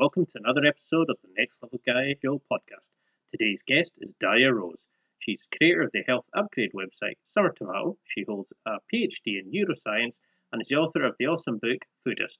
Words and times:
welcome 0.00 0.24
to 0.24 0.40
another 0.42 0.64
episode 0.64 1.10
of 1.10 1.18
the 1.22 1.28
Next 1.36 1.62
Level 1.62 1.78
Guy 1.86 2.16
Show 2.22 2.40
podcast. 2.50 2.88
Today's 3.32 3.60
guest 3.66 3.92
is 4.00 4.14
Darya 4.18 4.50
Rose. 4.50 4.78
She's 5.18 5.42
creator 5.54 5.82
of 5.82 5.92
the 5.92 6.02
health 6.08 6.24
upgrade 6.34 6.72
website 6.72 7.18
Summer 7.34 7.52
Tomato. 7.52 7.98
She 8.06 8.24
holds 8.26 8.50
a 8.64 8.78
PhD 8.90 9.38
in 9.38 9.52
neuroscience 9.52 10.14
and 10.50 10.62
is 10.62 10.68
the 10.68 10.76
author 10.76 11.04
of 11.04 11.16
the 11.18 11.26
awesome 11.26 11.58
book 11.58 11.84
Foodist. 12.02 12.38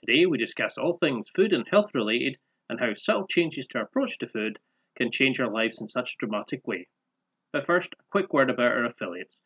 Today 0.00 0.24
we 0.24 0.38
discuss 0.38 0.78
all 0.78 0.96
things 0.96 1.28
food 1.36 1.52
and 1.52 1.68
health 1.68 1.90
related 1.92 2.38
and 2.70 2.80
how 2.80 2.94
subtle 2.94 3.26
changes 3.26 3.66
to 3.66 3.76
our 3.76 3.84
approach 3.84 4.16
to 4.20 4.26
food 4.26 4.58
can 4.96 5.12
change 5.12 5.40
our 5.40 5.52
lives 5.52 5.78
in 5.78 5.86
such 5.86 6.14
a 6.14 6.16
dramatic 6.20 6.66
way. 6.66 6.88
But 7.52 7.66
first, 7.66 7.92
a 7.92 8.02
quick 8.10 8.32
word 8.32 8.48
about 8.48 8.72
our 8.72 8.86
affiliates. 8.86 9.36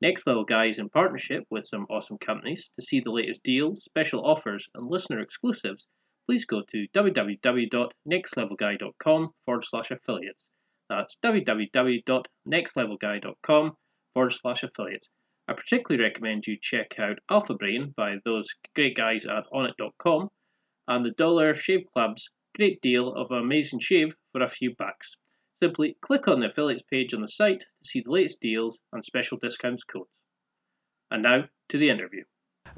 Next 0.00 0.28
Level 0.28 0.44
Guy 0.44 0.66
is 0.66 0.78
in 0.78 0.90
partnership 0.90 1.42
with 1.50 1.66
some 1.66 1.88
awesome 1.90 2.18
companies. 2.18 2.70
To 2.76 2.82
see 2.82 3.00
the 3.00 3.10
latest 3.10 3.42
deals, 3.42 3.82
special 3.82 4.24
offers, 4.24 4.68
and 4.76 4.88
listener 4.88 5.18
exclusives, 5.18 5.88
please 6.28 6.44
go 6.44 6.60
to 6.60 6.86
www.nextlevelguy.com 6.94 9.30
forward 9.46 9.64
slash 9.64 9.90
affiliates. 9.90 10.44
That's 10.90 11.16
www.nextlevelguy.com 11.24 13.72
forward 14.12 14.32
slash 14.32 14.62
affiliates. 14.62 15.08
I 15.48 15.54
particularly 15.54 16.04
recommend 16.04 16.46
you 16.46 16.58
check 16.60 16.98
out 16.98 17.20
Alpha 17.30 17.54
Brain 17.54 17.94
by 17.96 18.16
those 18.26 18.46
great 18.74 18.94
guys 18.94 19.24
at 19.24 19.46
onnit.com 19.54 20.28
and 20.88 21.06
the 21.06 21.12
Dollar 21.12 21.54
Shave 21.54 21.86
Club's 21.94 22.28
great 22.54 22.82
deal 22.82 23.14
of 23.14 23.30
amazing 23.30 23.80
shave 23.80 24.14
for 24.32 24.42
a 24.42 24.50
few 24.50 24.74
bucks. 24.76 25.16
Simply 25.62 25.96
click 26.02 26.28
on 26.28 26.40
the 26.40 26.50
affiliates 26.50 26.82
page 26.82 27.14
on 27.14 27.22
the 27.22 27.28
site 27.28 27.60
to 27.60 27.66
see 27.84 28.02
the 28.02 28.10
latest 28.10 28.42
deals 28.42 28.78
and 28.92 29.02
special 29.02 29.38
discounts 29.38 29.84
codes. 29.84 30.10
And 31.10 31.22
now 31.22 31.48
to 31.70 31.78
the 31.78 31.88
interview. 31.88 32.24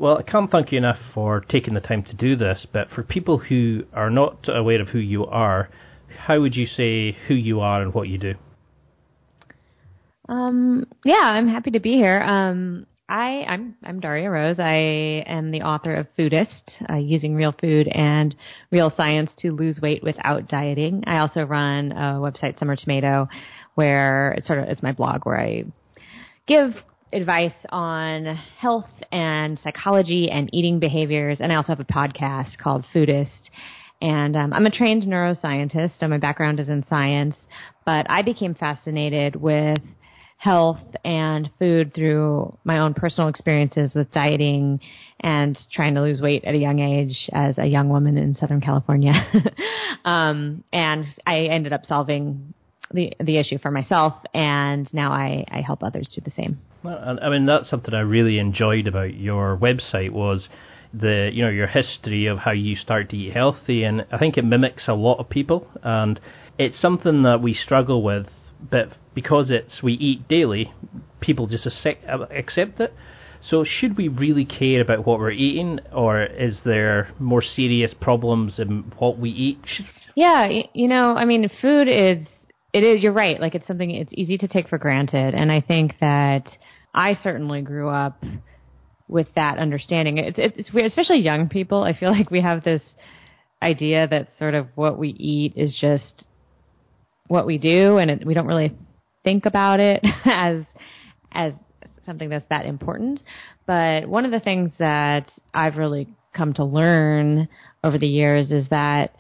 Well, 0.01 0.17
I 0.17 0.23
can't 0.23 0.51
thank 0.51 0.73
you 0.73 0.79
enough 0.79 0.97
for 1.13 1.43
taking 1.43 1.75
the 1.75 1.81
time 1.81 2.03
to 2.05 2.15
do 2.15 2.35
this, 2.35 2.67
but 2.73 2.89
for 2.89 3.03
people 3.03 3.37
who 3.37 3.85
are 3.93 4.09
not 4.09 4.49
aware 4.49 4.81
of 4.81 4.89
who 4.89 4.99
you 4.99 5.27
are, 5.27 5.69
how 6.25 6.41
would 6.41 6.57
you 6.57 6.67
say 6.67 7.15
who 7.29 7.35
you 7.35 7.61
are 7.61 7.83
and 7.83 7.93
what 7.93 8.09
you 8.09 8.17
do? 8.17 8.35
Um, 10.27 10.87
yeah, 11.05 11.21
I'm 11.21 11.49
happy 11.49 11.73
to 11.73 11.81
be 11.81 11.97
here. 11.97 12.19
Um, 12.23 12.87
I, 13.11 13.45
I'm 13.47 13.75
I'm 13.85 14.01
Darya 14.01 14.31
Rose. 14.31 14.59
I 14.59 15.23
am 15.27 15.51
the 15.51 15.61
author 15.61 15.95
of 15.95 16.07
Foodist, 16.19 16.63
uh, 16.89 16.97
using 16.97 17.35
real 17.35 17.55
food 17.61 17.87
and 17.89 18.35
real 18.71 18.91
science 18.97 19.31
to 19.41 19.53
lose 19.53 19.81
weight 19.83 20.03
without 20.03 20.49
dieting. 20.49 21.05
I 21.07 21.19
also 21.19 21.43
run 21.43 21.93
a 21.93 22.15
website, 22.15 22.59
Summer 22.59 22.77
Tomato, 22.77 23.29
where 23.75 24.33
it's 24.39 24.47
sort 24.47 24.61
of 24.61 24.71
it's 24.71 24.83
my 24.83 24.93
blog 24.93 25.27
where 25.27 25.39
I 25.39 25.65
give 26.47 26.73
advice 27.13 27.53
on 27.71 28.25
health 28.59 28.91
and 29.11 29.59
psychology 29.63 30.31
and 30.31 30.49
eating 30.53 30.79
behaviors, 30.79 31.39
and 31.41 31.53
I 31.53 31.57
also 31.57 31.69
have 31.69 31.81
a 31.81 31.85
podcast 31.85 32.59
called 32.59 32.85
Foodist. 32.95 33.51
And 34.03 34.37
um, 34.37 34.53
I'm 34.53 34.67
a 34.67 34.71
trained 34.71 35.03
neuroscientist, 35.03 35.99
so 35.99 36.09
my 36.09 36.19
background 36.19 36.59
is 36.59 36.69
in 36.69 36.85
science, 36.89 37.35
but 37.85 38.09
I 38.09 38.23
became 38.23 38.55
fascinated 38.55 39.37
with 39.37 39.79
health 40.39 40.81
and 41.05 41.51
food 41.59 41.93
through 41.95 42.57
my 42.65 42.79
own 42.79 42.95
personal 42.95 43.29
experiences 43.29 43.93
with 43.95 44.11
dieting 44.11 44.81
and 45.21 45.59
trying 45.71 45.95
to 45.95 46.01
lose 46.01 46.23
weight 46.23 46.45
at 46.45 46.55
a 46.55 46.59
young 46.59 46.79
age 46.79 47.29
as 47.35 47.59
a 47.59 47.67
young 47.67 47.91
woman 47.91 48.17
in 48.17 48.35
Southern 48.35 48.63
California. 48.63 49.13
um, 50.07 50.65
and 50.73 51.05
I 51.27 51.41
ended 51.41 51.75
up 51.75 51.85
solving 51.85 52.55
the 52.91 53.13
the 53.21 53.39
issue 53.39 53.59
for 53.59 53.71
myself, 53.71 54.15
and 54.33 54.89
now 54.95 55.13
I, 55.13 55.45
I 55.51 55.61
help 55.61 55.83
others 55.83 56.11
do 56.15 56.23
the 56.25 56.31
same. 56.31 56.59
I 56.85 57.29
mean, 57.29 57.47
that's 57.47 57.69
something 57.69 57.95
I 57.95 58.01
really 58.01 58.39
enjoyed 58.39 58.87
about 58.87 59.15
your 59.15 59.57
website 59.57 60.11
was 60.11 60.49
the 60.93 61.31
you 61.33 61.45
know 61.45 61.51
your 61.51 61.69
history 61.69 62.27
of 62.27 62.39
how 62.39 62.51
you 62.51 62.75
start 62.75 63.11
to 63.11 63.17
eat 63.17 63.33
healthy, 63.35 63.85
and 63.85 64.07
I 64.11 64.19
think 64.19 64.37
it 64.37 64.45
mimics 64.45 64.85
a 64.89 64.95
lot 64.95 65.19
of 65.19 65.29
people, 65.29 65.67
and 65.83 66.19
it's 66.59 66.81
something 66.81 67.23
that 67.23 67.41
we 67.43 67.55
struggle 67.55 68.03
with 68.03 68.27
but 68.69 68.93
because 69.15 69.51
it's 69.51 69.83
we 69.83 69.95
eat 69.95 70.29
daily, 70.29 70.73
people 71.21 71.47
just 71.47 71.67
accept 71.67 72.81
it. 72.81 72.95
So 73.43 73.65
should 73.65 73.97
we 73.97 74.09
really 74.09 74.45
care 74.45 74.83
about 74.83 75.07
what 75.07 75.19
we're 75.19 75.31
eating, 75.31 75.81
or 75.95 76.23
is 76.23 76.59
there 76.65 77.13
more 77.19 77.43
serious 77.43 77.95
problems 77.99 78.59
in 78.59 78.93
what 78.99 79.19
we 79.19 79.31
eat? 79.31 79.59
Yeah, 80.15 80.49
you 80.75 80.89
know, 80.89 81.15
I 81.17 81.25
mean, 81.25 81.49
food 81.61 81.89
is 81.89 82.27
it 82.73 82.85
is. 82.85 83.03
You're 83.03 83.13
right. 83.13 83.41
Like 83.41 83.55
it's 83.55 83.67
something 83.67 83.91
it's 83.91 84.13
easy 84.15 84.39
to 84.39 84.49
take 84.49 84.69
for 84.69 84.79
granted, 84.79 85.35
and 85.35 85.51
I 85.51 85.61
think 85.61 85.95
that 86.01 86.49
I 86.95 87.15
certainly 87.23 87.63
grew 87.63 87.89
up 87.89 88.23
with 89.09 89.27
that 89.35 89.59
understanding. 89.59 90.19
It's 90.19 90.39
it's 90.39 90.73
weird, 90.73 90.87
especially 90.87 91.19
young 91.19 91.49
people. 91.49 91.83
I 91.83 91.93
feel 91.93 92.11
like 92.17 92.31
we 92.31 92.41
have 92.41 92.65
this 92.65 92.83
idea 93.63 94.07
that 94.09 94.29
sort 94.39 94.55
of 94.55 94.69
what 94.75 94.99
we 94.99 95.11
eat 95.11 95.55
is 95.57 95.77
just 95.81 96.25
what 97.29 97.47
we 97.47 97.59
do, 97.59 97.99
and 97.99 98.11
it, 98.11 98.27
we 98.27 98.35
don't 98.35 98.47
really 98.47 98.77
think 99.25 99.47
about 99.47 99.81
it 99.81 100.05
as 100.25 100.65
as 101.33 101.53
something 102.07 102.29
that's 102.29 102.49
that 102.51 102.67
important. 102.67 103.21
But 103.67 104.09
one 104.09 104.25
of 104.25 104.31
the 104.31 104.41
things 104.41 104.73
that 104.79 105.31
I've 105.53 105.77
really 105.77 106.09
come 106.35 106.55
to 106.55 106.65
learn 106.65 107.49
over 107.83 107.99
the 107.99 108.07
years 108.07 108.51
is 108.51 108.69
that 108.71 109.15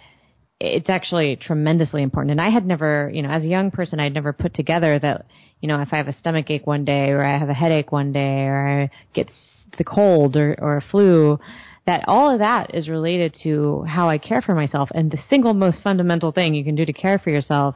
it's 0.60 0.91
actually 0.91 1.37
tremendously 1.37 2.03
important. 2.03 2.32
And 2.32 2.41
I 2.41 2.50
had 2.50 2.66
never, 2.66 3.10
you 3.12 3.22
know, 3.22 3.31
as 3.31 3.44
a 3.44 3.48
young 3.48 3.71
person, 3.71 3.98
I'd 3.98 4.12
never 4.12 4.32
put 4.32 4.54
together 4.54 4.98
that, 4.98 5.25
you 5.60 5.69
know, 5.69 5.81
if 5.81 5.88
I 5.93 5.97
have 5.97 6.09
a 6.09 6.19
stomach 6.19 6.50
ache 6.50 6.66
one 6.66 6.84
day 6.84 7.09
or 7.10 7.25
I 7.25 7.38
have 7.38 7.48
a 7.48 7.54
headache 7.54 7.91
one 7.91 8.12
day 8.12 8.44
or 8.44 8.82
I 8.82 8.91
get 9.15 9.31
the 9.78 9.84
cold 9.84 10.37
or, 10.37 10.54
or 10.60 10.76
a 10.76 10.82
flu, 10.82 11.38
that 11.87 12.04
all 12.06 12.32
of 12.32 12.41
that 12.41 12.75
is 12.75 12.88
related 12.88 13.34
to 13.43 13.84
how 13.88 14.10
I 14.10 14.19
care 14.19 14.43
for 14.43 14.54
myself. 14.54 14.91
And 14.94 15.10
the 15.10 15.19
single 15.31 15.54
most 15.54 15.78
fundamental 15.82 16.31
thing 16.31 16.54
you 16.54 16.62
can 16.62 16.76
do 16.76 16.84
to 16.84 16.93
care 16.93 17.19
for 17.19 17.31
yourself 17.31 17.75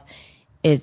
is 0.63 0.81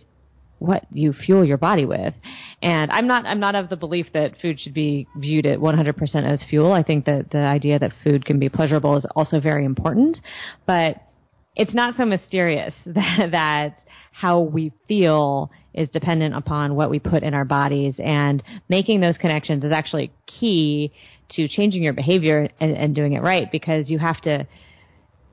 what 0.59 0.87
you 0.93 1.12
fuel 1.12 1.45
your 1.45 1.57
body 1.57 1.85
with. 1.85 2.15
And 2.62 2.91
I'm 2.91 3.07
not 3.07 3.27
I'm 3.27 3.41
not 3.41 3.55
of 3.55 3.69
the 3.69 3.77
belief 3.77 4.07
that 4.15 4.41
food 4.41 4.61
should 4.61 4.75
be 4.75 5.09
viewed 5.17 5.47
at 5.47 5.59
100% 5.59 6.33
as 6.33 6.41
fuel. 6.49 6.73
I 6.73 6.83
think 6.83 7.05
that 7.07 7.31
the 7.31 7.39
idea 7.39 7.79
that 7.79 7.93
food 8.03 8.25
can 8.25 8.39
be 8.39 8.49
pleasurable 8.49 8.97
is 8.97 9.05
also 9.17 9.41
very 9.41 9.65
important, 9.65 10.19
but 10.67 10.97
it's 11.55 11.75
not 11.75 11.97
so 11.97 12.05
mysterious 12.05 12.75
that, 12.87 13.29
that 13.31 13.79
how 14.13 14.41
we 14.41 14.73
feel 14.89 15.51
is 15.75 15.89
dependent 15.89 16.35
upon 16.35 16.75
what 16.75 16.91
we 16.91 16.99
put 16.99 17.23
in 17.23 17.35
our 17.35 17.45
bodies. 17.45 17.95
And 17.99 18.43
making 18.69 19.01
those 19.01 19.17
connections 19.17 19.65
is 19.65 19.73
actually 19.73 20.12
key 20.27 20.93
to 21.31 21.49
changing 21.49 21.83
your 21.83 21.95
behavior 21.95 22.49
and, 22.61 22.77
and 22.77 22.95
doing 22.95 23.15
it 23.15 23.23
right 23.23 23.51
because 23.51 23.89
you 23.89 23.99
have 23.99 24.21
to 24.23 24.47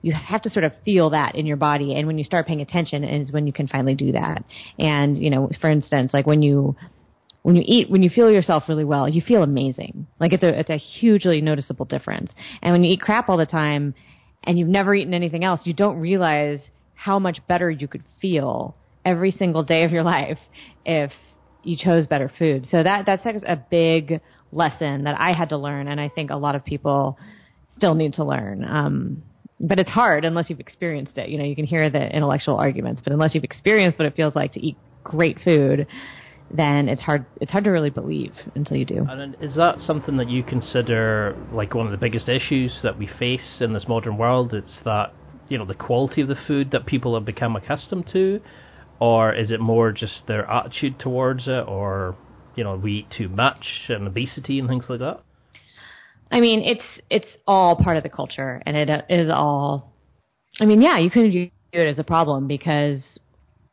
you 0.01 0.13
have 0.13 0.41
to 0.41 0.49
sort 0.49 0.63
of 0.63 0.71
feel 0.85 1.09
that 1.09 1.35
in 1.35 1.45
your 1.45 1.57
body. 1.57 1.93
And 1.93 2.07
when 2.07 2.17
you 2.17 2.23
start 2.23 2.47
paying 2.47 2.61
attention 2.61 3.03
is 3.03 3.33
when 3.33 3.45
you 3.45 3.51
can 3.51 3.67
finally 3.67 3.95
do 3.95 4.13
that. 4.13 4.45
And 4.77 5.17
you 5.17 5.29
know 5.29 5.49
for 5.59 5.69
instance 5.69 6.13
like 6.13 6.25
when 6.25 6.41
you 6.41 6.77
when 7.41 7.57
you 7.57 7.63
eat 7.65 7.89
when 7.89 8.01
you 8.01 8.09
feel 8.09 8.31
yourself 8.31 8.63
really 8.69 8.85
well 8.85 9.09
you 9.09 9.21
feel 9.21 9.43
amazing. 9.43 10.07
Like 10.17 10.31
it's 10.31 10.43
a 10.43 10.57
it's 10.57 10.69
a 10.69 10.77
hugely 10.77 11.41
noticeable 11.41 11.85
difference. 11.85 12.31
And 12.61 12.71
when 12.71 12.85
you 12.85 12.93
eat 12.93 13.01
crap 13.01 13.27
all 13.27 13.37
the 13.37 13.45
time 13.45 13.93
and 14.43 14.57
you've 14.57 14.67
never 14.67 14.93
eaten 14.93 15.13
anything 15.13 15.43
else 15.43 15.61
you 15.63 15.73
don't 15.73 15.97
realize 15.97 16.59
how 16.95 17.19
much 17.19 17.39
better 17.47 17.69
you 17.69 17.87
could 17.87 18.03
feel 18.21 18.75
every 19.05 19.31
single 19.31 19.63
day 19.63 19.83
of 19.83 19.91
your 19.91 20.03
life 20.17 20.39
if 20.85 21.11
you 21.63 21.77
chose 21.77 22.07
better 22.07 22.31
food 22.39 22.67
so 22.71 22.81
that 22.83 23.05
that's 23.05 23.25
a 23.25 23.65
big 23.69 24.21
lesson 24.51 25.03
that 25.03 25.19
I 25.19 25.33
had 25.33 25.49
to 25.49 25.57
learn, 25.57 25.87
and 25.87 25.99
I 25.99 26.09
think 26.09 26.31
a 26.31 26.35
lot 26.35 26.55
of 26.55 26.65
people 26.65 27.17
still 27.77 27.95
need 27.95 28.13
to 28.13 28.23
learn. 28.23 28.65
Um, 28.65 29.23
but 29.59 29.79
it's 29.79 29.89
hard 29.89 30.25
unless 30.25 30.49
you've 30.49 30.59
experienced 30.59 31.17
it. 31.17 31.29
You 31.29 31.37
know, 31.37 31.43
you 31.43 31.55
can 31.55 31.65
hear 31.65 31.89
the 31.89 32.03
intellectual 32.15 32.55
arguments, 32.55 33.01
but 33.03 33.13
unless 33.13 33.35
you've 33.35 33.43
experienced 33.43 33.99
what 33.99 34.07
it 34.07 34.15
feels 34.15 34.35
like 34.35 34.53
to 34.53 34.59
eat 34.65 34.77
great 35.03 35.37
food, 35.43 35.87
then 36.51 36.89
it's 36.89 37.01
hard. 37.01 37.25
It's 37.39 37.51
hard 37.51 37.63
to 37.65 37.69
really 37.69 37.89
believe 37.89 38.33
until 38.55 38.77
you 38.77 38.85
do. 38.85 39.05
And 39.07 39.35
is 39.41 39.55
that 39.55 39.77
something 39.85 40.17
that 40.17 40.29
you 40.29 40.43
consider 40.43 41.37
like 41.51 41.73
one 41.75 41.85
of 41.85 41.91
the 41.91 41.97
biggest 41.97 42.27
issues 42.27 42.79
that 42.83 42.97
we 42.97 43.07
face 43.07 43.57
in 43.59 43.73
this 43.73 43.87
modern 43.87 44.17
world? 44.17 44.53
It's 44.53 44.77
that 44.83 45.13
you 45.47 45.57
know 45.57 45.65
the 45.65 45.75
quality 45.75 46.21
of 46.21 46.27
the 46.27 46.37
food 46.47 46.71
that 46.71 46.85
people 46.85 47.13
have 47.15 47.25
become 47.25 47.55
accustomed 47.55 48.09
to, 48.13 48.41
or 48.99 49.33
is 49.33 49.51
it 49.51 49.59
more 49.59 49.91
just 49.91 50.25
their 50.27 50.49
attitude 50.49 50.99
towards 50.99 51.47
it, 51.47 51.67
or 51.67 52.15
you 52.55 52.63
know 52.63 52.75
we 52.75 52.99
eat 52.99 53.07
too 53.15 53.29
much 53.29 53.65
and 53.89 54.07
obesity 54.07 54.59
and 54.59 54.67
things 54.67 54.85
like 54.89 54.99
that? 54.99 55.21
I 56.31 56.39
mean, 56.39 56.61
it's 56.61 57.03
it's 57.09 57.27
all 57.45 57.75
part 57.75 57.97
of 57.97 58.03
the 58.03 58.09
culture, 58.09 58.61
and 58.65 58.75
it 58.75 59.05
is 59.09 59.29
all. 59.29 59.93
I 60.59 60.65
mean, 60.65 60.81
yeah, 60.81 60.97
you 60.97 61.11
can 61.11 61.29
view 61.29 61.51
it 61.73 61.87
as 61.87 61.99
a 61.99 62.03
problem 62.03 62.47
because 62.47 63.01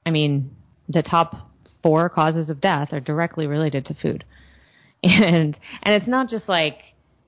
I 0.04 0.10
mean, 0.10 0.54
the 0.88 1.02
top 1.02 1.45
four 1.86 2.08
causes 2.08 2.50
of 2.50 2.60
death 2.60 2.92
are 2.92 2.98
directly 2.98 3.46
related 3.46 3.84
to 3.84 3.94
food. 3.94 4.24
And 5.04 5.56
and 5.82 5.94
it's 5.94 6.08
not 6.08 6.28
just 6.28 6.48
like 6.48 6.78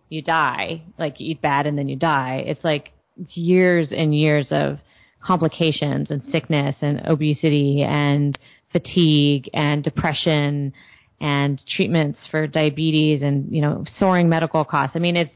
you 0.08 0.20
die, 0.20 0.82
like 0.98 1.20
you 1.20 1.30
eat 1.30 1.42
bad 1.42 1.66
and 1.66 1.78
then 1.78 1.88
you 1.88 1.94
die. 1.94 2.42
It's 2.44 2.64
like 2.64 2.92
years 3.34 3.92
and 3.92 4.18
years 4.18 4.48
of 4.50 4.78
complications 5.22 6.10
and 6.10 6.22
sickness 6.32 6.76
and 6.80 7.06
obesity 7.06 7.84
and 7.86 8.36
fatigue 8.72 9.48
and 9.52 9.84
depression 9.84 10.72
and 11.20 11.60
treatments 11.76 12.18
for 12.30 12.48
diabetes 12.48 13.22
and 13.22 13.54
you 13.54 13.60
know 13.60 13.84
soaring 13.98 14.28
medical 14.28 14.64
costs. 14.64 14.96
I 14.96 14.98
mean, 14.98 15.14
it's 15.14 15.34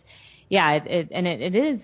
yeah, 0.48 0.72
it, 0.72 0.86
it 0.86 1.08
and 1.12 1.28
it, 1.28 1.40
it 1.42 1.54
is 1.54 1.78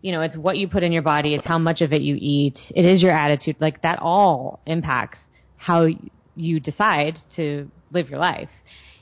you 0.00 0.10
know 0.10 0.22
it's 0.22 0.36
what 0.36 0.56
you 0.56 0.66
put 0.66 0.82
in 0.82 0.90
your 0.90 1.02
body, 1.02 1.34
it's 1.34 1.46
how 1.46 1.58
much 1.58 1.82
of 1.82 1.92
it 1.92 2.00
you 2.00 2.16
eat, 2.18 2.58
it 2.74 2.84
is 2.84 3.00
your 3.00 3.12
attitude, 3.12 3.56
like 3.60 3.82
that 3.82 4.00
all 4.00 4.60
impacts 4.66 5.18
how 5.56 5.86
you 6.36 6.60
decide 6.60 7.18
to 7.36 7.70
live 7.92 8.08
your 8.08 8.18
life. 8.18 8.48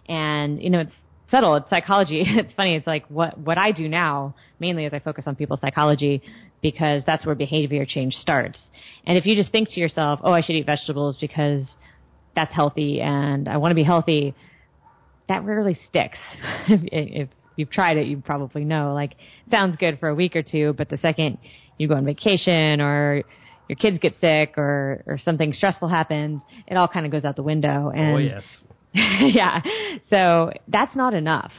And 0.09 0.63
you 0.63 0.71
know 0.71 0.81
it's 0.81 0.93
subtle, 1.31 1.57
it's 1.57 1.71
psychology. 1.71 2.25
It's 2.27 2.55
funny. 2.55 2.75
It's 2.75 2.87
like 2.87 3.07
what 3.09 3.39
what 3.39 3.59
I 3.59 3.73
do 3.73 3.89
now 3.89 4.35
mainly 4.59 4.85
is 4.85 4.93
I 4.93 4.99
focus 4.99 5.25
on 5.27 5.37
people's 5.37 5.61
psychology 5.61 6.23
because 6.61 7.03
that's 7.07 7.25
where 7.25 7.35
behavior 7.35 7.85
change 7.87 8.15
starts. 8.15 8.59
And 9.07 9.17
if 9.17 9.27
you 9.27 9.37
just 9.37 9.53
think 9.53 9.69
to 9.71 9.81
yourself, 9.81 10.21
"Oh, 10.23 10.33
I 10.33 10.41
should 10.41 10.57
eat 10.57 10.67
vegetables 10.67 11.17
because 11.21 11.67
that's 12.35 12.53
healthy 12.53 13.01
and 13.01 13.49
I 13.49 13.57
want 13.57 13.73
to 13.73 13.75
be 13.75 13.83
healthy, 13.83 14.35
that 15.29 15.45
rarely 15.45 15.79
sticks. 15.89 16.19
if, 16.69 16.81
if 16.93 17.29
you've 17.57 17.71
tried 17.71 17.97
it, 17.97 18.07
you 18.07 18.19
probably 18.19 18.65
know. 18.65 18.95
Like, 18.95 19.15
sounds 19.51 19.77
good 19.77 19.99
for 19.99 20.09
a 20.09 20.15
week 20.15 20.37
or 20.37 20.43
two, 20.43 20.73
but 20.75 20.89
the 20.89 20.99
second 20.99 21.39
you 21.79 21.89
go 21.89 21.95
on 21.95 22.05
vacation 22.05 22.81
or 22.81 23.25
your 23.69 23.77
kids 23.77 23.99
get 23.99 24.15
sick 24.21 24.55
or, 24.57 25.03
or 25.07 25.19
something 25.19 25.53
stressful 25.53 25.89
happens, 25.89 26.43
it 26.67 26.77
all 26.77 26.89
kind 26.89 27.07
of 27.07 27.13
goes 27.13 27.25
out 27.25 27.37
the 27.37 27.43
window. 27.43 27.93
Oh, 27.95 27.99
and 27.99 28.15
oh, 28.15 28.19
yes. 28.19 28.43
yeah. 28.95 29.61
So 30.11 30.53
that's 30.69 30.95
not 30.97 31.15
enough. 31.15 31.53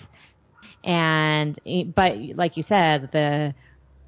And, 0.83 1.59
but 1.95 2.13
like 2.35 2.57
you 2.57 2.63
said, 2.67 3.09
the 3.11 3.53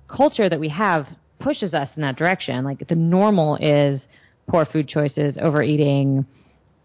culture 0.07 0.49
that 0.49 0.59
we 0.59 0.69
have 0.69 1.07
pushes 1.39 1.73
us 1.73 1.89
in 1.95 2.01
that 2.01 2.15
direction. 2.15 2.63
Like 2.63 2.87
the 2.87 2.95
normal 2.95 3.57
is 3.57 4.01
poor 4.47 4.65
food 4.65 4.87
choices, 4.87 5.37
overeating, 5.41 6.25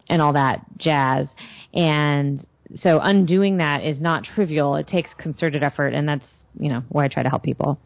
and 0.09 0.21
all 0.21 0.33
that 0.33 0.61
jazz. 0.77 1.27
And 1.73 2.45
so 2.81 2.99
undoing 3.01 3.57
that 3.57 3.83
is 3.83 4.01
not 4.01 4.23
trivial. 4.23 4.75
It 4.75 4.87
takes 4.87 5.09
concerted 5.17 5.63
effort, 5.63 5.93
and 5.93 6.07
that's 6.07 6.25
you 6.59 6.69
know 6.69 6.83
where 6.89 7.05
I 7.05 7.07
try 7.07 7.23
to 7.23 7.29
help 7.29 7.43
people. 7.43 7.79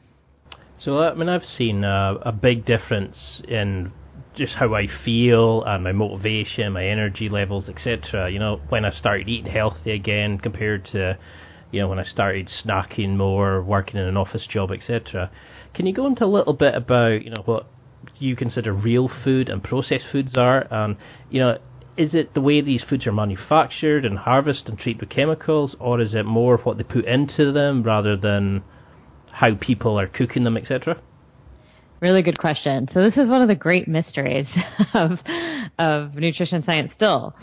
So 0.84 0.98
I 0.98 1.14
mean, 1.14 1.30
I've 1.30 1.46
seen 1.46 1.84
uh, 1.84 2.16
a 2.24 2.32
big 2.32 2.66
difference 2.66 3.16
in 3.48 3.92
just 4.36 4.54
how 4.54 4.74
I 4.74 4.88
feel 5.06 5.64
and 5.64 5.84
my 5.84 5.92
motivation, 5.92 6.74
my 6.74 6.86
energy 6.86 7.30
levels, 7.30 7.70
etc. 7.70 8.32
You 8.32 8.40
know, 8.40 8.60
when 8.70 8.84
I 8.84 8.92
started 8.92 9.30
eating 9.30 9.52
healthy 9.52 9.92
again 9.92 10.40
compared 10.40 10.86
to, 10.94 11.20
you 11.72 11.82
know, 11.82 11.88
when 11.88 12.00
I 12.00 12.04
started 12.04 12.50
snacking 12.64 13.16
more, 13.16 13.62
working 13.62 14.00
in 14.00 14.08
an 14.08 14.18
office 14.18 14.48
job, 14.48 14.72
etc. 14.72 15.30
Can 15.76 15.86
you 15.86 15.94
go 15.94 16.08
into 16.08 16.26
a 16.26 16.28
little 16.28 16.54
bit 16.54 16.74
about, 16.74 17.24
you 17.24 17.30
know, 17.30 17.44
what 17.46 17.68
you 18.18 18.36
consider 18.36 18.74
real 18.74 19.08
food 19.24 19.50
and 19.50 19.64
processed 19.64 20.06
foods 20.12 20.36
are, 20.36 20.66
and 20.72 20.98
you 21.30 21.42
know, 21.42 21.60
is 21.96 22.16
it 22.16 22.34
the 22.34 22.42
way 22.42 22.60
these 22.60 22.82
foods 22.90 23.06
are 23.06 23.12
manufactured 23.12 24.04
and 24.04 24.18
harvested 24.18 24.70
and 24.70 24.80
treated 24.80 25.02
with 25.02 25.10
chemicals, 25.12 25.76
or 25.80 26.02
is 26.02 26.16
it 26.16 26.26
more 26.26 26.58
what 26.58 26.78
they 26.78 26.84
put 26.84 27.06
into 27.06 27.52
them 27.52 27.84
rather 27.84 28.18
than 28.18 28.64
how 29.32 29.56
people 29.56 30.00
are 30.00 30.08
cooking 30.08 30.44
them, 30.44 30.58
etc.? 30.58 31.00
Really 32.00 32.24
good 32.24 32.40
question. 32.40 32.88
So 32.94 33.02
this 33.02 33.14
is 33.14 33.30
one 33.30 33.42
of 33.42 33.48
the 33.48 33.56
great 33.56 33.88
mysteries 33.88 34.48
of 34.94 35.20
of 35.78 36.16
nutrition 36.16 36.64
science. 36.64 36.92
Still, 36.96 37.36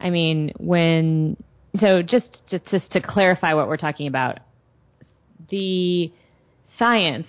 I 0.00 0.10
mean, 0.10 0.52
when 0.58 1.36
so 1.80 2.02
just 2.02 2.38
just, 2.50 2.66
just 2.66 2.90
to 2.92 3.00
clarify 3.00 3.54
what 3.54 3.68
we're 3.68 3.76
talking 3.76 4.06
about, 4.06 4.38
the 5.50 6.12
science 6.78 7.26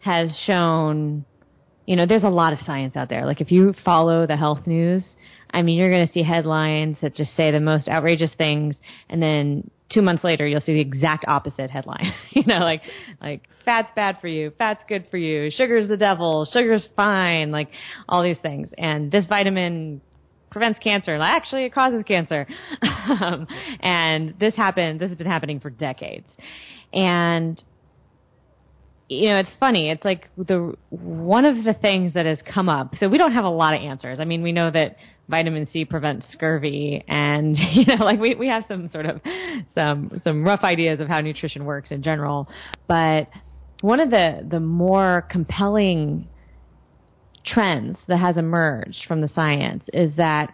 has 0.00 0.36
shown 0.44 1.24
you 1.86 1.94
know, 1.94 2.04
there's 2.04 2.24
a 2.24 2.28
lot 2.28 2.52
of 2.52 2.58
science 2.66 2.96
out 2.96 3.08
there. 3.08 3.24
Like 3.24 3.40
if 3.40 3.50
you 3.50 3.72
follow 3.84 4.26
the 4.26 4.36
health 4.36 4.66
news, 4.66 5.04
I 5.52 5.62
mean, 5.62 5.78
you're 5.78 5.90
going 5.90 6.06
to 6.06 6.12
see 6.12 6.22
headlines 6.22 6.96
that 7.00 7.14
just 7.14 7.34
say 7.36 7.50
the 7.52 7.60
most 7.60 7.88
outrageous 7.88 8.32
things, 8.36 8.76
and 9.08 9.22
then 9.22 9.70
two 9.90 10.02
months 10.02 10.24
later, 10.24 10.46
you'll 10.46 10.60
see 10.60 10.74
the 10.74 10.80
exact 10.80 11.24
opposite 11.28 11.70
headline. 11.70 12.12
you 12.30 12.44
know, 12.46 12.58
like 12.58 12.82
like 13.20 13.42
fat's 13.64 13.88
bad 13.94 14.18
for 14.20 14.28
you, 14.28 14.52
fat's 14.58 14.82
good 14.88 15.06
for 15.10 15.16
you, 15.16 15.50
sugar's 15.50 15.88
the 15.88 15.96
devil, 15.96 16.46
sugar's 16.52 16.86
fine, 16.96 17.50
like 17.50 17.68
all 18.08 18.22
these 18.22 18.38
things. 18.42 18.68
And 18.78 19.10
this 19.10 19.26
vitamin 19.26 20.00
prevents 20.50 20.78
cancer. 20.78 21.16
Actually, 21.20 21.64
it 21.64 21.74
causes 21.74 22.02
cancer. 22.06 22.46
um, 22.82 23.46
and 23.80 24.34
this 24.38 24.54
happened. 24.54 25.00
This 25.00 25.10
has 25.10 25.18
been 25.18 25.26
happening 25.26 25.60
for 25.60 25.70
decades. 25.70 26.26
And 26.92 27.62
you 29.08 29.28
know, 29.28 29.36
it's 29.36 29.50
funny. 29.60 29.90
It's 29.90 30.04
like 30.04 30.28
the 30.36 30.74
one 30.90 31.44
of 31.44 31.64
the 31.64 31.74
things 31.74 32.14
that 32.14 32.26
has 32.26 32.38
come 32.52 32.68
up. 32.68 32.94
So 32.98 33.08
we 33.08 33.18
don't 33.18 33.32
have 33.32 33.44
a 33.44 33.50
lot 33.50 33.74
of 33.74 33.80
answers. 33.80 34.18
I 34.18 34.24
mean, 34.24 34.42
we 34.42 34.50
know 34.52 34.70
that 34.70 34.96
vitamin 35.28 35.68
C 35.72 35.84
prevents 35.84 36.26
scurvy, 36.32 37.04
and 37.06 37.56
you 37.72 37.84
know, 37.86 38.04
like 38.04 38.18
we 38.18 38.34
we 38.34 38.48
have 38.48 38.64
some 38.66 38.90
sort 38.90 39.06
of 39.06 39.20
some 39.74 40.20
some 40.24 40.44
rough 40.44 40.64
ideas 40.64 41.00
of 41.00 41.08
how 41.08 41.20
nutrition 41.20 41.64
works 41.64 41.90
in 41.90 42.02
general. 42.02 42.48
But 42.88 43.28
one 43.80 44.00
of 44.00 44.10
the 44.10 44.44
the 44.48 44.60
more 44.60 45.26
compelling 45.30 46.28
trends 47.44 47.96
that 48.08 48.18
has 48.18 48.36
emerged 48.36 49.04
from 49.06 49.20
the 49.20 49.28
science 49.28 49.84
is 49.92 50.16
that 50.16 50.52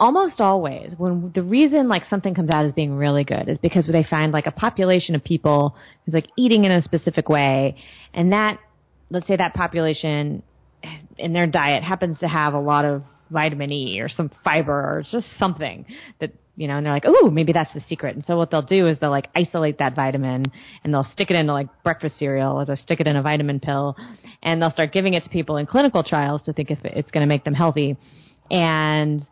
almost 0.00 0.40
always 0.40 0.92
when 0.96 1.30
the 1.34 1.42
reason 1.42 1.88
like 1.88 2.02
something 2.10 2.34
comes 2.34 2.50
out 2.50 2.64
as 2.64 2.72
being 2.72 2.94
really 2.94 3.24
good 3.24 3.48
is 3.48 3.58
because 3.58 3.86
they 3.86 4.04
find 4.04 4.32
like 4.32 4.46
a 4.46 4.52
population 4.52 5.14
of 5.14 5.22
people 5.22 5.76
who's 6.04 6.14
like 6.14 6.26
eating 6.36 6.64
in 6.64 6.72
a 6.72 6.82
specific 6.82 7.28
way. 7.28 7.76
And 8.12 8.32
that 8.32 8.58
let's 9.10 9.26
say 9.26 9.36
that 9.36 9.54
population 9.54 10.42
in 11.16 11.32
their 11.32 11.46
diet 11.46 11.82
happens 11.82 12.18
to 12.18 12.28
have 12.28 12.54
a 12.54 12.58
lot 12.58 12.84
of 12.84 13.02
vitamin 13.30 13.72
E 13.72 14.00
or 14.00 14.08
some 14.08 14.30
fiber 14.42 14.72
or 14.72 15.04
just 15.10 15.26
something 15.38 15.86
that 16.20 16.32
you 16.56 16.68
know 16.68 16.76
and 16.76 16.86
they're 16.86 16.92
like 16.92 17.04
oh 17.06 17.30
maybe 17.30 17.52
that's 17.52 17.72
the 17.72 17.82
secret. 17.88 18.16
And 18.16 18.24
so 18.26 18.36
what 18.36 18.50
they'll 18.50 18.62
do 18.62 18.86
is 18.88 18.98
they'll 18.98 19.10
like 19.10 19.28
isolate 19.34 19.78
that 19.78 19.94
vitamin 19.94 20.46
and 20.82 20.92
they'll 20.92 21.08
stick 21.12 21.30
it 21.30 21.36
into 21.36 21.52
like 21.52 21.68
breakfast 21.82 22.18
cereal 22.18 22.60
or 22.60 22.64
they'll 22.64 22.76
stick 22.76 23.00
it 23.00 23.06
in 23.06 23.16
a 23.16 23.22
vitamin 23.22 23.60
pill 23.60 23.96
and 24.42 24.60
they'll 24.60 24.72
start 24.72 24.92
giving 24.92 25.14
it 25.14 25.24
to 25.24 25.30
people 25.30 25.56
in 25.56 25.66
clinical 25.66 26.02
trials 26.02 26.42
to 26.42 26.52
think 26.52 26.70
if 26.70 26.78
it's 26.84 27.10
going 27.10 27.22
to 27.22 27.28
make 27.28 27.44
them 27.44 27.54
healthy. 27.54 27.96
And 28.50 29.26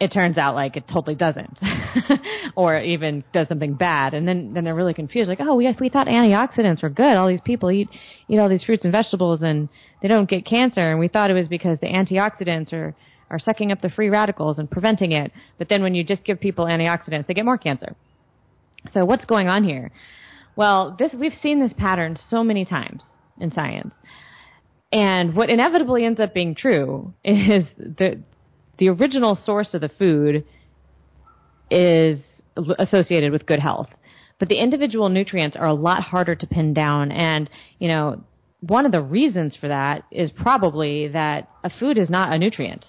it 0.00 0.12
turns 0.12 0.38
out 0.38 0.54
like 0.54 0.76
it 0.76 0.84
totally 0.86 1.16
doesn't, 1.16 1.58
or 2.56 2.78
even 2.78 3.24
does 3.32 3.48
something 3.48 3.74
bad, 3.74 4.14
and 4.14 4.28
then 4.28 4.52
then 4.54 4.64
they're 4.64 4.74
really 4.74 4.94
confused. 4.94 5.28
Like, 5.28 5.40
oh, 5.40 5.54
we 5.56 5.74
we 5.80 5.88
thought 5.88 6.06
antioxidants 6.06 6.82
were 6.82 6.90
good. 6.90 7.16
All 7.16 7.28
these 7.28 7.40
people 7.44 7.70
eat 7.70 7.88
eat 8.28 8.38
all 8.38 8.48
these 8.48 8.62
fruits 8.62 8.84
and 8.84 8.92
vegetables, 8.92 9.42
and 9.42 9.68
they 10.00 10.08
don't 10.08 10.28
get 10.28 10.46
cancer, 10.46 10.90
and 10.90 11.00
we 11.00 11.08
thought 11.08 11.30
it 11.30 11.34
was 11.34 11.48
because 11.48 11.78
the 11.80 11.88
antioxidants 11.88 12.72
are 12.72 12.94
are 13.30 13.38
sucking 13.38 13.72
up 13.72 13.80
the 13.80 13.90
free 13.90 14.08
radicals 14.08 14.58
and 14.58 14.70
preventing 14.70 15.12
it. 15.12 15.32
But 15.58 15.68
then 15.68 15.82
when 15.82 15.94
you 15.94 16.04
just 16.04 16.24
give 16.24 16.40
people 16.40 16.64
antioxidants, 16.64 17.26
they 17.26 17.34
get 17.34 17.44
more 17.44 17.58
cancer. 17.58 17.94
So 18.92 19.04
what's 19.04 19.24
going 19.24 19.48
on 19.48 19.64
here? 19.64 19.90
Well, 20.54 20.96
this 20.98 21.12
we've 21.12 21.36
seen 21.42 21.60
this 21.60 21.72
pattern 21.76 22.16
so 22.28 22.44
many 22.44 22.64
times 22.64 23.02
in 23.40 23.52
science. 23.52 23.94
And 24.90 25.34
what 25.34 25.50
inevitably 25.50 26.04
ends 26.04 26.18
up 26.20 26.32
being 26.32 26.54
true 26.54 27.12
is 27.24 27.64
that 27.78 28.18
the 28.78 28.88
original 28.88 29.38
source 29.44 29.74
of 29.74 29.80
the 29.80 29.90
food 29.90 30.44
is 31.70 32.20
associated 32.78 33.32
with 33.32 33.46
good 33.46 33.60
health. 33.60 33.88
But 34.38 34.48
the 34.48 34.58
individual 34.58 35.08
nutrients 35.08 35.56
are 35.56 35.66
a 35.66 35.74
lot 35.74 36.02
harder 36.02 36.34
to 36.34 36.46
pin 36.46 36.72
down. 36.72 37.10
And, 37.10 37.50
you 37.78 37.88
know, 37.88 38.22
one 38.60 38.86
of 38.86 38.92
the 38.92 39.02
reasons 39.02 39.56
for 39.60 39.68
that 39.68 40.04
is 40.10 40.30
probably 40.30 41.08
that 41.08 41.48
a 41.64 41.70
food 41.70 41.98
is 41.98 42.08
not 42.08 42.32
a 42.32 42.38
nutrient. 42.38 42.86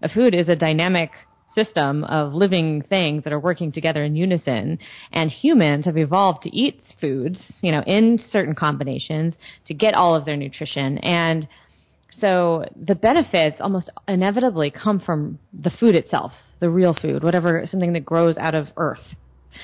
A 0.00 0.08
food 0.08 0.34
is 0.34 0.48
a 0.48 0.56
dynamic 0.56 1.10
system 1.54 2.02
of 2.04 2.32
living 2.32 2.82
things 2.82 3.24
that 3.24 3.32
are 3.32 3.38
working 3.38 3.72
together 3.72 4.02
in 4.02 4.16
unison. 4.16 4.78
And 5.12 5.30
humans 5.30 5.84
have 5.84 5.98
evolved 5.98 6.42
to 6.42 6.56
eat 6.56 6.80
foods, 7.00 7.38
you 7.60 7.72
know, 7.72 7.82
in 7.82 8.20
certain 8.30 8.54
combinations 8.54 9.34
to 9.66 9.74
get 9.74 9.94
all 9.94 10.14
of 10.14 10.24
their 10.24 10.36
nutrition. 10.36 10.98
And 10.98 11.46
so 12.20 12.64
the 12.76 12.94
benefits 12.94 13.58
almost 13.60 13.90
inevitably 14.06 14.70
come 14.70 15.00
from 15.00 15.38
the 15.52 15.70
food 15.70 15.94
itself, 15.94 16.32
the 16.60 16.70
real 16.70 16.94
food, 16.94 17.24
whatever 17.24 17.64
something 17.66 17.92
that 17.94 18.04
grows 18.04 18.36
out 18.36 18.54
of 18.54 18.68
earth. 18.76 19.00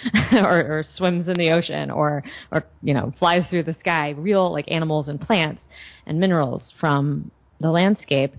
or, 0.33 0.59
or 0.59 0.85
swims 0.97 1.28
in 1.28 1.38
the 1.38 1.50
ocean 1.50 1.90
or 1.90 2.23
or 2.52 2.62
you 2.83 2.93
know 2.93 3.11
flies 3.19 3.43
through 3.49 3.62
the 3.62 3.75
sky 3.81 4.11
real 4.11 4.52
like 4.52 4.67
animals 4.71 5.09
and 5.09 5.19
plants 5.19 5.62
and 6.07 6.21
minerals 6.21 6.62
from 6.78 7.31
the 7.61 7.71
landscape 7.71 8.35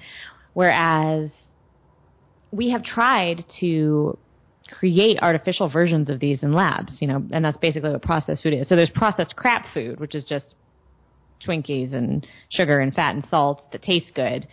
whereas 0.53 1.31
we 2.51 2.69
have 2.69 2.83
tried 2.83 3.43
to 3.59 4.15
create 4.69 5.17
artificial 5.21 5.69
versions 5.69 6.09
of 6.09 6.19
these 6.19 6.43
in 6.43 6.53
labs, 6.53 6.93
you 6.99 7.07
know, 7.07 7.23
and 7.31 7.43
that's 7.43 7.57
basically 7.57 7.89
what 7.89 8.01
processed 8.01 8.43
food 8.43 8.53
is. 8.53 8.67
So 8.67 8.75
there's 8.75 8.89
processed 8.89 9.35
crap 9.35 9.65
food, 9.73 9.99
which 9.99 10.15
is 10.15 10.23
just 10.23 10.45
Twinkies 11.45 11.93
and 11.93 12.25
sugar 12.49 12.79
and 12.79 12.93
fat 12.93 13.15
and 13.15 13.25
salt 13.29 13.61
that 13.71 13.81
taste 13.81 14.13
good. 14.15 14.47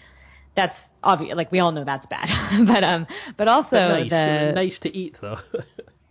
that's 0.55 0.75
obvious. 1.02 1.37
Like 1.37 1.52
we 1.52 1.59
all 1.61 1.73
know 1.73 1.85
that's 1.85 2.07
bad. 2.07 2.28
but 2.66 2.83
um, 2.85 3.07
but 3.37 3.49
also 3.49 3.71
But 3.73 3.88
nice. 3.88 4.11
the 4.11 4.52
nice 4.55 4.78
to 4.83 4.97
eat 4.97 5.16
though. 5.21 5.38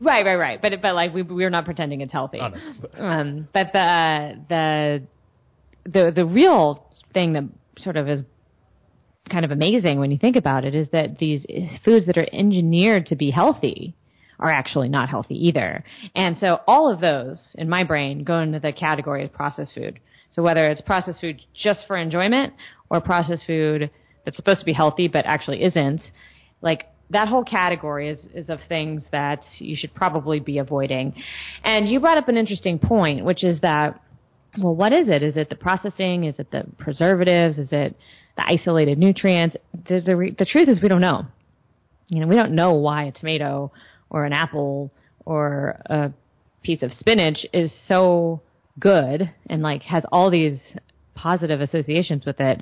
Right, 0.02 0.26
right, 0.26 0.36
right. 0.36 0.62
But 0.62 0.82
but 0.82 0.94
like 0.94 1.14
we 1.14 1.22
we're 1.24 1.50
not 1.50 1.64
pretending 1.64 2.02
it's 2.02 2.12
healthy. 2.12 2.40
Oh, 2.42 2.50
no. 2.50 2.58
Um, 3.06 3.48
but 3.54 3.72
the 3.72 4.38
the 4.50 5.02
the 5.90 6.12
the 6.14 6.26
real 6.26 6.86
thing 7.14 7.32
that 7.34 7.44
sort 7.78 7.96
of 7.96 8.10
is 8.10 8.22
kind 9.32 9.46
of 9.46 9.52
amazing 9.52 10.00
when 10.00 10.12
you 10.12 10.18
think 10.18 10.36
about 10.36 10.66
it 10.66 10.76
is 10.76 10.90
that 10.92 11.18
these 11.18 11.46
foods 11.86 12.08
that 12.08 12.18
are 12.18 12.28
engineered 12.34 13.06
to 13.08 13.16
be 13.16 13.32
healthy 13.32 13.96
are 14.38 14.52
actually 14.52 14.90
not 14.90 15.08
healthy 15.08 15.48
either. 15.48 15.84
And 16.14 16.38
so 16.40 16.60
all 16.68 16.92
of 16.92 17.00
those 17.00 17.40
in 17.56 17.70
my 17.70 17.86
brain 17.86 18.26
go 18.26 18.40
into 18.40 18.60
the 18.60 18.74
category 18.74 19.24
of 19.24 19.32
processed 19.32 19.74
food. 19.74 20.00
So 20.32 20.44
whether 20.44 20.70
it's 20.70 20.82
processed 20.82 21.22
food 21.22 21.42
just 21.54 21.82
for 21.88 21.98
enjoyment 21.98 22.54
or 22.90 23.02
processed 23.02 23.46
food 23.46 23.90
that's 24.24 24.38
supposed 24.38 24.60
to 24.60 24.66
be 24.66 24.74
healthy 24.74 25.08
but 25.08 25.26
actually 25.26 25.64
isn't, 25.64 26.02
like 26.62 26.88
that 27.12 27.28
whole 27.28 27.44
category 27.44 28.10
is, 28.10 28.20
is 28.34 28.50
of 28.50 28.60
things 28.68 29.04
that 29.12 29.42
you 29.60 29.76
should 29.76 29.94
probably 29.94 30.40
be 30.40 30.58
avoiding. 30.58 31.14
And 31.64 31.88
you 31.88 32.00
brought 32.00 32.18
up 32.18 32.28
an 32.28 32.38
interesting 32.38 32.80
point, 32.80 33.24
which 33.24 33.44
is 33.44 33.62
that, 33.62 34.02
well, 34.60 34.76
what 34.76 34.92
is 34.92 35.08
it? 35.08 35.22
Is 35.22 35.38
it 35.38 35.50
the 35.50 35.56
processing? 35.56 36.24
Is 36.24 36.40
it 36.40 36.50
the 36.52 36.64
preservatives? 36.78 37.58
Is 37.58 37.70
it 37.72 37.96
the 38.36 38.44
isolated 38.46 38.98
nutrients? 38.98 39.56
The, 39.88 40.02
the, 40.02 40.36
the 40.38 40.46
truth 40.46 40.68
is 40.68 40.82
we 40.82 40.90
don't 40.90 41.02
know. 41.02 41.26
You 42.08 42.22
know, 42.22 42.28
we 42.28 42.36
don't 42.36 42.54
know 42.54 42.74
why 42.74 43.06
a 43.06 43.12
tomato 43.12 43.72
or 44.10 44.26
an 44.26 44.34
apple 44.34 44.92
or 45.26 45.82
a 45.86 46.12
piece 46.64 46.82
of 46.82 46.92
spinach 46.94 47.46
is 47.54 47.72
so 47.88 48.42
good 48.80 49.32
and 49.48 49.62
like 49.62 49.84
has 49.84 50.04
all 50.12 50.30
these 50.30 50.60
positive 51.16 51.62
associations 51.62 52.26
with 52.26 52.40
it 52.40 52.62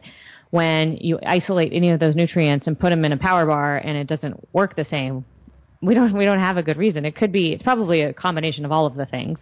when 0.51 0.97
you 1.01 1.19
isolate 1.25 1.73
any 1.73 1.89
of 1.89 1.99
those 1.99 2.15
nutrients 2.15 2.67
and 2.67 2.79
put 2.79 2.91
them 2.91 3.03
in 3.03 3.11
a 3.11 3.17
power 3.17 3.45
bar 3.45 3.77
and 3.77 3.97
it 3.97 4.07
doesn't 4.07 4.47
work 4.53 4.75
the 4.75 4.85
same 4.85 5.25
we 5.81 5.95
don't 5.95 6.15
we 6.15 6.25
don't 6.25 6.39
have 6.39 6.57
a 6.57 6.63
good 6.63 6.77
reason 6.77 7.05
it 7.05 7.15
could 7.15 7.31
be 7.31 7.51
it's 7.51 7.63
probably 7.63 8.01
a 8.01 8.13
combination 8.13 8.63
of 8.63 8.71
all 8.71 8.85
of 8.85 8.95
the 8.95 9.05
things 9.07 9.39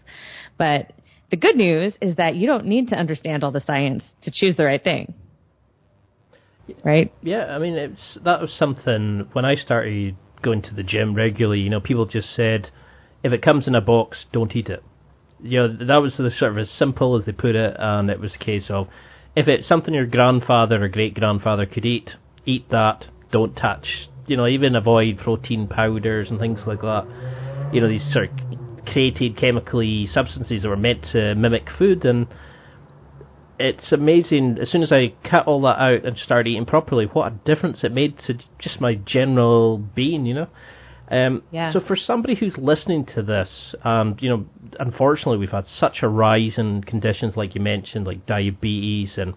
but 0.57 0.93
the 1.29 1.35
good 1.35 1.55
news 1.55 1.93
is 2.01 2.15
that 2.15 2.35
you 2.35 2.47
don't 2.47 2.65
need 2.65 2.87
to 2.87 2.95
understand 2.95 3.43
all 3.43 3.51
the 3.51 3.61
science 3.65 4.03
to 4.23 4.31
choose 4.33 4.55
the 4.55 4.65
right 4.65 4.83
thing 4.83 5.13
right 6.83 7.13
Yeah, 7.21 7.45
I 7.45 7.59
mean, 7.59 7.75
it's 7.75 8.17
that 8.23 8.41
was 8.41 8.51
something 8.57 9.27
when 9.33 9.45
I 9.45 9.55
started 9.55 10.15
going 10.41 10.61
to 10.63 10.73
the 10.73 10.83
gym 10.83 11.15
regularly. 11.15 11.59
You 11.59 11.69
know, 11.69 11.79
people 11.79 12.05
just 12.05 12.35
said, 12.35 12.69
if 13.23 13.31
it 13.31 13.41
comes 13.41 13.67
in 13.67 13.75
a 13.75 13.81
box, 13.81 14.25
don't 14.31 14.55
eat 14.55 14.67
it. 14.67 14.83
You 15.43 15.59
know, 15.59 15.85
that 15.87 15.97
was 15.97 16.15
the 16.17 16.31
sort 16.37 16.51
of 16.51 16.57
as 16.57 16.69
simple 16.69 17.17
as 17.17 17.25
they 17.25 17.31
put 17.31 17.55
it, 17.55 17.75
and 17.77 18.09
it 18.09 18.19
was 18.19 18.35
a 18.35 18.43
case 18.43 18.65
of, 18.69 18.87
if 19.35 19.47
it's 19.47 19.67
something 19.67 19.93
your 19.93 20.05
grandfather 20.05 20.83
or 20.83 20.87
great 20.87 21.15
grandfather 21.15 21.65
could 21.65 21.85
eat, 21.85 22.11
eat 22.45 22.69
that. 22.69 23.05
Don't 23.31 23.55
touch. 23.55 24.07
You 24.27 24.37
know, 24.37 24.47
even 24.47 24.75
avoid 24.75 25.17
protein 25.17 25.67
powders 25.67 26.29
and 26.29 26.39
things 26.39 26.59
like 26.67 26.81
that. 26.81 27.69
You 27.73 27.81
know, 27.81 27.87
these 27.87 28.03
sort 28.11 28.29
of 28.29 28.85
created 28.85 29.37
chemically 29.37 30.07
substances 30.07 30.63
that 30.63 30.69
were 30.69 30.75
meant 30.75 31.05
to 31.13 31.33
mimic 31.35 31.67
food 31.77 32.03
and 32.03 32.27
it's 33.61 33.91
amazing. 33.91 34.57
As 34.59 34.69
soon 34.71 34.81
as 34.81 34.91
I 34.91 35.13
cut 35.29 35.47
all 35.47 35.61
that 35.61 35.79
out 35.79 36.05
and 36.05 36.17
started 36.17 36.49
eating 36.49 36.65
properly, 36.65 37.05
what 37.05 37.31
a 37.31 37.35
difference 37.45 37.83
it 37.83 37.91
made 37.91 38.17
to 38.27 38.37
just 38.59 38.81
my 38.81 38.95
general 38.95 39.77
being, 39.77 40.25
you 40.25 40.33
know. 40.33 40.47
Um, 41.11 41.43
Yeah. 41.51 41.73
So 41.73 41.81
for 41.81 41.95
somebody 41.95 42.35
who's 42.35 42.57
listening 42.57 43.05
to 43.15 43.21
this, 43.21 43.49
um, 43.83 44.15
you 44.19 44.29
know, 44.29 44.45
unfortunately 44.79 45.37
we've 45.37 45.51
had 45.51 45.65
such 45.67 45.97
a 46.01 46.07
rise 46.07 46.57
in 46.57 46.83
conditions 46.83 47.35
like 47.35 47.53
you 47.53 47.61
mentioned, 47.61 48.07
like 48.07 48.25
diabetes 48.25 49.17
and 49.17 49.33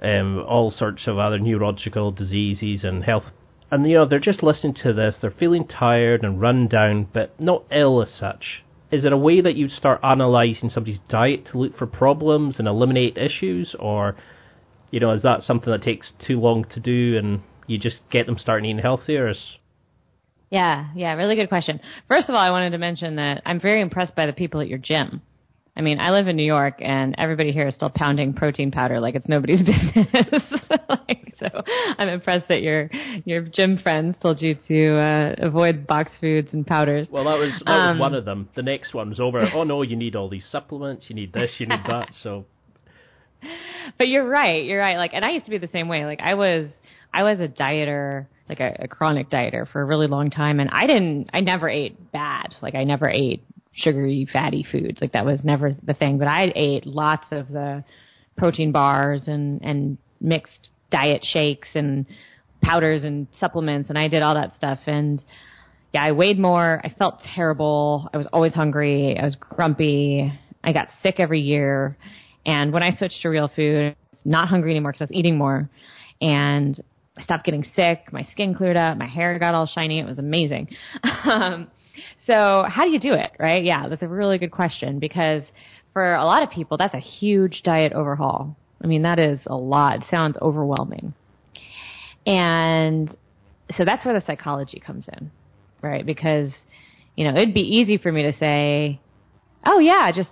um, 0.00 0.44
all 0.46 0.70
sorts 0.70 1.06
of 1.06 1.18
other 1.18 1.38
neurological 1.38 2.12
diseases 2.12 2.84
and 2.84 3.04
health. 3.04 3.24
And 3.70 3.84
you 3.90 3.96
know, 3.96 4.06
they're 4.06 4.20
just 4.20 4.42
listening 4.42 4.74
to 4.84 4.92
this, 4.92 5.16
they're 5.20 5.32
feeling 5.32 5.66
tired 5.66 6.22
and 6.22 6.40
run 6.40 6.68
down, 6.68 7.08
but 7.12 7.38
not 7.40 7.64
ill 7.72 8.00
as 8.00 8.10
such 8.18 8.62
is 8.90 9.04
it 9.04 9.12
a 9.12 9.16
way 9.16 9.40
that 9.40 9.56
you'd 9.56 9.72
start 9.72 10.00
analysing 10.02 10.70
somebody's 10.70 11.00
diet 11.08 11.46
to 11.50 11.58
look 11.58 11.76
for 11.76 11.86
problems 11.86 12.56
and 12.58 12.68
eliminate 12.68 13.18
issues, 13.18 13.74
or 13.78 14.16
you 14.90 15.00
know, 15.00 15.12
is 15.12 15.22
that 15.22 15.42
something 15.42 15.70
that 15.72 15.82
takes 15.82 16.12
too 16.24 16.38
long 16.38 16.64
to 16.72 16.80
do 16.80 17.18
and 17.18 17.42
you 17.66 17.78
just 17.78 17.96
get 18.10 18.26
them 18.26 18.38
starting 18.38 18.70
eating 18.70 18.82
healthier? 18.82 19.28
Is 19.28 19.38
Yeah, 20.50 20.86
yeah, 20.94 21.12
really 21.14 21.34
good 21.36 21.48
question. 21.48 21.80
First 22.08 22.28
of 22.28 22.34
all, 22.34 22.40
I 22.40 22.50
wanted 22.50 22.70
to 22.70 22.78
mention 22.78 23.16
that 23.16 23.42
I'm 23.44 23.60
very 23.60 23.80
impressed 23.80 24.14
by 24.14 24.26
the 24.26 24.32
people 24.32 24.60
at 24.60 24.68
your 24.68 24.78
gym. 24.78 25.22
I 25.78 25.82
mean, 25.82 25.98
I 26.00 26.10
live 26.10 26.26
in 26.28 26.36
New 26.36 26.44
York, 26.46 26.76
and 26.80 27.14
everybody 27.18 27.52
here 27.52 27.66
is 27.66 27.74
still 27.74 27.90
pounding 27.90 28.32
protein 28.32 28.70
powder 28.70 28.98
like 28.98 29.14
it's 29.14 29.28
nobody's 29.28 29.58
business. 29.66 30.42
like, 30.88 31.34
so 31.38 31.48
I'm 31.98 32.08
impressed 32.08 32.48
that 32.48 32.62
your 32.62 32.88
your 33.26 33.42
gym 33.42 33.76
friends 33.82 34.16
told 34.22 34.40
you 34.40 34.54
to 34.68 34.96
uh, 34.96 35.34
avoid 35.38 35.86
box 35.86 36.12
foods 36.18 36.48
and 36.54 36.66
powders. 36.66 37.08
well, 37.10 37.24
that 37.24 37.38
was 37.38 37.52
that 37.66 37.70
Um, 37.70 37.96
was 37.98 38.00
one 38.00 38.14
of 38.14 38.24
them. 38.24 38.48
The 38.54 38.62
next 38.62 38.94
one 38.94 39.10
was 39.10 39.20
over. 39.20 39.46
oh 39.52 39.64
no, 39.64 39.82
you 39.82 39.96
need 39.96 40.16
all 40.16 40.30
these 40.30 40.46
supplements. 40.50 41.04
You 41.08 41.14
need 41.16 41.32
this. 41.34 41.50
You 41.58 41.66
need 41.66 41.80
that. 41.88 42.08
So 42.22 42.46
but 43.98 44.08
you're 44.08 44.26
right. 44.26 44.64
You're 44.64 44.80
right. 44.80 44.96
Like, 44.96 45.10
and 45.12 45.24
I 45.24 45.30
used 45.30 45.44
to 45.44 45.50
be 45.50 45.58
the 45.58 45.68
same 45.68 45.88
way. 45.88 46.04
Like, 46.06 46.20
I 46.20 46.34
was, 46.34 46.68
I 47.12 47.22
was 47.22 47.38
a 47.38 47.46
dieter, 47.48 48.26
like 48.48 48.60
a, 48.60 48.76
a 48.80 48.88
chronic 48.88 49.30
dieter 49.30 49.70
for 49.70 49.80
a 49.80 49.84
really 49.84 50.06
long 50.06 50.30
time, 50.30 50.60
and 50.60 50.70
I 50.70 50.86
didn't, 50.86 51.30
I 51.32 51.40
never 51.40 51.68
ate 51.68 52.12
bad. 52.12 52.54
Like, 52.62 52.74
I 52.74 52.84
never 52.84 53.08
ate 53.08 53.42
sugary, 53.74 54.28
fatty 54.32 54.64
foods. 54.70 55.00
Like, 55.00 55.12
that 55.12 55.24
was 55.24 55.40
never 55.44 55.76
the 55.82 55.94
thing. 55.94 56.18
But 56.18 56.28
I 56.28 56.52
ate 56.54 56.86
lots 56.86 57.26
of 57.30 57.48
the 57.48 57.84
protein 58.36 58.72
bars 58.72 59.22
and 59.26 59.62
and 59.62 59.98
mixed 60.20 60.68
diet 60.90 61.24
shakes 61.24 61.68
and 61.74 62.06
powders 62.62 63.04
and 63.04 63.26
supplements, 63.38 63.90
and 63.90 63.98
I 63.98 64.08
did 64.08 64.22
all 64.22 64.34
that 64.34 64.56
stuff. 64.56 64.80
And 64.86 65.22
yeah, 65.92 66.04
I 66.04 66.12
weighed 66.12 66.38
more. 66.38 66.80
I 66.84 66.90
felt 66.90 67.20
terrible. 67.34 68.08
I 68.12 68.16
was 68.16 68.26
always 68.32 68.54
hungry. 68.54 69.16
I 69.18 69.24
was 69.24 69.36
grumpy. 69.36 70.32
I 70.64 70.72
got 70.72 70.88
sick 71.02 71.16
every 71.18 71.40
year. 71.40 71.96
And 72.44 72.72
when 72.72 72.82
I 72.82 72.96
switched 72.96 73.22
to 73.22 73.28
real 73.28 73.50
food, 73.54 73.96
not 74.24 74.48
hungry 74.48 74.72
anymore 74.72 74.92
because 74.92 75.02
I 75.02 75.12
was 75.12 75.18
eating 75.18 75.38
more, 75.38 75.68
and 76.20 76.80
I 77.18 77.22
stopped 77.22 77.44
getting 77.44 77.64
sick. 77.74 78.12
My 78.12 78.26
skin 78.32 78.54
cleared 78.54 78.76
up. 78.76 78.98
My 78.98 79.06
hair 79.06 79.38
got 79.38 79.54
all 79.54 79.66
shiny. 79.66 79.98
It 80.00 80.06
was 80.06 80.18
amazing. 80.18 80.68
um, 81.24 81.68
so 82.26 82.64
how 82.68 82.84
do 82.84 82.90
you 82.90 83.00
do 83.00 83.14
it, 83.14 83.32
right? 83.38 83.64
Yeah, 83.64 83.88
that's 83.88 84.02
a 84.02 84.08
really 84.08 84.38
good 84.38 84.50
question 84.50 84.98
because 84.98 85.42
for 85.92 86.14
a 86.14 86.24
lot 86.24 86.42
of 86.42 86.50
people, 86.50 86.76
that's 86.76 86.94
a 86.94 87.00
huge 87.00 87.62
diet 87.64 87.92
overhaul. 87.92 88.56
I 88.82 88.86
mean, 88.86 89.02
that 89.02 89.18
is 89.18 89.38
a 89.46 89.56
lot. 89.56 90.02
It 90.02 90.04
sounds 90.10 90.36
overwhelming. 90.42 91.14
And 92.26 93.16
so 93.76 93.84
that's 93.84 94.04
where 94.04 94.18
the 94.18 94.24
psychology 94.26 94.78
comes 94.78 95.06
in, 95.16 95.30
right? 95.80 96.04
Because, 96.04 96.50
you 97.14 97.24
know, 97.24 97.30
it'd 97.30 97.54
be 97.54 97.60
easy 97.60 97.96
for 97.96 98.12
me 98.12 98.24
to 98.24 98.38
say, 98.38 99.00
oh, 99.64 99.78
yeah, 99.78 100.12
just 100.12 100.28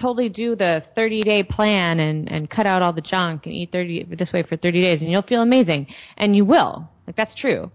totally 0.00 0.28
do 0.28 0.56
the 0.56 0.82
30 0.94 1.22
day 1.22 1.42
plan 1.42 2.00
and, 2.00 2.30
and 2.30 2.48
cut 2.50 2.66
out 2.66 2.82
all 2.82 2.92
the 2.92 3.00
junk 3.00 3.46
and 3.46 3.54
eat 3.54 3.70
30 3.72 4.14
this 4.18 4.32
way 4.32 4.42
for 4.42 4.56
30 4.56 4.80
days 4.80 5.00
and 5.00 5.10
you'll 5.10 5.22
feel 5.22 5.42
amazing. 5.42 5.86
And 6.16 6.36
you 6.36 6.44
will. 6.44 6.88
Like, 7.06 7.16
that's 7.16 7.34
true 7.34 7.70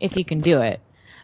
if 0.00 0.16
you 0.16 0.24
can 0.24 0.40
do 0.40 0.60
it. 0.60 0.80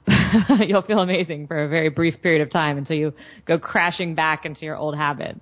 you'll 0.66 0.82
feel 0.82 1.00
amazing 1.00 1.46
for 1.46 1.64
a 1.64 1.68
very 1.68 1.88
brief 1.90 2.20
period 2.22 2.40
of 2.42 2.50
time 2.50 2.78
until 2.78 2.96
you 2.96 3.12
go 3.46 3.58
crashing 3.58 4.14
back 4.14 4.44
into 4.46 4.64
your 4.64 4.76
old 4.76 4.96
habits. 4.96 5.40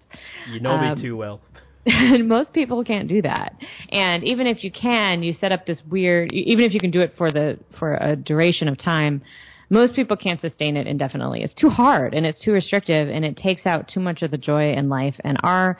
you 0.50 0.60
know 0.60 0.70
Um, 0.70 0.96
me 0.96 1.02
too 1.02 1.16
well. 1.16 1.40
And 1.86 2.28
most 2.36 2.52
people 2.52 2.84
can't 2.84 3.08
do 3.08 3.22
that. 3.22 3.54
And 3.90 4.24
even 4.24 4.46
if 4.46 4.62
you 4.64 4.70
can, 4.70 5.22
you 5.22 5.32
set 5.32 5.52
up 5.52 5.64
this 5.66 5.80
weird. 5.88 6.32
Even 6.32 6.64
if 6.64 6.74
you 6.74 6.80
can 6.80 6.90
do 6.90 7.00
it 7.00 7.14
for 7.16 7.30
the 7.32 7.58
for 7.78 7.94
a 7.94 8.16
duration 8.16 8.68
of 8.68 8.76
time, 8.78 9.22
most 9.70 9.94
people 9.94 10.16
can't 10.16 10.40
sustain 10.40 10.76
it 10.76 10.86
indefinitely. 10.86 11.42
It's 11.42 11.54
too 11.54 11.68
hard 11.68 12.14
and 12.14 12.24
it's 12.24 12.42
too 12.42 12.52
restrictive, 12.52 13.08
and 13.08 13.24
it 13.24 13.36
takes 13.36 13.66
out 13.66 13.88
too 13.88 14.00
much 14.00 14.22
of 14.22 14.30
the 14.30 14.38
joy 14.38 14.72
in 14.72 14.88
life. 14.88 15.14
And 15.24 15.38
our 15.42 15.78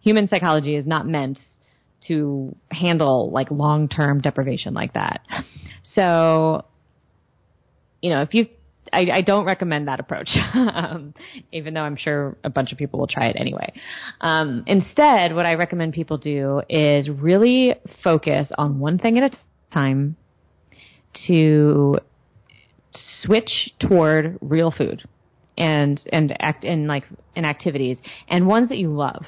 human 0.00 0.28
psychology 0.28 0.76
is 0.76 0.86
not 0.86 1.06
meant 1.06 1.38
to 2.08 2.54
handle 2.70 3.30
like 3.30 3.50
long 3.50 3.88
term 3.88 4.20
deprivation 4.20 4.74
like 4.74 4.94
that. 4.94 5.20
So, 5.94 6.64
you 8.02 8.10
know, 8.10 8.22
if 8.22 8.34
you 8.34 8.48
I, 8.92 9.08
I 9.12 9.20
don't 9.22 9.44
recommend 9.44 9.88
that 9.88 10.00
approach, 10.00 10.28
um, 10.54 11.14
even 11.52 11.74
though 11.74 11.80
I'm 11.80 11.96
sure 11.96 12.36
a 12.44 12.50
bunch 12.50 12.72
of 12.72 12.78
people 12.78 13.00
will 13.00 13.06
try 13.06 13.26
it 13.28 13.36
anyway. 13.38 13.72
Um, 14.20 14.64
instead, 14.66 15.34
what 15.34 15.46
I 15.46 15.54
recommend 15.54 15.94
people 15.94 16.18
do 16.18 16.62
is 16.68 17.08
really 17.08 17.74
focus 18.02 18.48
on 18.56 18.78
one 18.78 18.98
thing 18.98 19.18
at 19.18 19.32
a 19.32 19.36
time 19.72 20.16
to 21.28 21.98
switch 23.24 23.70
toward 23.80 24.38
real 24.40 24.70
food 24.70 25.02
and 25.56 26.00
and 26.12 26.36
act 26.40 26.64
in 26.64 26.86
like 26.86 27.04
in 27.34 27.44
activities 27.44 27.98
and 28.28 28.46
ones 28.46 28.68
that 28.68 28.78
you 28.78 28.94
love. 28.94 29.24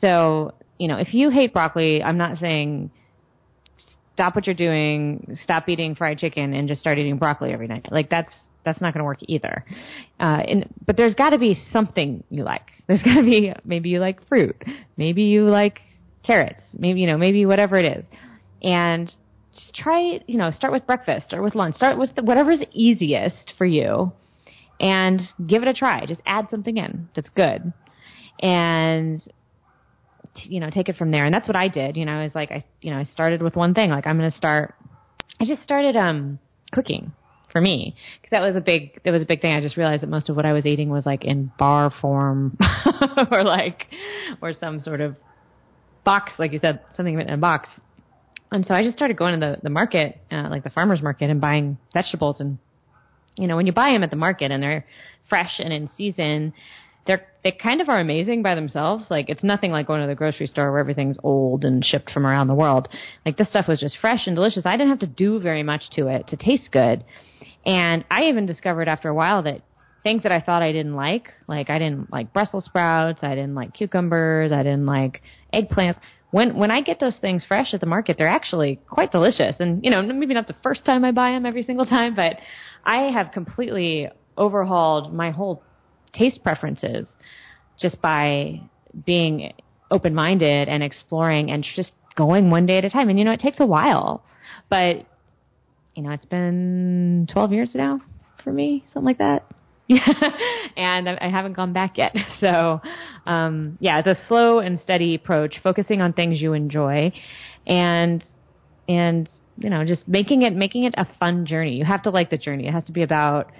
So, 0.00 0.54
you 0.78 0.88
know, 0.88 0.96
if 0.96 1.14
you 1.14 1.30
hate 1.30 1.52
broccoli, 1.52 2.02
I'm 2.02 2.18
not 2.18 2.38
saying 2.38 2.90
stop 4.14 4.34
what 4.34 4.46
you're 4.46 4.54
doing, 4.54 5.38
stop 5.42 5.68
eating 5.68 5.94
fried 5.94 6.18
chicken 6.18 6.54
and 6.54 6.68
just 6.68 6.80
start 6.80 6.98
eating 6.98 7.16
broccoli 7.16 7.52
every 7.52 7.66
night. 7.66 7.86
Like 7.90 8.10
that's 8.10 8.32
that's 8.64 8.80
not 8.80 8.94
going 8.94 9.00
to 9.00 9.04
work 9.04 9.18
either. 9.22 9.64
Uh, 10.20 10.42
and, 10.46 10.68
but 10.86 10.96
there's 10.96 11.14
got 11.14 11.30
to 11.30 11.38
be 11.38 11.60
something 11.72 12.22
you 12.30 12.44
like. 12.44 12.62
There's 12.86 13.02
got 13.02 13.16
to 13.16 13.22
be 13.22 13.52
maybe 13.64 13.88
you 13.88 14.00
like 14.00 14.26
fruit, 14.28 14.60
maybe 14.96 15.22
you 15.22 15.48
like 15.48 15.80
carrots, 16.24 16.62
maybe 16.76 17.00
you 17.00 17.06
know 17.06 17.16
maybe 17.16 17.46
whatever 17.46 17.78
it 17.78 17.96
is, 17.96 18.04
and 18.62 19.10
just 19.54 19.74
try, 19.74 20.20
you 20.26 20.38
know, 20.38 20.50
start 20.50 20.72
with 20.72 20.86
breakfast, 20.86 21.32
or 21.32 21.42
with 21.42 21.54
lunch, 21.54 21.76
start 21.76 21.98
with 21.98 22.10
whatever's 22.22 22.60
easiest 22.72 23.52
for 23.58 23.66
you 23.66 24.12
and 24.80 25.22
give 25.46 25.62
it 25.62 25.68
a 25.68 25.74
try. 25.74 26.04
Just 26.06 26.20
add 26.26 26.48
something 26.50 26.76
in 26.76 27.08
that's 27.14 27.28
good. 27.30 27.72
And 28.40 29.22
you 30.44 30.60
know, 30.60 30.70
take 30.70 30.88
it 30.88 30.96
from 30.96 31.10
there. 31.10 31.26
And 31.26 31.34
that's 31.34 31.46
what 31.46 31.56
I 31.56 31.68
did. 31.68 31.96
You 31.96 32.06
know, 32.06 32.12
I 32.12 32.24
was 32.24 32.34
like, 32.34 32.50
I, 32.50 32.64
you 32.80 32.90
know, 32.90 32.98
I 32.98 33.04
started 33.04 33.42
with 33.42 33.54
one 33.54 33.74
thing. 33.74 33.90
Like, 33.90 34.06
I'm 34.06 34.18
going 34.18 34.30
to 34.30 34.36
start. 34.36 34.74
I 35.40 35.44
just 35.44 35.62
started 35.62 35.96
um 35.96 36.38
cooking 36.72 37.12
for 37.50 37.60
me 37.60 37.94
because 38.20 38.30
that 38.30 38.40
was 38.40 38.56
a 38.56 38.60
big 38.60 39.00
that 39.04 39.10
was 39.10 39.22
a 39.22 39.26
big 39.26 39.40
thing. 39.40 39.52
I 39.52 39.60
just 39.60 39.76
realized 39.76 40.02
that 40.02 40.08
most 40.08 40.28
of 40.28 40.36
what 40.36 40.46
I 40.46 40.52
was 40.52 40.66
eating 40.66 40.88
was 40.88 41.04
like 41.04 41.24
in 41.24 41.52
bar 41.58 41.92
form 42.00 42.56
or 43.30 43.44
like 43.44 43.86
or 44.40 44.52
some 44.54 44.80
sort 44.80 45.00
of 45.00 45.16
box, 46.04 46.32
like 46.38 46.52
you 46.52 46.58
said, 46.58 46.80
something 46.96 47.20
in 47.20 47.28
a 47.28 47.36
box. 47.36 47.68
And 48.52 48.66
so 48.66 48.74
I 48.74 48.84
just 48.84 48.96
started 48.96 49.16
going 49.16 49.40
to 49.40 49.46
the 49.46 49.56
the 49.62 49.70
market, 49.70 50.20
uh, 50.30 50.48
like 50.50 50.62
the 50.62 50.70
farmers 50.70 51.02
market, 51.02 51.30
and 51.30 51.40
buying 51.40 51.78
vegetables. 51.92 52.40
And 52.40 52.58
you 53.36 53.46
know, 53.46 53.56
when 53.56 53.66
you 53.66 53.72
buy 53.72 53.90
them 53.92 54.02
at 54.02 54.10
the 54.10 54.16
market 54.16 54.50
and 54.50 54.62
they're 54.62 54.86
fresh 55.28 55.58
and 55.58 55.72
in 55.72 55.88
season, 55.96 56.52
they're 57.06 57.26
they 57.42 57.50
kind 57.50 57.80
of 57.80 57.88
are 57.88 57.98
amazing 57.98 58.42
by 58.42 58.54
themselves. 58.54 59.06
Like 59.10 59.28
it's 59.28 59.42
nothing 59.42 59.72
like 59.72 59.86
going 59.86 60.02
to 60.02 60.06
the 60.06 60.14
grocery 60.14 60.46
store 60.46 60.70
where 60.70 60.80
everything's 60.80 61.16
old 61.22 61.64
and 61.64 61.84
shipped 61.84 62.10
from 62.10 62.26
around 62.26 62.48
the 62.48 62.54
world. 62.54 62.88
Like 63.24 63.36
this 63.36 63.48
stuff 63.48 63.66
was 63.68 63.80
just 63.80 63.96
fresh 64.00 64.26
and 64.26 64.36
delicious. 64.36 64.66
I 64.66 64.76
didn't 64.76 64.90
have 64.90 65.00
to 65.00 65.06
do 65.06 65.40
very 65.40 65.62
much 65.62 65.82
to 65.96 66.08
it 66.08 66.28
to 66.28 66.36
taste 66.36 66.70
good. 66.70 67.04
And 67.64 68.04
I 68.10 68.24
even 68.24 68.46
discovered 68.46 68.88
after 68.88 69.08
a 69.08 69.14
while 69.14 69.42
that 69.44 69.62
things 70.02 70.24
that 70.24 70.32
I 70.32 70.40
thought 70.40 70.62
I 70.62 70.72
didn't 70.72 70.94
like, 70.94 71.28
like 71.46 71.70
I 71.70 71.78
didn't 71.78 72.12
like 72.12 72.32
Brussels 72.32 72.64
sprouts, 72.64 73.20
I 73.22 73.34
didn't 73.34 73.54
like 73.54 73.72
cucumbers, 73.72 74.52
I 74.52 74.62
didn't 74.62 74.86
like 74.86 75.22
eggplants. 75.54 75.96
When 76.32 76.56
when 76.56 76.70
I 76.70 76.80
get 76.80 76.98
those 76.98 77.16
things 77.20 77.44
fresh 77.46 77.72
at 77.74 77.80
the 77.80 77.86
market, 77.86 78.16
they're 78.18 78.26
actually 78.26 78.80
quite 78.88 79.12
delicious. 79.12 79.54
And 79.60 79.84
you 79.84 79.90
know, 79.90 80.02
maybe 80.02 80.34
not 80.34 80.48
the 80.48 80.56
first 80.62 80.84
time 80.84 81.04
I 81.04 81.12
buy 81.12 81.30
them 81.30 81.46
every 81.46 81.62
single 81.62 81.86
time, 81.86 82.14
but 82.16 82.38
I 82.84 83.12
have 83.12 83.32
completely 83.32 84.08
overhauled 84.36 85.14
my 85.14 85.30
whole 85.30 85.62
taste 86.14 86.42
preferences 86.42 87.06
just 87.78 88.00
by 88.00 88.62
being 89.06 89.52
open 89.90 90.14
minded 90.14 90.68
and 90.68 90.82
exploring 90.82 91.50
and 91.50 91.66
just 91.76 91.92
going 92.16 92.50
one 92.50 92.64
day 92.64 92.78
at 92.78 92.84
a 92.84 92.90
time. 92.90 93.10
And 93.10 93.18
you 93.18 93.26
know, 93.26 93.32
it 93.32 93.40
takes 93.40 93.60
a 93.60 93.66
while, 93.66 94.24
but 94.70 95.06
you 95.94 96.02
know, 96.02 96.12
it's 96.12 96.24
been 96.24 97.28
12 97.30 97.52
years 97.52 97.70
now 97.74 98.00
for 98.42 98.52
me, 98.52 98.84
something 98.94 99.06
like 99.06 99.18
that. 99.18 99.44
and 100.76 101.08
I 101.08 101.28
haven't 101.30 101.54
gone 101.54 101.72
back 101.72 101.98
yet. 101.98 102.14
So, 102.40 102.80
um, 103.24 103.78
yeah, 103.80 104.00
it's 104.00 104.08
a 104.08 104.18
slow 104.26 104.58
and 104.58 104.80
steady 104.82 105.14
approach, 105.14 105.60
focusing 105.62 106.00
on 106.00 106.12
things 106.12 106.40
you 106.40 106.54
enjoy, 106.54 107.12
and 107.68 108.24
and 108.88 109.28
you 109.58 109.70
know, 109.70 109.84
just 109.84 110.08
making 110.08 110.42
it 110.42 110.54
making 110.54 110.84
it 110.84 110.94
a 110.96 111.06
fun 111.20 111.46
journey. 111.46 111.76
You 111.76 111.84
have 111.84 112.02
to 112.02 112.10
like 112.10 112.30
the 112.30 112.36
journey. 112.36 112.66
It 112.66 112.72
has 112.72 112.82
to 112.84 112.92
be 112.92 113.02
about 113.02 113.52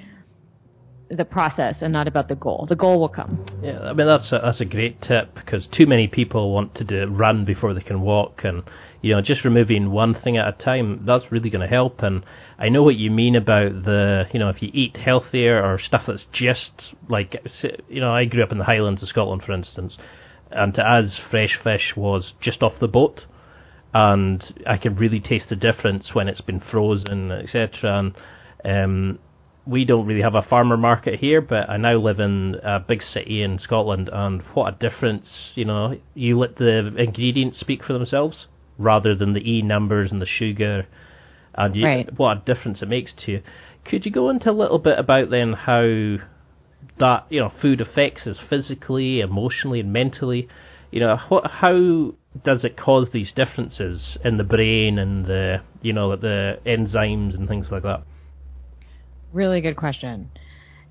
the 1.16 1.24
process 1.24 1.76
and 1.80 1.92
not 1.92 2.08
about 2.08 2.28
the 2.28 2.34
goal. 2.34 2.66
The 2.68 2.76
goal 2.76 3.00
will 3.00 3.08
come. 3.08 3.44
Yeah, 3.62 3.80
I 3.80 3.92
mean 3.92 4.06
that's 4.06 4.32
a, 4.32 4.40
that's 4.42 4.60
a 4.60 4.64
great 4.64 5.00
tip 5.02 5.34
because 5.34 5.66
too 5.76 5.86
many 5.86 6.08
people 6.08 6.52
want 6.52 6.74
to 6.76 6.84
do, 6.84 7.06
run 7.06 7.44
before 7.44 7.74
they 7.74 7.82
can 7.82 8.00
walk, 8.00 8.40
and 8.44 8.62
you 9.02 9.14
know 9.14 9.20
just 9.20 9.44
removing 9.44 9.90
one 9.90 10.14
thing 10.14 10.38
at 10.38 10.48
a 10.48 10.52
time 10.52 11.04
that's 11.06 11.30
really 11.30 11.50
going 11.50 11.60
to 11.60 11.68
help. 11.68 12.00
And 12.00 12.24
I 12.58 12.70
know 12.70 12.82
what 12.82 12.96
you 12.96 13.10
mean 13.10 13.36
about 13.36 13.84
the 13.84 14.24
you 14.32 14.38
know 14.38 14.48
if 14.48 14.62
you 14.62 14.70
eat 14.72 14.96
healthier 14.96 15.62
or 15.62 15.78
stuff 15.78 16.04
that's 16.06 16.26
just 16.32 16.70
like 17.08 17.36
you 17.88 18.00
know 18.00 18.12
I 18.12 18.24
grew 18.24 18.42
up 18.42 18.52
in 18.52 18.58
the 18.58 18.64
Highlands 18.64 19.02
of 19.02 19.08
Scotland 19.08 19.42
for 19.44 19.52
instance, 19.52 19.98
and 20.50 20.72
to 20.74 20.82
us 20.82 21.20
fresh 21.30 21.58
fish 21.62 21.92
was 21.96 22.32
just 22.40 22.62
off 22.62 22.74
the 22.80 22.88
boat. 22.88 23.22
And 23.94 24.42
I 24.66 24.78
could 24.78 24.98
really 24.98 25.20
taste 25.20 25.50
the 25.50 25.56
difference 25.56 26.14
when 26.14 26.26
it's 26.26 26.40
been 26.40 26.60
frozen, 26.60 27.30
etc. 27.30 27.98
And 27.98 28.14
um, 28.64 29.18
we 29.66 29.84
don't 29.84 30.06
really 30.06 30.22
have 30.22 30.34
a 30.34 30.42
farmer 30.42 30.76
market 30.76 31.20
here, 31.20 31.40
but 31.40 31.70
I 31.70 31.76
now 31.76 31.96
live 31.96 32.18
in 32.18 32.56
a 32.62 32.80
big 32.80 33.02
city 33.02 33.42
in 33.42 33.58
Scotland, 33.58 34.10
and 34.12 34.42
what 34.54 34.74
a 34.74 34.76
difference! 34.76 35.26
You 35.54 35.64
know, 35.64 35.98
you 36.14 36.38
let 36.38 36.56
the 36.56 36.92
ingredients 36.98 37.60
speak 37.60 37.84
for 37.84 37.92
themselves 37.92 38.46
rather 38.78 39.14
than 39.14 39.34
the 39.34 39.40
e 39.40 39.62
numbers 39.62 40.10
and 40.10 40.20
the 40.20 40.26
sugar, 40.26 40.86
and 41.54 41.76
you, 41.76 41.84
right. 41.84 42.18
what 42.18 42.38
a 42.38 42.54
difference 42.54 42.82
it 42.82 42.88
makes 42.88 43.12
to 43.24 43.32
you. 43.32 43.42
Could 43.84 44.04
you 44.04 44.10
go 44.10 44.30
into 44.30 44.50
a 44.50 44.52
little 44.52 44.78
bit 44.78 44.98
about 44.98 45.30
then 45.30 45.52
how 45.52 46.16
that 46.98 47.26
you 47.30 47.40
know 47.40 47.52
food 47.60 47.80
affects 47.80 48.26
us 48.26 48.38
physically, 48.50 49.20
emotionally, 49.20 49.80
and 49.80 49.92
mentally? 49.92 50.48
You 50.90 51.00
know, 51.00 51.16
what, 51.28 51.50
how 51.50 52.14
does 52.44 52.64
it 52.64 52.76
cause 52.76 53.08
these 53.12 53.32
differences 53.32 54.16
in 54.24 54.38
the 54.38 54.44
brain 54.44 54.98
and 54.98 55.26
the 55.26 55.62
you 55.82 55.92
know 55.92 56.16
the 56.16 56.58
enzymes 56.66 57.34
and 57.34 57.48
things 57.48 57.68
like 57.70 57.84
that? 57.84 58.02
Really 59.32 59.60
good 59.60 59.76
question. 59.76 60.30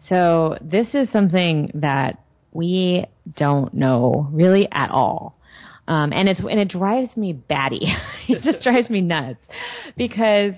So 0.09 0.57
this 0.61 0.87
is 0.93 1.09
something 1.11 1.71
that 1.75 2.23
we 2.51 3.05
don't 3.35 3.73
know 3.73 4.27
really 4.31 4.67
at 4.71 4.89
all. 4.91 5.35
Um, 5.87 6.13
and 6.13 6.29
it's 6.29 6.39
and 6.39 6.59
it 6.59 6.69
drives 6.69 7.15
me 7.17 7.33
batty. 7.33 7.93
it 8.27 8.43
just 8.43 8.61
drives 8.63 8.89
me 8.89 9.01
nuts 9.01 9.39
because, 9.97 10.53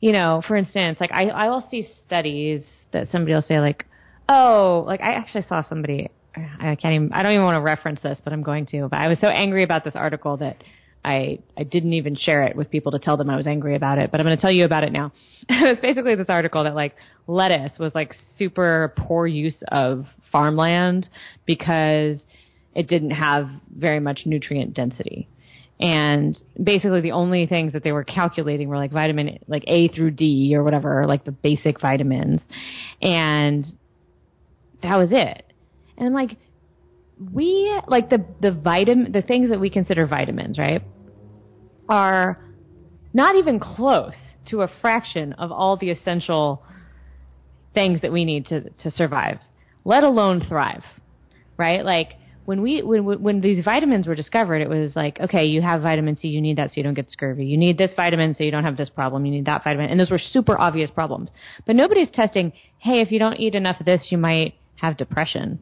you 0.00 0.12
know, 0.12 0.42
for 0.46 0.56
instance, 0.56 0.98
like 1.00 1.12
I 1.12 1.28
I 1.28 1.48
will 1.48 1.66
see 1.70 1.88
studies 2.06 2.64
that 2.92 3.08
somebody 3.10 3.34
will 3.34 3.42
say 3.42 3.60
like, 3.60 3.86
oh, 4.28 4.84
like 4.86 5.00
I 5.00 5.12
actually 5.12 5.44
saw 5.48 5.62
somebody. 5.68 6.10
I 6.34 6.76
can't 6.76 6.94
even. 6.94 7.12
I 7.12 7.22
don't 7.22 7.32
even 7.32 7.44
want 7.44 7.56
to 7.56 7.60
reference 7.60 8.00
this, 8.00 8.18
but 8.24 8.32
I'm 8.32 8.42
going 8.42 8.64
to. 8.66 8.88
But 8.88 8.98
I 8.98 9.08
was 9.08 9.18
so 9.20 9.26
angry 9.28 9.62
about 9.62 9.84
this 9.84 9.94
article 9.94 10.38
that 10.38 10.62
I 11.04 11.40
I 11.56 11.64
didn't 11.64 11.94
even 11.94 12.16
share 12.16 12.44
it 12.44 12.56
with 12.56 12.70
people 12.70 12.92
to 12.92 12.98
tell 12.98 13.16
them 13.16 13.28
I 13.28 13.36
was 13.36 13.46
angry 13.46 13.74
about 13.74 13.98
it, 13.98 14.10
but 14.10 14.20
I'm 14.20 14.26
going 14.26 14.36
to 14.36 14.40
tell 14.40 14.52
you 14.52 14.64
about 14.64 14.84
it 14.84 14.92
now. 14.92 15.12
it 15.48 15.68
was 15.68 15.78
basically 15.82 16.14
this 16.14 16.28
article 16.28 16.64
that 16.64 16.74
like 16.74 16.94
lettuce 17.26 17.72
was 17.78 17.94
like 17.94 18.14
super 18.38 18.94
poor 18.96 19.26
use 19.26 19.56
of 19.68 20.06
farmland 20.30 21.08
because 21.44 22.24
it 22.74 22.88
didn't 22.88 23.10
have 23.10 23.48
very 23.76 24.00
much 24.00 24.22
nutrient 24.24 24.74
density. 24.74 25.28
And 25.80 26.38
basically 26.62 27.00
the 27.00 27.12
only 27.12 27.46
things 27.46 27.72
that 27.72 27.82
they 27.82 27.90
were 27.90 28.04
calculating 28.04 28.68
were 28.68 28.76
like 28.76 28.92
vitamin 28.92 29.40
like 29.48 29.64
A 29.66 29.88
through 29.88 30.12
D 30.12 30.54
or 30.54 30.62
whatever, 30.62 31.04
like 31.06 31.24
the 31.24 31.32
basic 31.32 31.80
vitamins. 31.80 32.40
And 33.00 33.64
that 34.82 34.96
was 34.96 35.08
it. 35.10 35.52
And 35.96 36.06
I'm 36.06 36.14
like, 36.14 36.38
we 37.32 37.80
like 37.86 38.10
the 38.10 38.24
the 38.40 38.50
vitamin 38.50 39.12
the 39.12 39.22
things 39.22 39.50
that 39.50 39.60
we 39.60 39.70
consider 39.70 40.06
vitamins, 40.06 40.58
right? 40.58 40.82
Are 41.88 42.38
not 43.12 43.36
even 43.36 43.60
close 43.60 44.14
to 44.46 44.62
a 44.62 44.68
fraction 44.80 45.34
of 45.34 45.52
all 45.52 45.76
the 45.76 45.90
essential 45.90 46.62
things 47.74 48.00
that 48.02 48.12
we 48.12 48.24
need 48.24 48.46
to 48.46 48.70
to 48.82 48.90
survive, 48.90 49.38
let 49.84 50.04
alone 50.04 50.44
thrive. 50.46 50.84
Right? 51.56 51.84
Like 51.84 52.14
when 52.44 52.62
we 52.62 52.82
when 52.82 53.04
when 53.22 53.40
these 53.40 53.64
vitamins 53.64 54.06
were 54.06 54.14
discovered, 54.14 54.62
it 54.62 54.68
was 54.68 54.96
like, 54.96 55.20
okay, 55.20 55.44
you 55.44 55.62
have 55.62 55.82
vitamin 55.82 56.16
C, 56.16 56.28
you 56.28 56.40
need 56.40 56.58
that 56.58 56.70
so 56.70 56.74
you 56.76 56.82
don't 56.82 56.94
get 56.94 57.10
scurvy. 57.10 57.46
You 57.46 57.56
need 57.56 57.78
this 57.78 57.90
vitamin 57.94 58.34
so 58.34 58.42
you 58.44 58.50
don't 58.50 58.64
have 58.64 58.76
this 58.76 58.90
problem. 58.90 59.24
You 59.26 59.32
need 59.32 59.46
that 59.46 59.62
vitamin, 59.64 59.90
and 59.90 60.00
those 60.00 60.10
were 60.10 60.18
super 60.18 60.58
obvious 60.58 60.90
problems. 60.90 61.28
But 61.66 61.76
nobody's 61.76 62.10
testing. 62.10 62.52
Hey, 62.78 63.00
if 63.00 63.12
you 63.12 63.18
don't 63.18 63.38
eat 63.38 63.54
enough 63.54 63.78
of 63.78 63.86
this, 63.86 64.08
you 64.10 64.18
might 64.18 64.54
have 64.76 64.96
depression 64.96 65.60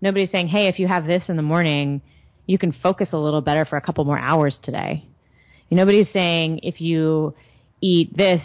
Nobody's 0.00 0.30
saying, 0.30 0.48
hey, 0.48 0.68
if 0.68 0.78
you 0.78 0.86
have 0.86 1.06
this 1.06 1.22
in 1.28 1.36
the 1.36 1.42
morning, 1.42 2.02
you 2.46 2.58
can 2.58 2.72
focus 2.72 3.08
a 3.12 3.18
little 3.18 3.40
better 3.40 3.64
for 3.64 3.76
a 3.76 3.80
couple 3.80 4.04
more 4.04 4.18
hours 4.18 4.58
today. 4.62 5.06
Nobody's 5.70 6.12
saying 6.12 6.60
if 6.62 6.80
you 6.80 7.34
eat 7.82 8.16
this 8.16 8.40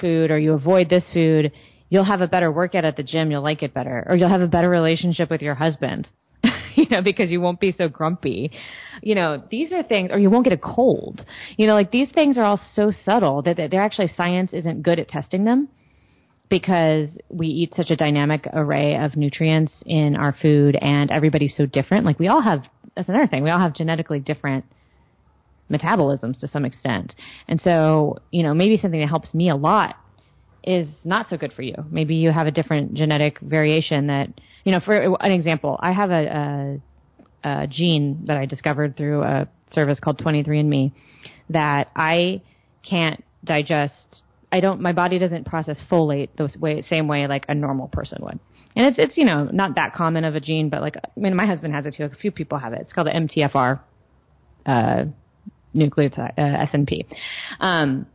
food 0.00 0.30
or 0.30 0.38
you 0.38 0.52
avoid 0.54 0.88
this 0.88 1.04
food, 1.12 1.52
you'll 1.88 2.04
have 2.04 2.20
a 2.20 2.26
better 2.26 2.50
workout 2.50 2.84
at 2.84 2.96
the 2.96 3.02
gym, 3.02 3.30
you'll 3.30 3.42
like 3.42 3.62
it 3.62 3.74
better, 3.74 4.04
or 4.08 4.16
you'll 4.16 4.30
have 4.30 4.40
a 4.40 4.48
better 4.48 4.68
relationship 4.68 5.30
with 5.30 5.42
your 5.42 5.54
husband. 5.54 6.08
you 6.74 6.86
know, 6.90 7.02
because 7.02 7.30
you 7.30 7.40
won't 7.40 7.60
be 7.60 7.72
so 7.72 7.88
grumpy. 7.88 8.50
You 9.02 9.14
know, 9.14 9.42
these 9.50 9.72
are 9.72 9.82
things, 9.82 10.10
or 10.12 10.18
you 10.18 10.30
won't 10.30 10.44
get 10.44 10.52
a 10.52 10.58
cold. 10.58 11.24
You 11.56 11.66
know, 11.66 11.74
like 11.74 11.90
these 11.90 12.10
things 12.12 12.38
are 12.38 12.44
all 12.44 12.60
so 12.74 12.92
subtle 13.04 13.42
that 13.42 13.56
they're 13.56 13.82
actually 13.82 14.10
science 14.16 14.52
isn't 14.52 14.82
good 14.82 14.98
at 14.98 15.08
testing 15.08 15.44
them 15.44 15.68
because 16.48 17.08
we 17.28 17.48
eat 17.48 17.72
such 17.76 17.90
a 17.90 17.96
dynamic 17.96 18.46
array 18.52 18.96
of 18.96 19.16
nutrients 19.16 19.72
in 19.84 20.16
our 20.16 20.34
food 20.40 20.76
and 20.80 21.10
everybody's 21.10 21.56
so 21.56 21.66
different. 21.66 22.06
Like 22.06 22.18
we 22.18 22.28
all 22.28 22.42
have, 22.42 22.62
that's 22.94 23.08
another 23.08 23.26
thing, 23.26 23.42
we 23.42 23.50
all 23.50 23.58
have 23.58 23.74
genetically 23.74 24.20
different 24.20 24.64
metabolisms 25.70 26.38
to 26.40 26.48
some 26.48 26.64
extent. 26.64 27.14
And 27.48 27.60
so, 27.60 28.18
you 28.30 28.42
know, 28.42 28.54
maybe 28.54 28.78
something 28.78 29.00
that 29.00 29.08
helps 29.08 29.34
me 29.34 29.50
a 29.50 29.56
lot 29.56 29.96
is 30.62 30.88
not 31.04 31.28
so 31.28 31.36
good 31.36 31.52
for 31.52 31.62
you. 31.62 31.74
Maybe 31.90 32.16
you 32.16 32.30
have 32.30 32.46
a 32.46 32.50
different 32.50 32.94
genetic 32.94 33.40
variation 33.40 34.08
that, 34.08 34.28
you 34.64 34.72
know, 34.72 34.80
for 34.80 35.16
an 35.20 35.32
example, 35.32 35.78
I 35.80 35.92
have 35.92 36.10
a, 36.10 36.80
a, 37.44 37.48
a 37.48 37.66
gene 37.66 38.24
that 38.26 38.36
I 38.36 38.46
discovered 38.46 38.96
through 38.96 39.22
a 39.22 39.48
service 39.72 39.98
called 40.00 40.18
23andMe 40.18 40.92
that 41.50 41.90
I 41.94 42.42
can't 42.88 43.24
digest 43.44 44.22
I 44.52 44.60
don't, 44.60 44.80
my 44.80 44.92
body 44.92 45.18
doesn't 45.18 45.46
process 45.46 45.76
folate 45.90 46.28
the 46.36 46.50
way, 46.58 46.82
same 46.88 47.08
way 47.08 47.26
like 47.26 47.44
a 47.48 47.54
normal 47.54 47.88
person 47.88 48.18
would. 48.22 48.38
And 48.76 48.86
it's, 48.86 48.98
it's, 48.98 49.16
you 49.16 49.24
know, 49.24 49.44
not 49.44 49.74
that 49.74 49.94
common 49.94 50.24
of 50.24 50.34
a 50.34 50.40
gene, 50.40 50.68
but 50.68 50.82
like, 50.82 50.96
I 50.96 51.20
mean, 51.20 51.34
my 51.34 51.46
husband 51.46 51.74
has 51.74 51.86
it 51.86 51.94
too. 51.96 52.04
A 52.04 52.10
few 52.10 52.30
people 52.30 52.58
have 52.58 52.72
it. 52.72 52.80
It's 52.82 52.92
called 52.92 53.08
the 53.08 53.12
MTFR, 53.12 53.80
uh, 54.66 55.04
nucleotide, 55.74 56.38
uh, 56.38 56.66
SNP. 56.66 57.06
Um, 57.60 58.06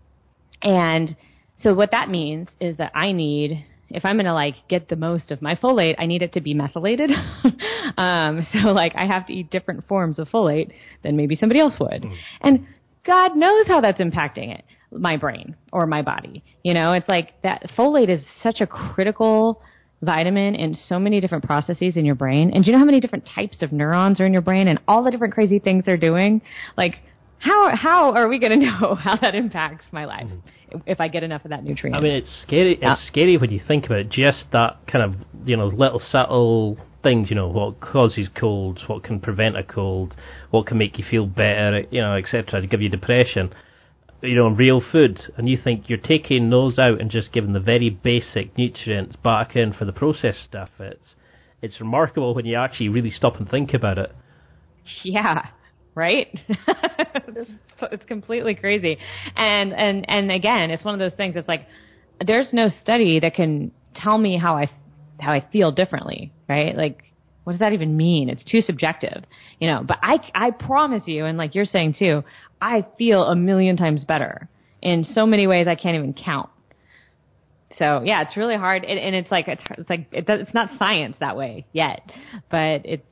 And 0.62 1.16
so 1.64 1.74
what 1.74 1.92
that 1.92 2.10
means 2.10 2.48
is 2.60 2.78
that 2.78 2.92
I 2.96 3.12
need 3.12 3.66
if 3.94 4.06
I'm 4.06 4.16
going 4.16 4.26
to 4.26 4.34
like 4.34 4.56
get 4.70 4.88
the 4.88 4.96
most 4.96 5.32
of 5.32 5.42
my 5.42 5.56
folate, 5.56 5.96
I 6.00 6.06
need 6.06 6.22
it 6.22 6.34
to 6.34 6.42
be 6.42 6.54
methylated. 6.54 7.12
um, 7.98 8.48
so 8.54 8.70
like 8.70 8.94
I 8.96 9.06
have 9.06 9.28
to 9.28 9.34
eat 9.34 9.52
different 9.52 9.88
forms 9.88 10.18
of 10.18 10.30
folate 10.30 10.72
than 11.04 11.18
maybe 11.18 11.36
somebody 11.36 11.60
else 11.60 11.74
would. 11.80 12.04
Mm. 12.04 12.16
And 12.42 12.68
God 13.06 13.36
knows 13.36 13.68
how 13.68 13.82
that's 13.82 14.00
impacting 14.00 14.56
it, 14.56 14.64
my 14.92 15.18
brain 15.18 15.56
or 15.72 15.86
my 15.86 16.02
body. 16.02 16.44
You 16.64 16.74
know, 16.74 16.94
it's 16.94 17.08
like 17.08 17.42
that 17.44 17.70
folate 17.78 18.10
is 18.10 18.22
such 18.44 18.62
a 18.62 18.68
critical 18.68 19.62
vitamin 20.02 20.56
in 20.56 20.76
so 20.90 21.00
many 21.00 21.20
different 21.20 21.44
processes 21.44 21.96
in 21.96 22.06
your 22.06 22.16
brain. 22.16 22.52
And 22.54 22.64
do 22.64 22.70
you 22.70 22.74
know 22.74 22.80
how 22.80 22.86
many 22.86 23.00
different 23.00 23.28
types 23.34 23.62
of 23.62 23.72
neurons 23.72 24.20
are 24.20 24.26
in 24.26 24.34
your 24.34 24.42
brain 24.42 24.68
and 24.68 24.80
all 24.88 25.04
the 25.04 25.12
different 25.12 25.34
crazy 25.34 25.60
things 25.60 25.84
they're 25.86 25.98
doing? 25.98 26.42
Like, 26.78 26.96
how 27.40 27.76
how 27.76 28.14
are 28.14 28.28
we 28.28 28.40
going 28.40 28.60
to 28.60 28.66
know 28.66 28.96
how 28.96 29.16
that 29.18 29.36
impacts 29.36 29.86
my 29.92 30.06
life 30.06 30.30
if 30.86 31.00
I 31.00 31.08
get 31.08 31.24
enough 31.24 31.46
of 31.46 31.50
that 31.50 31.64
nutrient? 31.64 31.96
I 31.96 32.02
mean, 32.02 32.16
it's 32.16 32.42
scary. 32.44 32.74
It's 32.74 32.82
yeah. 32.82 32.96
scary 33.08 33.38
when 33.38 33.52
you 33.52 33.62
think 33.66 33.86
about 33.86 34.00
it. 34.00 34.10
Just 34.10 34.46
that 34.52 34.78
kind 34.92 35.04
of 35.04 35.48
you 35.48 35.58
know 35.58 35.68
little 35.68 36.02
subtle 36.12 36.78
things. 37.04 37.30
You 37.30 37.36
know 37.36 37.48
what 37.48 37.80
causes 37.80 38.28
colds, 38.40 38.82
what 38.88 39.04
can 39.04 39.20
prevent 39.20 39.58
a 39.58 39.64
cold, 39.64 40.16
what 40.50 40.68
can 40.68 40.78
make 40.78 40.98
you 40.98 41.06
feel 41.10 41.26
better, 41.26 41.84
you 41.92 42.02
know, 42.02 42.16
etc. 42.16 42.62
To 42.62 42.68
give 42.68 42.82
you 42.82 42.90
depression. 42.90 43.54
You 44.22 44.36
know, 44.36 44.50
real 44.50 44.82
food, 44.92 45.20
and 45.36 45.50
you 45.50 45.58
think 45.62 45.90
you're 45.90 45.98
taking 45.98 46.50
those 46.50 46.78
out 46.78 47.02
and 47.02 47.10
just 47.10 47.32
giving 47.32 47.54
the 47.54 47.60
very 47.60 47.90
basic 47.90 48.56
nutrients 48.58 49.16
back 49.16 49.56
in 49.56 49.74
for 49.74 49.86
the 49.86 49.92
processed 49.92 50.44
stuff. 50.44 50.70
It's 50.80 51.16
it's 51.62 51.80
remarkable 51.80 52.34
when 52.34 52.46
you 52.46 52.58
actually 52.58 52.90
really 52.90 53.12
stop 53.12 53.38
and 53.38 53.50
think 53.50 53.74
about 53.74 53.98
it. 53.98 54.12
Yeah, 55.04 55.48
right? 55.96 56.28
it's 56.48 58.06
completely 58.06 58.56
crazy. 58.56 58.98
And 59.36 59.74
and 59.74 60.10
and 60.10 60.32
again, 60.32 60.72
it's 60.72 60.84
one 60.84 60.94
of 60.94 61.00
those 61.00 61.16
things. 61.18 61.36
It's 61.36 61.48
like 61.48 61.68
there's 62.26 62.54
no 62.54 62.70
study 62.82 63.20
that 63.20 63.34
can 63.34 63.72
tell 63.96 64.18
me 64.18 64.38
how 64.38 64.58
I 64.58 64.70
how 65.20 65.32
I 65.32 65.46
feel 65.52 65.72
differently, 65.72 66.32
right? 66.48 66.76
Like 66.76 67.11
what 67.44 67.54
does 67.54 67.60
that 67.60 67.74
even 67.74 67.98
mean? 67.98 68.30
It's 68.30 68.44
too 68.44 68.62
subjective, 68.62 69.24
you 69.60 69.68
know. 69.68 69.84
But 69.84 69.98
I 70.02 70.20
I 70.34 70.52
promise 70.52 71.04
you, 71.06 71.26
and 71.26 71.38
like 71.38 71.56
you're 71.56 71.66
saying 71.66 71.96
too, 71.98 72.24
I 72.62 72.86
feel 72.98 73.24
a 73.24 73.36
million 73.36 73.78
times 73.78 74.06
better 74.06 74.48
in 74.82 75.06
so 75.14 75.26
many 75.26 75.48
ways 75.48 75.68
I 75.68 75.76
can't 75.76 75.96
even 75.96 76.14
count. 76.14 76.50
So 77.78 78.02
yeah, 78.04 78.22
it's 78.22 78.38
really 78.38 78.58
hard, 78.58 78.84
and, 78.84 79.00
and 79.00 79.16
it's 79.16 79.32
like 79.32 79.48
it's, 79.48 79.64
it's 79.78 79.90
like 79.90 80.08
it 80.12 80.26
it's 80.28 80.54
not 80.54 80.70
science 80.78 81.16
that 81.20 81.36
way 81.36 81.66
yet, 81.74 82.02
but 82.50 82.82
it's 82.86 83.06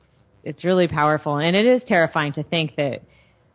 it's 0.44 0.64
really 0.64 0.86
powerful, 0.86 1.36
and 1.36 1.56
it 1.56 1.66
is 1.66 1.82
terrifying 1.86 2.32
to 2.34 2.42
think 2.42 2.76
that 2.76 3.02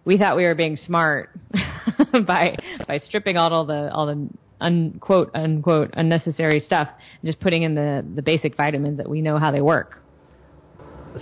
we 0.04 0.18
thought 0.18 0.36
we 0.36 0.44
were 0.44 0.56
being 0.56 0.78
smart 0.86 1.30
by 2.28 2.58
by 2.88 3.00
stripping 3.00 3.38
out 3.38 3.52
all 3.52 3.66
the 3.66 3.92
all 3.94 4.08
the 4.08 4.30
unquote 4.60 5.32
unquote 5.34 5.92
unnecessary 5.94 6.60
stuff 6.60 6.88
and 7.22 7.30
just 7.30 7.40
putting 7.40 7.64
in 7.64 7.76
the 7.76 8.06
the 8.16 8.22
basic 8.22 8.58
vitamins 8.58 8.98
that 8.98 9.10
we 9.10 9.22
know 9.22 9.38
how 9.38 9.52
they 9.52 9.62
work. 9.62 10.02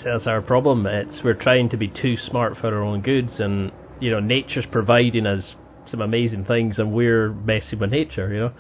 That's 0.04 0.28
our 0.28 0.42
problem. 0.42 0.86
It's 0.88 1.20
we're 1.24 1.34
trying 1.34 1.70
to 1.70 1.78
be 1.78 1.88
too 1.88 2.16
smart 2.18 2.58
for 2.58 2.68
our 2.68 2.82
own 2.82 3.02
goods, 3.02 3.34
and 3.40 3.72
you 4.00 4.12
know 4.12 4.20
nature's 4.20 4.66
providing 4.72 5.26
us 5.26 5.54
some 5.90 6.02
amazing 6.02 6.46
things, 6.46 6.80
and 6.80 6.94
we're 6.94 7.32
messing 7.32 7.80
with 7.80 7.92
nature. 7.92 8.34
You 8.34 8.40
know. 8.40 8.54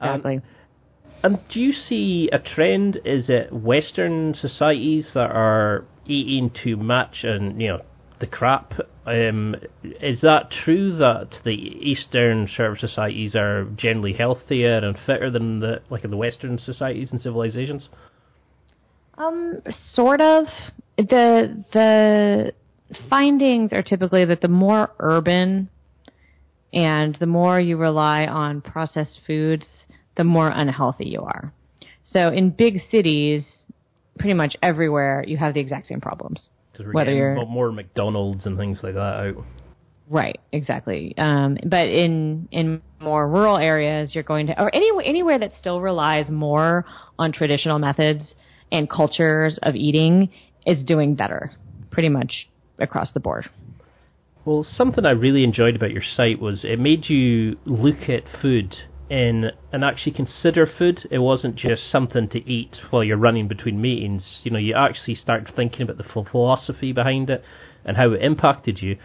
Exactly. 0.00 0.36
Um, 0.36 0.42
and 1.22 1.40
do 1.52 1.60
you 1.60 1.72
see 1.72 2.28
a 2.32 2.38
trend? 2.38 3.00
Is 3.04 3.26
it 3.28 3.52
Western 3.52 4.34
societies 4.34 5.06
that 5.14 5.30
are 5.30 5.86
eating 6.06 6.50
too 6.62 6.76
much 6.76 7.18
and 7.22 7.60
you 7.60 7.68
know 7.68 7.82
the 8.20 8.26
crap? 8.26 8.74
Um, 9.06 9.56
is 9.82 10.20
that 10.22 10.50
true 10.64 10.96
that 10.96 11.28
the 11.44 11.52
Eastern 11.52 12.48
sort 12.54 12.72
of 12.72 12.78
societies 12.78 13.34
are 13.34 13.64
generally 13.76 14.12
healthier 14.12 14.74
and 14.74 14.98
fitter 15.06 15.30
than 15.30 15.60
the 15.60 15.80
like 15.88 16.04
in 16.04 16.10
the 16.10 16.16
Western 16.16 16.58
societies 16.58 17.08
and 17.10 17.20
civilizations? 17.20 17.88
Um, 19.18 19.62
sort 19.92 20.20
of. 20.20 20.46
The 20.96 21.64
the 21.72 22.52
findings 23.08 23.72
are 23.72 23.82
typically 23.82 24.24
that 24.24 24.40
the 24.40 24.48
more 24.48 24.90
urban 25.00 25.68
and 26.72 27.16
the 27.20 27.26
more 27.26 27.60
you 27.60 27.76
rely 27.76 28.26
on 28.26 28.60
processed 28.60 29.20
foods, 29.26 29.66
the 30.16 30.24
more 30.24 30.48
unhealthy 30.48 31.06
you 31.06 31.20
are. 31.20 31.52
So 32.04 32.28
in 32.28 32.50
big 32.50 32.80
cities, 32.90 33.44
pretty 34.18 34.34
much 34.34 34.56
everywhere, 34.62 35.24
you 35.26 35.36
have 35.36 35.54
the 35.54 35.60
exact 35.60 35.88
same 35.88 36.00
problems. 36.00 36.48
Whether 36.92 37.12
you're 37.12 37.46
more 37.46 37.70
McDonald's 37.70 38.46
and 38.46 38.58
things 38.58 38.78
like 38.82 38.94
that 38.94 39.00
out. 39.00 39.44
Right, 40.08 40.38
exactly. 40.52 41.14
Um, 41.16 41.56
but 41.64 41.88
in 41.88 42.48
in 42.50 42.82
more 43.00 43.28
rural 43.28 43.56
areas, 43.56 44.14
you're 44.14 44.24
going 44.24 44.48
to, 44.48 44.60
or 44.60 44.74
any, 44.74 44.90
anywhere 45.04 45.38
that 45.38 45.52
still 45.58 45.80
relies 45.80 46.28
more 46.28 46.84
on 47.18 47.32
traditional 47.32 47.78
methods 47.78 48.34
and 48.70 48.88
cultures 48.88 49.58
of 49.62 49.74
eating 49.74 50.30
is 50.66 50.82
doing 50.84 51.14
better, 51.14 51.52
pretty 51.90 52.08
much 52.08 52.48
across 52.78 53.12
the 53.12 53.20
board. 53.20 53.48
Well, 54.44 54.64
something 54.64 55.06
I 55.06 55.10
really 55.10 55.42
enjoyed 55.42 55.76
about 55.76 55.90
your 55.90 56.02
site 56.02 56.38
was 56.38 56.64
it 56.64 56.78
made 56.78 57.08
you 57.08 57.56
look 57.64 58.08
at 58.08 58.24
food 58.42 58.76
in 59.08 59.50
and 59.72 59.84
actually 59.84 60.12
consider 60.12 60.66
food. 60.66 61.06
It 61.10 61.18
wasn't 61.18 61.56
just 61.56 61.90
something 61.90 62.28
to 62.30 62.38
eat 62.50 62.76
while 62.90 63.04
you're 63.04 63.16
running 63.16 63.48
between 63.48 63.80
meetings. 63.80 64.40
You 64.42 64.50
know, 64.50 64.58
you 64.58 64.74
actually 64.74 65.14
start 65.14 65.50
thinking 65.54 65.82
about 65.82 65.98
the 65.98 66.24
philosophy 66.30 66.92
behind 66.92 67.30
it 67.30 67.42
and 67.84 67.96
how 67.96 68.12
it 68.12 68.22
impacted 68.22 68.82
you. 68.82 68.98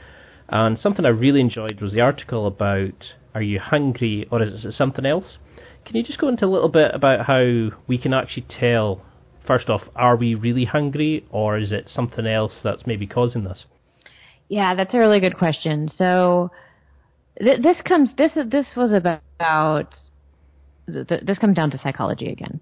And 0.50 0.80
something 0.80 1.06
I 1.06 1.10
really 1.10 1.42
enjoyed 1.42 1.80
was 1.80 1.94
the 1.94 2.02
article 2.02 2.48
about 2.48 3.14
are 3.36 3.42
you 3.42 3.60
hungry 3.60 4.28
or 4.32 4.42
is 4.42 4.66
it 4.66 4.74
something 4.74 5.06
else? 5.06 5.38
Can 5.86 5.96
you 5.96 6.04
just 6.04 6.20
go 6.20 6.28
into 6.28 6.46
a 6.46 6.48
little 6.48 6.70
bit 6.70 6.92
about 6.94 7.26
how 7.26 7.70
we 7.88 7.98
can 7.98 8.14
actually 8.14 8.46
tell, 8.50 9.02
first 9.50 9.68
off, 9.68 9.82
are 9.96 10.16
we 10.16 10.36
really 10.36 10.66
hungry 10.66 11.26
or 11.32 11.58
is 11.58 11.72
it 11.72 11.90
something 11.92 12.28
else 12.28 12.54
that's 12.64 12.86
maybe 12.86 13.08
causing 13.08 13.46
this? 13.46 13.66
Yeah, 14.48 14.76
that's 14.76 14.94
a 14.94 15.00
really 15.00 15.20
good 15.20 15.38
question. 15.40 15.90
So 15.98 16.52
th- 17.42 17.60
this 17.64 17.78
comes 17.84 18.12
this 18.16 18.34
this 18.46 18.68
was 18.78 18.92
about 18.92 19.96
th- 20.86 21.24
this 21.24 21.40
comes 21.40 21.56
down 21.56 21.72
to 21.72 21.80
psychology 21.80 22.32
again 22.32 22.60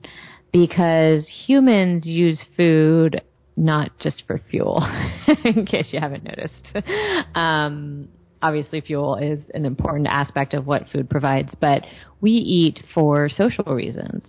because 0.53 1.27
humans 1.45 2.05
use 2.05 2.39
food 2.55 3.21
not 3.57 3.91
just 3.99 4.23
for 4.25 4.39
fuel 4.49 4.81
in 5.43 5.65
case 5.65 5.87
you 5.91 5.99
haven't 5.99 6.23
noticed 6.23 7.35
um, 7.35 8.07
obviously 8.41 8.79
fuel 8.81 9.15
is 9.15 9.39
an 9.53 9.65
important 9.65 10.07
aspect 10.07 10.53
of 10.53 10.65
what 10.67 10.83
food 10.93 11.09
provides 11.09 11.49
but 11.59 11.83
we 12.21 12.31
eat 12.31 12.79
for 12.93 13.27
social 13.29 13.65
reasons 13.65 14.21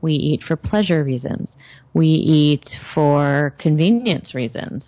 we 0.00 0.12
eat 0.12 0.42
for 0.46 0.56
pleasure 0.56 1.02
reasons 1.02 1.48
we 1.94 2.06
eat 2.06 2.68
for 2.94 3.54
convenience 3.58 4.34
reasons 4.34 4.84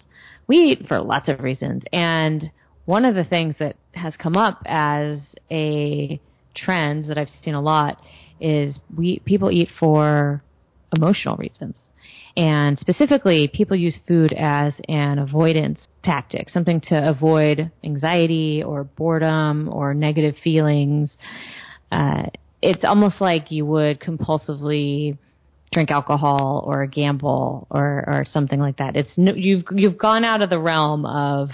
we 0.47 0.57
eat 0.57 0.87
for 0.87 1.01
lots 1.01 1.29
of 1.29 1.41
reasons 1.41 1.83
and 1.93 2.51
one 2.85 3.05
of 3.05 3.15
the 3.15 3.25
things 3.25 3.55
that 3.59 3.77
has 3.93 4.15
come 4.17 4.37
up 4.37 4.63
as 4.65 5.19
a 5.51 6.19
trend 6.55 7.05
that 7.05 7.19
I've 7.19 7.29
seen 7.45 7.55
a 7.55 7.61
lot 7.61 8.01
is 8.41 8.79
we 8.97 9.21
people 9.27 9.51
eat 9.51 9.69
for 9.79 10.43
emotional 10.95 11.37
reasons. 11.37 11.77
And 12.37 12.79
specifically, 12.79 13.51
people 13.53 13.77
use 13.77 13.99
food 14.07 14.33
as 14.33 14.73
an 14.89 15.19
avoidance 15.19 15.81
tactic, 16.05 16.49
something 16.49 16.81
to 16.89 17.09
avoid 17.09 17.71
anxiety 17.85 18.63
or 18.63 18.85
boredom 18.85 19.69
or 19.71 19.93
negative 19.93 20.37
feelings. 20.43 21.17
Uh, 21.91 22.27
it's 22.63 22.85
almost 22.85 23.21
like 23.21 23.51
you 23.51 23.65
would 23.67 24.01
compulsively 24.01 25.17
drink 25.73 25.91
alcohol 25.91 26.65
or 26.67 26.87
gamble 26.87 27.67
or, 27.71 28.05
or 28.07 28.25
something 28.33 28.59
like 28.59 28.79
that. 28.79 28.97
It's 28.97 29.11
no, 29.17 29.35
you've 29.35 29.65
you've 29.73 29.99
gone 29.99 30.25
out 30.25 30.43
of 30.43 30.51
the 30.51 30.59
realm 30.59 31.05
of 31.05 31.51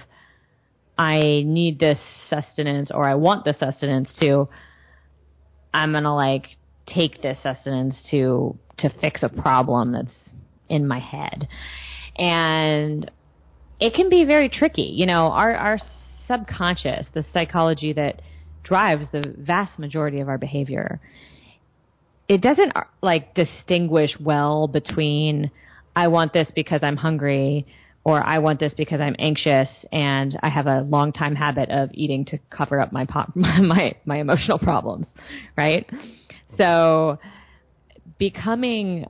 I 0.96 1.42
need 1.44 1.78
this 1.78 1.98
sustenance 2.30 2.90
or 2.92 3.08
I 3.08 3.16
want 3.16 3.44
this 3.44 3.58
sustenance 3.58 4.08
to 4.20 4.48
I'm 5.72 5.92
to 5.92 6.12
like 6.12 6.46
take 6.86 7.22
this 7.22 7.38
sustenance 7.42 7.96
to 8.10 8.56
to 8.78 8.90
fix 9.00 9.22
a 9.22 9.28
problem 9.28 9.92
that's 9.92 10.14
in 10.68 10.86
my 10.86 11.00
head. 11.00 11.48
And 12.16 13.10
it 13.80 13.94
can 13.94 14.08
be 14.08 14.24
very 14.24 14.48
tricky. 14.48 14.92
You 14.94 15.06
know, 15.06 15.26
our 15.32 15.54
our 15.54 15.78
subconscious, 16.28 17.08
the 17.12 17.24
psychology 17.32 17.92
that 17.94 18.22
drives 18.64 19.06
the 19.12 19.34
vast 19.38 19.78
majority 19.78 20.20
of 20.20 20.28
our 20.28 20.38
behavior, 20.38 21.00
it 22.28 22.40
doesn't 22.40 22.72
like 23.02 23.34
distinguish 23.34 24.10
well 24.18 24.66
between 24.66 25.50
I 25.94 26.08
want 26.08 26.32
this 26.32 26.48
because 26.54 26.80
I'm 26.82 26.96
hungry 26.96 27.66
or 28.04 28.22
I 28.22 28.38
want 28.38 28.60
this 28.60 28.72
because 28.76 29.00
I'm 29.00 29.16
anxious 29.18 29.68
and 29.90 30.38
I 30.42 30.48
have 30.48 30.66
a 30.66 30.82
long 30.82 31.12
time 31.12 31.34
habit 31.34 31.70
of 31.70 31.90
eating 31.94 32.24
to 32.26 32.38
cover 32.50 32.80
up 32.80 32.92
my 32.92 33.06
pop, 33.06 33.32
my 33.34 33.94
my 34.04 34.18
emotional 34.18 34.58
problems, 34.58 35.06
right? 35.56 35.88
So 36.58 37.18
becoming 38.18 39.06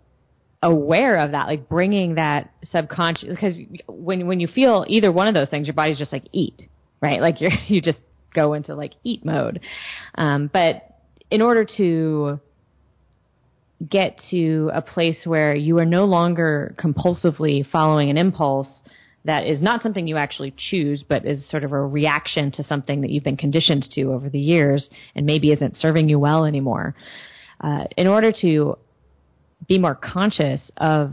aware 0.63 1.19
of 1.19 1.33
that, 1.33 1.47
like 1.47 1.69
bringing 1.69 2.15
that 2.15 2.53
subconscious, 2.71 3.29
because 3.29 3.55
when 3.89 4.27
when 4.27 4.41
you 4.41 4.47
feel 4.49 4.85
either 4.89 5.11
one 5.11 5.29
of 5.29 5.35
those 5.35 5.49
things, 5.49 5.67
your 5.67 5.75
body's 5.75 5.99
just 5.99 6.13
like 6.13 6.25
eat, 6.33 6.69
right? 7.01 7.21
Like 7.21 7.41
you 7.41 7.51
you 7.67 7.81
just 7.81 7.99
go 8.35 8.55
into 8.55 8.75
like 8.75 8.93
eat 9.05 9.25
mode. 9.25 9.61
Um, 10.17 10.51
but 10.53 10.83
in 11.31 11.41
order 11.41 11.67
to 11.77 12.41
get 13.89 14.21
to 14.31 14.71
a 14.73 14.83
place 14.83 15.19
where 15.25 15.55
you 15.55 15.79
are 15.79 15.85
no 15.85 16.05
longer 16.05 16.75
compulsively 16.79 17.69
following 17.71 18.11
an 18.11 18.17
impulse 18.17 18.69
that 19.25 19.47
is 19.47 19.63
not 19.63 19.83
something 19.83 20.07
you 20.07 20.17
actually 20.17 20.55
choose, 20.57 21.03
but 21.09 21.25
is 21.25 21.49
sort 21.49 21.65
of 21.65 21.73
a 21.73 21.81
reaction 21.81 22.51
to 22.53 22.63
something 22.63 23.01
that 23.01 23.11
you've 23.11 23.25
been 23.25 23.39
conditioned 23.39 23.87
to 23.95 24.13
over 24.13 24.29
the 24.29 24.39
years 24.39 24.89
and 25.15 25.25
maybe 25.25 25.51
isn't 25.51 25.77
serving 25.79 26.09
you 26.09 26.19
well 26.19 26.45
anymore. 26.45 26.95
Uh, 27.61 27.85
in 27.97 28.07
order 28.07 28.33
to 28.43 28.77
be 29.67 29.79
more 29.79 29.95
conscious 29.95 30.61
of 30.77 31.13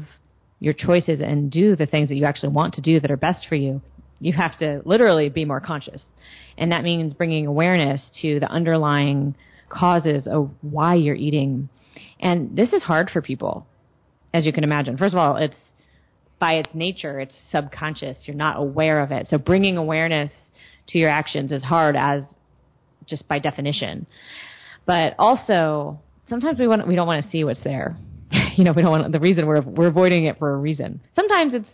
your 0.59 0.73
choices 0.73 1.21
and 1.21 1.49
do 1.49 1.75
the 1.75 1.85
things 1.85 2.09
that 2.09 2.15
you 2.15 2.25
actually 2.25 2.51
want 2.51 2.73
to 2.73 2.81
do 2.81 2.99
that 2.99 3.09
are 3.09 3.17
best 3.17 3.45
for 3.47 3.55
you, 3.55 3.81
you 4.21 4.33
have 4.33 4.57
to 4.59 4.81
literally 4.85 5.29
be 5.29 5.43
more 5.45 5.59
conscious. 5.59 6.01
And 6.57 6.71
that 6.71 6.83
means 6.83 7.13
bringing 7.13 7.47
awareness 7.47 8.01
to 8.21 8.39
the 8.39 8.47
underlying 8.47 9.35
causes 9.67 10.27
of 10.27 10.51
why 10.61 10.95
you're 10.95 11.15
eating. 11.15 11.69
And 12.19 12.55
this 12.55 12.71
is 12.71 12.83
hard 12.83 13.09
for 13.09 13.21
people, 13.21 13.65
as 14.33 14.45
you 14.45 14.53
can 14.53 14.63
imagine. 14.63 14.97
First 14.97 15.13
of 15.13 15.17
all, 15.17 15.37
it's 15.37 15.55
by 16.39 16.53
its 16.53 16.69
nature, 16.73 17.19
it's 17.19 17.35
subconscious. 17.51 18.17
You're 18.25 18.35
not 18.35 18.57
aware 18.57 19.01
of 19.01 19.11
it. 19.11 19.27
So 19.29 19.37
bringing 19.37 19.77
awareness 19.77 20.31
to 20.89 20.97
your 20.97 21.09
actions 21.09 21.51
is 21.51 21.63
hard 21.63 21.95
as 21.95 22.23
just 23.07 23.27
by 23.27 23.39
definition. 23.39 24.05
But 24.85 25.15
also, 25.17 25.99
sometimes 26.29 26.59
we 26.59 26.67
want 26.67 26.87
we 26.87 26.95
don't 26.95 27.07
want 27.07 27.23
to 27.23 27.31
see 27.31 27.43
what's 27.43 27.63
there. 27.63 27.97
you 28.55 28.63
know, 28.63 28.71
we 28.71 28.81
don't 28.81 28.91
want 28.91 29.11
the 29.11 29.19
reason 29.19 29.45
we're 29.45 29.61
we're 29.61 29.87
avoiding 29.87 30.25
it 30.25 30.39
for 30.39 30.53
a 30.53 30.57
reason. 30.57 31.01
Sometimes 31.15 31.53
it's 31.53 31.69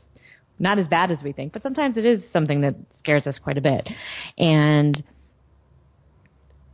not 0.59 0.79
as 0.79 0.87
bad 0.87 1.11
as 1.11 1.19
we 1.23 1.31
think, 1.31 1.53
but 1.53 1.61
sometimes 1.61 1.97
it 1.97 2.05
is 2.05 2.23
something 2.33 2.61
that 2.61 2.75
scares 2.99 3.27
us 3.27 3.37
quite 3.39 3.57
a 3.57 3.61
bit. 3.61 3.87
And 4.37 5.03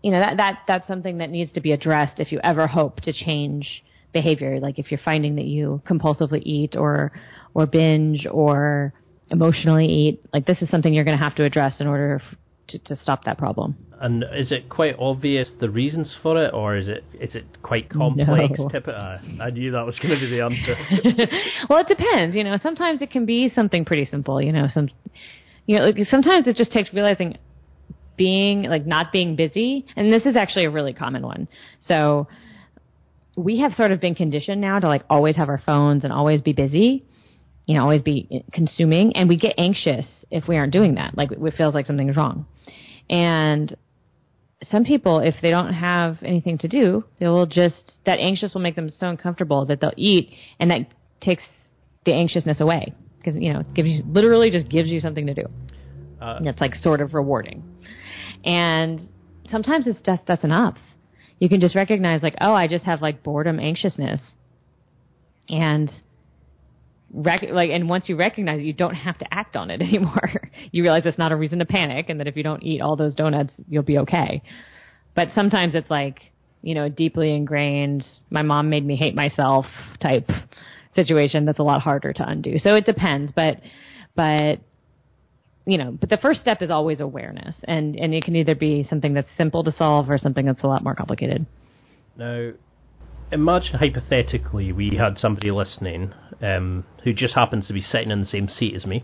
you 0.01 0.11
know, 0.11 0.19
that 0.19 0.37
that 0.37 0.59
that's 0.67 0.87
something 0.87 1.19
that 1.19 1.29
needs 1.29 1.51
to 1.53 1.61
be 1.61 1.71
addressed 1.71 2.19
if 2.19 2.31
you 2.31 2.39
ever 2.43 2.67
hope 2.67 3.01
to 3.01 3.13
change 3.13 3.83
behavior. 4.11 4.59
Like 4.59 4.77
if 4.79 4.91
you're 4.91 4.99
finding 5.03 5.35
that 5.35 5.45
you 5.45 5.81
compulsively 5.87 6.41
eat 6.43 6.75
or 6.75 7.11
or 7.53 7.65
binge 7.65 8.27
or 8.29 8.93
emotionally 9.29 9.87
eat, 9.87 10.25
like 10.33 10.45
this 10.45 10.61
is 10.61 10.69
something 10.69 10.93
you're 10.93 11.05
going 11.05 11.17
to 11.17 11.23
have 11.23 11.35
to 11.35 11.43
address 11.43 11.79
in 11.79 11.87
order 11.87 12.21
to, 12.69 12.79
to 12.79 12.95
stop 12.95 13.25
that 13.25 13.37
problem. 13.37 13.75
And 13.99 14.23
is 14.35 14.51
it 14.51 14.69
quite 14.69 14.95
obvious 14.99 15.49
the 15.59 15.69
reasons 15.69 16.13
for 16.21 16.43
it, 16.43 16.53
or 16.53 16.75
is 16.75 16.87
it 16.87 17.03
is 17.19 17.35
it 17.35 17.45
quite 17.61 17.89
complex? 17.89 18.59
No. 18.59 18.69
Tip- 18.69 18.87
uh, 18.87 19.17
I 19.41 19.49
knew 19.51 19.71
that 19.71 19.85
was 19.85 19.97
going 19.99 20.19
to 20.19 20.19
be 20.19 20.29
the 20.29 20.43
answer. 20.43 21.35
well, 21.69 21.79
it 21.79 21.87
depends. 21.87 22.35
You 22.35 22.43
know, 22.43 22.57
sometimes 22.61 23.01
it 23.01 23.11
can 23.11 23.25
be 23.25 23.49
something 23.49 23.85
pretty 23.85 24.05
simple. 24.05 24.41
You 24.41 24.51
know, 24.51 24.67
some 24.73 24.89
you 25.65 25.77
know, 25.77 25.85
like 25.85 25.97
sometimes 26.09 26.47
it 26.47 26.57
just 26.57 26.71
takes 26.71 26.93
realizing 26.93 27.37
being 28.17 28.63
like 28.63 28.85
not 28.85 29.11
being 29.11 29.35
busy, 29.35 29.85
and 29.95 30.11
this 30.11 30.25
is 30.25 30.35
actually 30.35 30.65
a 30.65 30.69
really 30.69 30.93
common 30.93 31.23
one. 31.23 31.47
So 31.87 32.27
we 33.35 33.59
have 33.59 33.73
sort 33.73 33.91
of 33.91 33.99
been 33.99 34.15
conditioned 34.15 34.61
now 34.61 34.79
to 34.79 34.87
like 34.87 35.03
always 35.09 35.35
have 35.37 35.49
our 35.49 35.61
phones 35.65 36.03
and 36.03 36.11
always 36.11 36.41
be 36.41 36.53
busy 36.53 37.05
you 37.65 37.75
know, 37.75 37.83
always 37.83 38.01
be 38.01 38.43
consuming, 38.51 39.15
and 39.15 39.29
we 39.29 39.37
get 39.37 39.53
anxious 39.57 40.05
if 40.29 40.47
we 40.47 40.57
aren't 40.57 40.73
doing 40.73 40.95
that. 40.95 41.17
Like 41.17 41.31
it 41.31 41.53
feels 41.55 41.73
like 41.73 41.85
something's 41.85 42.17
wrong. 42.17 42.45
And 43.09 43.75
some 44.69 44.83
people, 44.83 45.19
if 45.19 45.35
they 45.41 45.49
don't 45.49 45.73
have 45.73 46.17
anything 46.23 46.57
to 46.59 46.67
do, 46.67 47.03
they 47.19 47.27
will 47.27 47.45
just 47.45 47.93
that 48.05 48.19
anxious 48.19 48.53
will 48.53 48.61
make 48.61 48.75
them 48.75 48.89
so 48.89 49.07
uncomfortable 49.07 49.65
that 49.65 49.79
they'll 49.79 49.93
eat, 49.97 50.31
and 50.59 50.71
that 50.71 50.87
takes 51.21 51.43
the 52.05 52.13
anxiousness 52.13 52.59
away 52.59 52.93
because 53.17 53.39
you 53.41 53.53
know 53.53 53.61
it 53.61 53.73
gives 53.73 53.87
you 53.87 54.03
literally 54.05 54.49
just 54.49 54.69
gives 54.69 54.89
you 54.89 54.99
something 54.99 55.27
to 55.27 55.33
do. 55.33 55.45
Uh, 56.21 56.35
and 56.37 56.47
it's 56.47 56.61
like 56.61 56.75
sort 56.75 57.01
of 57.01 57.13
rewarding. 57.13 57.63
And 58.45 59.01
sometimes 59.49 59.87
it's 59.87 60.01
just 60.01 60.21
that's 60.27 60.43
enough. 60.43 60.77
You 61.39 61.49
can 61.49 61.59
just 61.59 61.75
recognize 61.75 62.23
like, 62.23 62.35
oh, 62.39 62.53
I 62.53 62.67
just 62.67 62.85
have 62.85 63.01
like 63.01 63.23
boredom, 63.23 63.59
anxiousness, 63.59 64.21
and 65.49 65.91
rec- 67.13 67.49
like 67.51 67.69
and 67.69 67.87
once 67.87 68.09
you 68.09 68.15
recognize 68.15 68.59
it 68.59 68.63
you 68.63 68.73
don't 68.73 68.95
have 68.95 69.17
to 69.19 69.33
act 69.33 69.55
on 69.55 69.69
it 69.69 69.81
anymore. 69.81 70.31
You 70.71 70.83
realize 70.83 71.03
it's 71.05 71.17
not 71.17 71.31
a 71.31 71.35
reason 71.35 71.59
to 71.59 71.65
panic 71.65 72.09
and 72.09 72.19
that 72.19 72.27
if 72.27 72.35
you 72.35 72.43
don't 72.43 72.63
eat 72.63 72.81
all 72.81 72.95
those 72.95 73.15
donuts 73.15 73.53
you'll 73.69 73.83
be 73.83 73.99
okay. 73.99 74.41
But 75.15 75.29
sometimes 75.35 75.75
it's 75.75 75.89
like 75.89 76.31
you 76.61 76.75
know 76.75 76.89
deeply 76.89 77.33
ingrained 77.33 78.05
my 78.29 78.41
mom 78.41 78.69
made 78.69 78.85
me 78.85 78.95
hate 78.95 79.15
myself 79.15 79.65
type 80.01 80.29
situation 80.95 81.45
that's 81.45 81.59
a 81.59 81.63
lot 81.63 81.81
harder 81.81 82.13
to 82.13 82.27
undo. 82.27 82.57
So 82.59 82.75
it 82.75 82.85
depends 82.85 83.31
but 83.35 83.57
but 84.15 84.59
you 85.65 85.77
know 85.77 85.91
but 85.91 86.09
the 86.09 86.17
first 86.17 86.41
step 86.41 86.61
is 86.61 86.69
always 86.69 86.99
awareness 86.99 87.55
and 87.63 87.95
and 87.95 88.13
it 88.13 88.23
can 88.23 88.35
either 88.35 88.55
be 88.55 88.85
something 88.89 89.13
that's 89.13 89.29
simple 89.37 89.63
to 89.63 89.71
solve 89.77 90.09
or 90.09 90.17
something 90.17 90.45
that's 90.45 90.63
a 90.63 90.67
lot 90.67 90.83
more 90.83 90.95
complicated. 90.95 91.45
Now 92.17 92.51
imagine 93.33 93.77
hypothetically 93.79 94.71
we 94.71 94.95
had 94.95 95.17
somebody 95.17 95.51
listening 95.51 96.13
um, 96.41 96.85
who 97.03 97.13
just 97.13 97.33
happens 97.33 97.67
to 97.67 97.73
be 97.73 97.81
sitting 97.81 98.11
in 98.11 98.21
the 98.21 98.27
same 98.27 98.47
seat 98.47 98.75
as 98.75 98.85
me, 98.85 99.03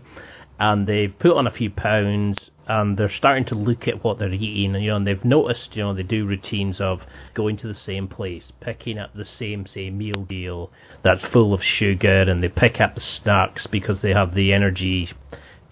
and 0.58 0.86
they've 0.86 1.14
put 1.18 1.36
on 1.36 1.46
a 1.46 1.50
few 1.50 1.70
pounds, 1.70 2.38
and 2.66 2.96
they're 2.96 3.12
starting 3.18 3.44
to 3.46 3.54
look 3.54 3.88
at 3.88 4.04
what 4.04 4.18
they're 4.18 4.32
eating, 4.32 4.74
and 4.74 4.84
you 4.84 4.90
know, 4.90 4.96
and 4.96 5.06
they've 5.06 5.24
noticed, 5.24 5.70
you 5.72 5.82
know, 5.82 5.94
they 5.94 6.02
do 6.02 6.24
routines 6.24 6.80
of 6.80 7.00
going 7.34 7.56
to 7.58 7.66
the 7.66 7.74
same 7.74 8.06
place, 8.06 8.52
picking 8.60 8.98
up 8.98 9.12
the 9.14 9.24
same 9.24 9.66
say 9.66 9.90
meal 9.90 10.24
deal 10.28 10.70
that's 11.02 11.24
full 11.32 11.52
of 11.52 11.60
sugar, 11.62 12.22
and 12.22 12.42
they 12.42 12.48
pick 12.48 12.80
up 12.80 12.94
the 12.94 13.02
snacks 13.22 13.66
because 13.70 14.00
they 14.02 14.10
have 14.10 14.34
the 14.34 14.52
energy 14.52 15.08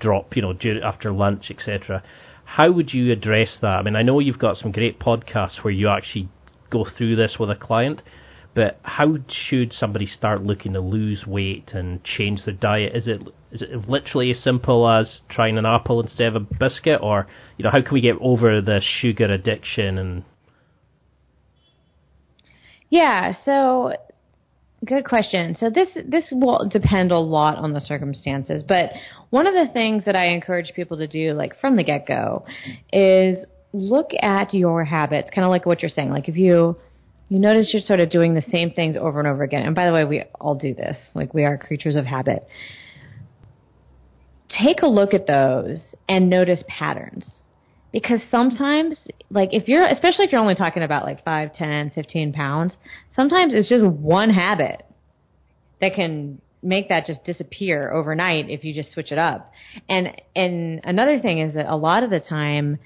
drop, 0.01 0.37
you 0.37 0.42
know, 0.42 0.55
after 0.85 1.12
lunch, 1.12 1.51
etc. 1.51 2.03
How 2.44 2.73
would 2.73 2.92
you 2.92 3.12
address 3.12 3.59
that? 3.61 3.66
I 3.66 3.83
mean, 3.83 3.94
I 3.94 4.03
know 4.03 4.21
you've 4.21 4.38
got 4.38 4.57
some 4.57 4.73
great 4.73 4.99
podcasts 4.99 5.62
where 5.62 5.73
you 5.73 5.88
actually 5.88 6.29
go 6.71 6.87
through 6.97 7.16
this 7.16 7.37
with 7.38 7.51
a 7.51 7.57
client 7.57 8.01
but 8.59 8.81
how 8.83 9.18
should 9.29 9.73
somebody 9.73 10.05
start 10.05 10.42
looking 10.42 10.73
to 10.73 10.81
lose 10.81 11.25
weight 11.25 11.71
and 11.75 12.03
change 12.03 12.44
their 12.44 12.55
diet? 12.55 12.97
Is 12.97 13.07
it 13.07 13.23
is 13.53 13.62
it 13.62 13.88
literally 13.88 14.33
as 14.33 14.42
simple 14.42 14.88
as 14.90 15.21
trying 15.31 15.59
an 15.59 15.64
apple 15.64 16.03
instead 16.03 16.35
of 16.35 16.35
a 16.35 16.40
biscuit, 16.40 16.99
or 17.01 17.29
you 17.57 17.62
know, 17.62 17.71
how 17.71 17.81
can 17.83 17.94
we 17.94 18.01
get 18.01 18.16
over 18.21 18.61
the 18.61 18.81
sugar 19.01 19.27
addiction 19.27 19.97
and? 19.97 20.25
Yeah, 22.90 23.33
so 23.44 23.92
good 24.85 25.05
question. 25.05 25.57
So 25.61 25.71
this 25.71 25.90
this 26.05 26.25
will 26.33 26.68
depend 26.68 27.12
a 27.12 27.18
lot 27.21 27.59
on 27.59 27.75
the 27.75 27.81
circumstances, 27.81 28.64
but 28.66 28.90
one 29.31 29.47
of 29.47 29.55
the 29.55 29.73
things 29.73 30.05
that 30.05 30.16
I 30.16 30.31
encourage 30.31 30.73
people 30.75 30.97
to 30.97 31.07
do, 31.07 31.33
like 31.33 31.61
from 31.61 31.77
the 31.77 31.85
get 31.85 32.09
go, 32.09 32.44
is 32.92 33.37
look 33.73 34.11
at 34.21 34.53
your 34.53 34.83
habits, 34.83 35.31
kind 35.33 35.44
of 35.44 35.51
like 35.51 35.64
what 35.64 35.81
you're 35.81 35.90
saying. 35.90 36.11
Like 36.11 36.29
if 36.29 36.37
you 36.37 36.77
you 37.29 37.38
notice 37.38 37.71
you're 37.73 37.83
sort 37.83 38.01
of 38.01 38.11
doing 38.11 38.35
the 38.35 38.45
same 38.51 38.71
things 38.71 38.97
over 38.97 39.19
and 39.19 39.29
over 39.29 39.43
again. 39.43 39.62
And 39.62 39.75
by 39.75 39.87
the 39.87 39.93
way, 39.93 40.05
we 40.05 40.23
all 40.41 40.55
do 40.55 40.75
this. 40.75 40.97
Like 41.14 41.35
we 41.35 41.45
are 41.45 41.59
creatures 41.59 41.97
of 41.97 42.07
habit. 42.07 42.47
Take 44.49 44.81
a 44.83 44.87
look 44.87 45.12
at 45.12 45.27
those 45.27 45.81
and 46.09 46.31
notice 46.31 46.62
patterns. 46.69 47.25
Because 47.93 48.21
sometimes, 48.31 48.97
like 49.31 49.51
if 49.53 49.69
you're, 49.69 49.87
especially 49.87 50.27
if 50.27 50.33
you're 50.33 50.41
only 50.41 50.55
talking 50.55 50.83
about 50.83 51.05
like 51.05 51.25
5, 51.25 51.55
10, 51.55 51.91
15 51.95 52.33
pounds, 52.33 52.73
sometimes 53.14 53.53
it's 53.55 53.69
just 53.69 53.85
one 53.85 54.31
habit 54.31 54.85
that 55.81 55.95
can 55.95 56.41
make 56.62 56.88
that 56.88 57.07
just 57.07 57.25
disappear 57.25 57.91
overnight 57.91 58.51
if 58.51 58.64
you 58.64 58.75
just 58.75 58.93
switch 58.93 59.12
it 59.12 59.19
up. 59.19 59.53
And, 59.88 60.21
and 60.35 60.81
another 60.85 61.21
thing 61.21 61.38
is 61.38 61.55
that 61.55 61.67
a 61.67 61.77
lot 61.77 62.03
of 62.03 62.11
the 62.11 62.21
time, 62.21 62.79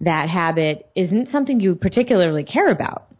that 0.00 0.28
habit 0.28 0.88
isn't 0.94 1.30
something 1.30 1.60
you 1.60 1.74
particularly 1.76 2.44
care 2.44 2.70
about 2.70 3.13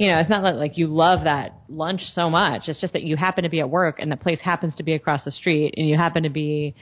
you 0.00 0.06
know, 0.06 0.18
it's 0.18 0.30
not 0.30 0.56
like 0.56 0.78
you 0.78 0.86
love 0.86 1.24
that 1.24 1.60
lunch 1.68 2.00
so 2.14 2.30
much. 2.30 2.68
It's 2.68 2.80
just 2.80 2.94
that 2.94 3.02
you 3.02 3.18
happen 3.18 3.44
to 3.44 3.50
be 3.50 3.60
at 3.60 3.68
work 3.68 3.96
and 3.98 4.10
the 4.10 4.16
place 4.16 4.40
happens 4.40 4.74
to 4.76 4.82
be 4.82 4.94
across 4.94 5.24
the 5.24 5.30
street 5.30 5.74
and 5.76 5.86
you 5.86 5.94
happen 5.94 6.22
to 6.22 6.30
be 6.30 6.74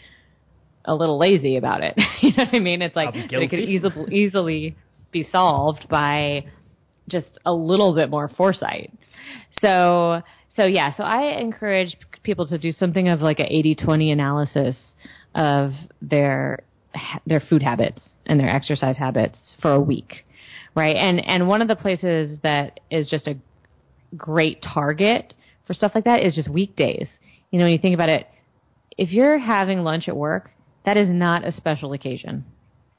a 0.85 0.95
little 0.95 1.19
lazy 1.19 1.57
about 1.57 1.83
it. 1.83 1.95
you 2.23 2.31
know 2.37 2.45
what 2.45 2.55
I 2.55 2.61
mean? 2.61 2.81
It's 2.81 2.95
like 2.95 3.17
it 3.17 3.51
could 3.51 3.59
easily 3.59 4.15
easily 4.15 4.77
be 5.11 5.29
solved 5.33 5.89
by 5.89 6.47
just 7.09 7.27
a 7.45 7.53
little 7.53 7.93
bit 7.93 8.09
more 8.09 8.29
foresight. 8.29 8.97
So, 9.61 10.23
so 10.55 10.67
yeah, 10.67 10.95
so 10.97 11.03
I 11.03 11.41
encourage 11.41 11.97
people 12.23 12.47
to 12.47 12.57
do 12.57 12.71
something 12.71 13.09
of 13.09 13.21
like 13.21 13.41
a 13.41 13.43
80-20 13.43 14.13
analysis 14.13 14.77
of 15.35 15.73
their 16.01 16.61
their 17.27 17.41
food 17.41 17.63
habits 17.63 18.01
and 18.27 18.39
their 18.39 18.49
exercise 18.49 18.97
habits 18.97 19.39
for 19.61 19.73
a 19.73 19.81
week 19.81 20.25
right? 20.75 20.97
And 20.97 21.25
and 21.25 21.49
one 21.49 21.63
of 21.63 21.69
the 21.69 21.77
places 21.77 22.39
that 22.43 22.81
is 22.91 23.09
just 23.09 23.27
a 23.27 23.37
great 24.17 24.63
target 24.63 25.35
for 25.67 25.75
stuff 25.75 25.93
like 25.95 26.05
that 26.05 26.23
is 26.23 26.35
just 26.35 26.49
weekdays. 26.49 27.09
You 27.51 27.59
know, 27.59 27.65
when 27.65 27.73
you 27.73 27.79
think 27.79 27.95
about 27.95 28.09
it, 28.09 28.27
if 28.97 29.11
you're 29.11 29.39
having 29.39 29.81
lunch 29.81 30.09
at 30.09 30.17
work, 30.17 30.51
that 30.85 30.97
is 30.97 31.09
not 31.09 31.47
a 31.47 31.53
special 31.53 31.93
occasion. 31.93 32.45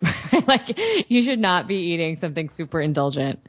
like 0.48 0.62
you 1.10 1.24
should 1.26 1.40
not 1.40 1.68
be 1.68 1.76
eating 1.76 2.18
something 2.22 2.50
super 2.56 2.80
indulgent 2.80 3.40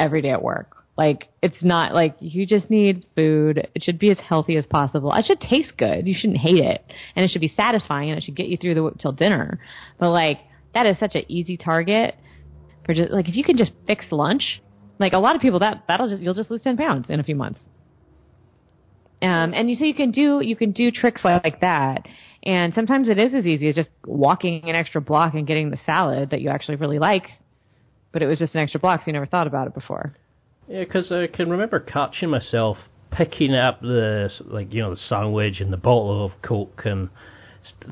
every 0.00 0.22
day 0.22 0.30
at 0.30 0.42
work. 0.42 0.76
Like 0.96 1.28
it's 1.42 1.62
not 1.62 1.92
like 1.92 2.16
you 2.20 2.46
just 2.46 2.70
need 2.70 3.04
food. 3.16 3.68
It 3.74 3.82
should 3.82 3.98
be 3.98 4.10
as 4.10 4.18
healthy 4.18 4.56
as 4.56 4.66
possible. 4.66 5.12
It 5.12 5.24
should 5.26 5.40
taste 5.40 5.72
good. 5.76 6.06
You 6.06 6.14
shouldn't 6.16 6.38
hate 6.38 6.64
it, 6.64 6.84
and 7.16 7.24
it 7.24 7.30
should 7.30 7.40
be 7.40 7.52
satisfying, 7.54 8.10
and 8.10 8.18
it 8.18 8.24
should 8.24 8.36
get 8.36 8.46
you 8.46 8.56
through 8.56 8.74
the 8.74 8.90
till 9.00 9.12
dinner. 9.12 9.60
But 9.98 10.10
like 10.10 10.38
that 10.72 10.86
is 10.86 10.96
such 10.98 11.14
an 11.14 11.24
easy 11.28 11.56
target 11.56 12.14
for 12.84 12.94
just 12.94 13.10
like 13.10 13.28
if 13.28 13.36
you 13.36 13.44
can 13.44 13.56
just 13.56 13.72
fix 13.86 14.06
lunch, 14.10 14.60
Like 14.98 15.12
a 15.12 15.18
lot 15.18 15.34
of 15.36 15.42
people, 15.42 15.58
that 15.60 15.84
that'll 15.88 16.08
just 16.08 16.22
you'll 16.22 16.34
just 16.34 16.50
lose 16.50 16.62
ten 16.62 16.76
pounds 16.76 17.06
in 17.08 17.20
a 17.20 17.24
few 17.24 17.36
months. 17.36 17.60
Um, 19.22 19.54
and 19.54 19.70
you 19.70 19.76
so 19.76 19.84
you 19.84 19.94
can 19.94 20.10
do 20.10 20.40
you 20.40 20.56
can 20.56 20.72
do 20.72 20.90
tricks 20.90 21.22
like 21.24 21.60
that, 21.60 22.06
and 22.42 22.74
sometimes 22.74 23.08
it 23.08 23.18
is 23.18 23.34
as 23.34 23.46
easy 23.46 23.68
as 23.68 23.74
just 23.74 23.88
walking 24.06 24.68
an 24.68 24.76
extra 24.76 25.00
block 25.00 25.34
and 25.34 25.46
getting 25.46 25.70
the 25.70 25.78
salad 25.86 26.30
that 26.30 26.40
you 26.40 26.50
actually 26.50 26.76
really 26.76 26.98
like, 26.98 27.26
but 28.12 28.22
it 28.22 28.26
was 28.26 28.38
just 28.38 28.54
an 28.54 28.60
extra 28.60 28.78
block, 28.80 29.00
so 29.00 29.04
you 29.06 29.12
never 29.14 29.26
thought 29.26 29.46
about 29.46 29.66
it 29.66 29.74
before. 29.74 30.14
Yeah, 30.68 30.84
because 30.84 31.10
I 31.10 31.26
can 31.26 31.50
remember 31.50 31.80
catching 31.80 32.30
myself 32.30 32.76
picking 33.10 33.54
up 33.54 33.80
the 33.80 34.30
like 34.44 34.72
you 34.72 34.82
know 34.82 34.90
the 34.90 35.00
sandwich 35.08 35.60
and 35.60 35.72
the 35.72 35.76
bottle 35.78 36.24
of 36.24 36.32
Coke 36.42 36.82
and 36.84 37.08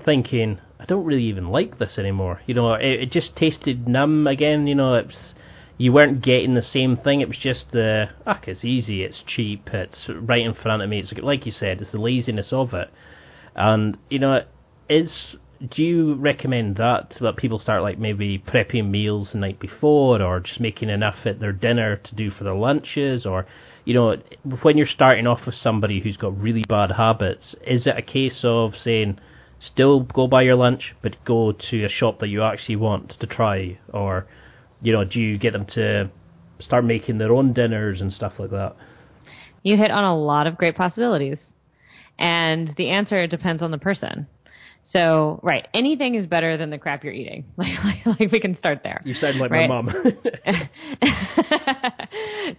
thinking 0.05 0.59
I 0.83 0.85
don't 0.85 1.05
really 1.05 1.25
even 1.25 1.49
like 1.49 1.79
this 1.79 1.93
anymore. 1.97 2.41
You 2.45 2.55
know, 2.55 2.75
it, 2.75 3.03
it 3.03 3.11
just 3.13 3.37
tasted 3.37 3.87
numb 3.87 4.27
again. 4.27 4.67
You 4.67 4.75
know, 4.75 4.95
it's 4.95 5.17
you 5.79 5.93
weren't 5.93 6.25
getting 6.25 6.55
the 6.55 6.63
same 6.63 6.97
thing. 6.97 7.21
It 7.21 7.29
was 7.29 7.39
just 7.41 7.67
the 7.71 8.07
ah, 8.27 8.41
it's 8.45 8.65
easy, 8.65 9.05
it's 9.05 9.23
cheap, 9.25 9.69
it's 9.73 10.07
right 10.09 10.45
in 10.45 10.55
front 10.55 10.83
of 10.83 10.89
me. 10.89 10.99
It's 10.99 11.13
like 11.23 11.47
you 11.47 11.53
said, 11.53 11.81
it's 11.81 11.93
the 11.93 12.01
laziness 12.01 12.49
of 12.51 12.75
it. 12.75 12.91
And 13.55 13.97
you 14.11 14.19
know, 14.19 14.41
is 14.89 15.37
do 15.71 15.85
you 15.85 16.15
recommend 16.15 16.77
that 16.77 17.15
that 17.21 17.37
people 17.37 17.61
start 17.61 17.83
like 17.83 17.99
maybe 18.01 18.41
prepping 18.41 18.91
meals 18.91 19.29
the 19.33 19.39
night 19.39 19.61
before, 19.61 20.21
or 20.21 20.41
just 20.41 20.59
making 20.59 20.89
enough 20.89 21.25
at 21.25 21.39
their 21.39 21.53
dinner 21.53 21.97
to 21.97 22.15
do 22.17 22.33
for 22.33 22.43
their 22.43 22.57
lunches, 22.57 23.25
or 23.25 23.47
you 23.85 23.95
know, 23.95 24.17
when 24.63 24.77
you're 24.77 24.89
starting 24.89 25.29
off 25.29 25.47
with 25.47 25.55
somebody 25.55 26.01
who's 26.01 26.17
got 26.17 26.37
really 26.37 26.65
bad 26.69 26.91
habits, 26.91 27.55
is 27.65 27.87
it 27.87 27.95
a 27.97 28.03
case 28.03 28.41
of 28.43 28.73
saying 28.83 29.21
still 29.67 30.01
go 30.01 30.27
buy 30.27 30.43
your 30.43 30.57
lunch, 30.57 30.95
but 31.03 31.25
go 31.25 31.53
to 31.53 31.85
a 31.85 31.89
shop 31.89 32.21
that 32.21 32.29
you 32.29 32.43
actually 32.43 32.77
want 32.77 33.15
to 33.21 33.27
try, 33.27 33.79
or 33.93 34.27
you 34.81 34.93
know, 34.93 35.05
do 35.05 35.21
you 35.21 35.39
get 35.39 35.53
them 35.53 35.67
to 35.75 36.11
start 36.61 36.85
making 36.85 37.19
their 37.19 37.33
own 37.33 37.53
dinners 37.53 38.01
and 38.01 38.13
stuff 38.13 38.35
like 38.39 38.51
that? 38.51 38.75
You 39.63 39.77
hit 39.77 39.91
on 39.91 40.05
a 40.05 40.17
lot 40.17 40.47
of 40.47 40.57
great 40.57 40.77
possibilities. 40.77 41.39
And 42.19 42.75
the 42.77 42.91
answer 42.91 43.27
depends 43.27 43.63
on 43.63 43.71
the 43.71 43.79
person. 43.79 44.27
So, 44.91 45.41
right, 45.43 45.67
anything 45.73 46.17
is 46.17 46.27
better 46.27 46.59
than 46.59 46.69
the 46.69 46.77
crap 46.77 47.03
you're 47.03 47.13
eating. 47.13 47.45
Like, 47.57 47.85
like, 47.85 48.21
like 48.21 48.33
we 48.33 48.41
can 48.41 48.59
start 48.59 48.81
there. 48.83 49.01
You 49.05 49.15
sound 49.15 49.39
like 49.39 49.51
right? 49.51 49.69
my 49.69 49.83
mom. 49.83 49.95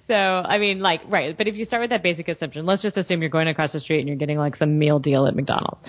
so, 0.08 0.14
I 0.14 0.58
mean, 0.58 0.80
like, 0.80 1.02
right, 1.10 1.38
but 1.38 1.48
if 1.48 1.56
you 1.56 1.66
start 1.66 1.82
with 1.82 1.90
that 1.90 2.02
basic 2.02 2.30
assumption, 2.30 2.66
let's 2.66 2.82
just 2.82 2.96
assume 2.96 3.22
you're 3.22 3.30
going 3.30 3.50
across 3.50 3.74
the 3.74 3.80
street 3.80 4.00
and 4.00 4.08
you're 4.08 4.18
getting 4.18 4.38
like 4.38 4.56
some 4.56 4.80
meal 4.80 5.00
deal 5.00 5.28
at 5.28 5.36
McDonald's. 5.36 5.82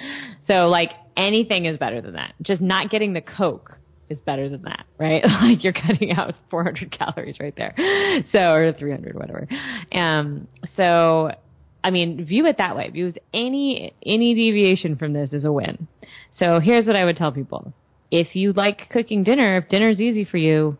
So, 0.46 0.68
like, 0.68 0.90
anything 1.16 1.66
is 1.66 1.78
better 1.78 2.00
than 2.00 2.14
that. 2.14 2.34
Just 2.42 2.60
not 2.60 2.90
getting 2.90 3.12
the 3.12 3.20
Coke 3.20 3.78
is 4.08 4.18
better 4.20 4.48
than 4.48 4.62
that, 4.62 4.86
right? 4.98 5.22
like 5.42 5.64
you're 5.64 5.72
cutting 5.72 6.12
out 6.12 6.34
400 6.50 6.90
calories 6.90 7.36
right 7.40 7.54
there. 7.56 7.74
So, 8.32 8.38
or 8.38 8.72
300, 8.72 9.14
whatever. 9.14 9.48
Um, 9.92 10.48
so 10.76 11.30
I 11.84 11.90
mean, 11.90 12.24
view 12.24 12.46
it 12.46 12.56
that 12.58 12.76
way. 12.76 12.88
View 12.90 13.12
any 13.34 13.94
any 14.04 14.34
deviation 14.34 14.96
from 14.96 15.12
this 15.12 15.32
is 15.34 15.44
a 15.44 15.52
win. 15.52 15.86
So 16.32 16.58
here's 16.58 16.86
what 16.86 16.96
I 16.96 17.04
would 17.04 17.18
tell 17.18 17.30
people: 17.30 17.74
if 18.10 18.34
you 18.34 18.54
like 18.54 18.88
cooking 18.90 19.22
dinner, 19.22 19.58
if 19.58 19.68
dinner's 19.68 20.00
easy 20.00 20.24
for 20.24 20.38
you, 20.38 20.78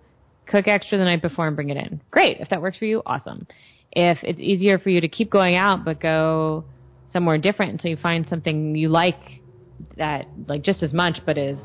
cook 0.48 0.66
extra 0.66 0.96
the 0.96 1.04
night 1.04 1.22
before 1.22 1.46
and 1.46 1.54
bring 1.54 1.68
it 1.68 1.76
in. 1.76 2.00
Great. 2.10 2.38
If 2.40 2.48
that 2.48 2.62
works 2.62 2.78
for 2.78 2.86
you, 2.86 3.02
awesome. 3.04 3.46
If 3.92 4.18
it's 4.22 4.40
easier 4.40 4.78
for 4.78 4.88
you 4.88 5.02
to 5.02 5.08
keep 5.08 5.30
going 5.30 5.54
out 5.54 5.84
but 5.84 6.00
go 6.00 6.64
somewhere 7.12 7.38
different 7.38 7.72
until 7.72 7.90
you 7.90 7.96
find 7.96 8.26
something 8.28 8.74
you 8.74 8.88
like 8.88 9.20
that 9.96 10.26
like 10.48 10.62
just 10.62 10.82
as 10.82 10.92
much 10.92 11.20
but 11.26 11.38
is 11.38 11.60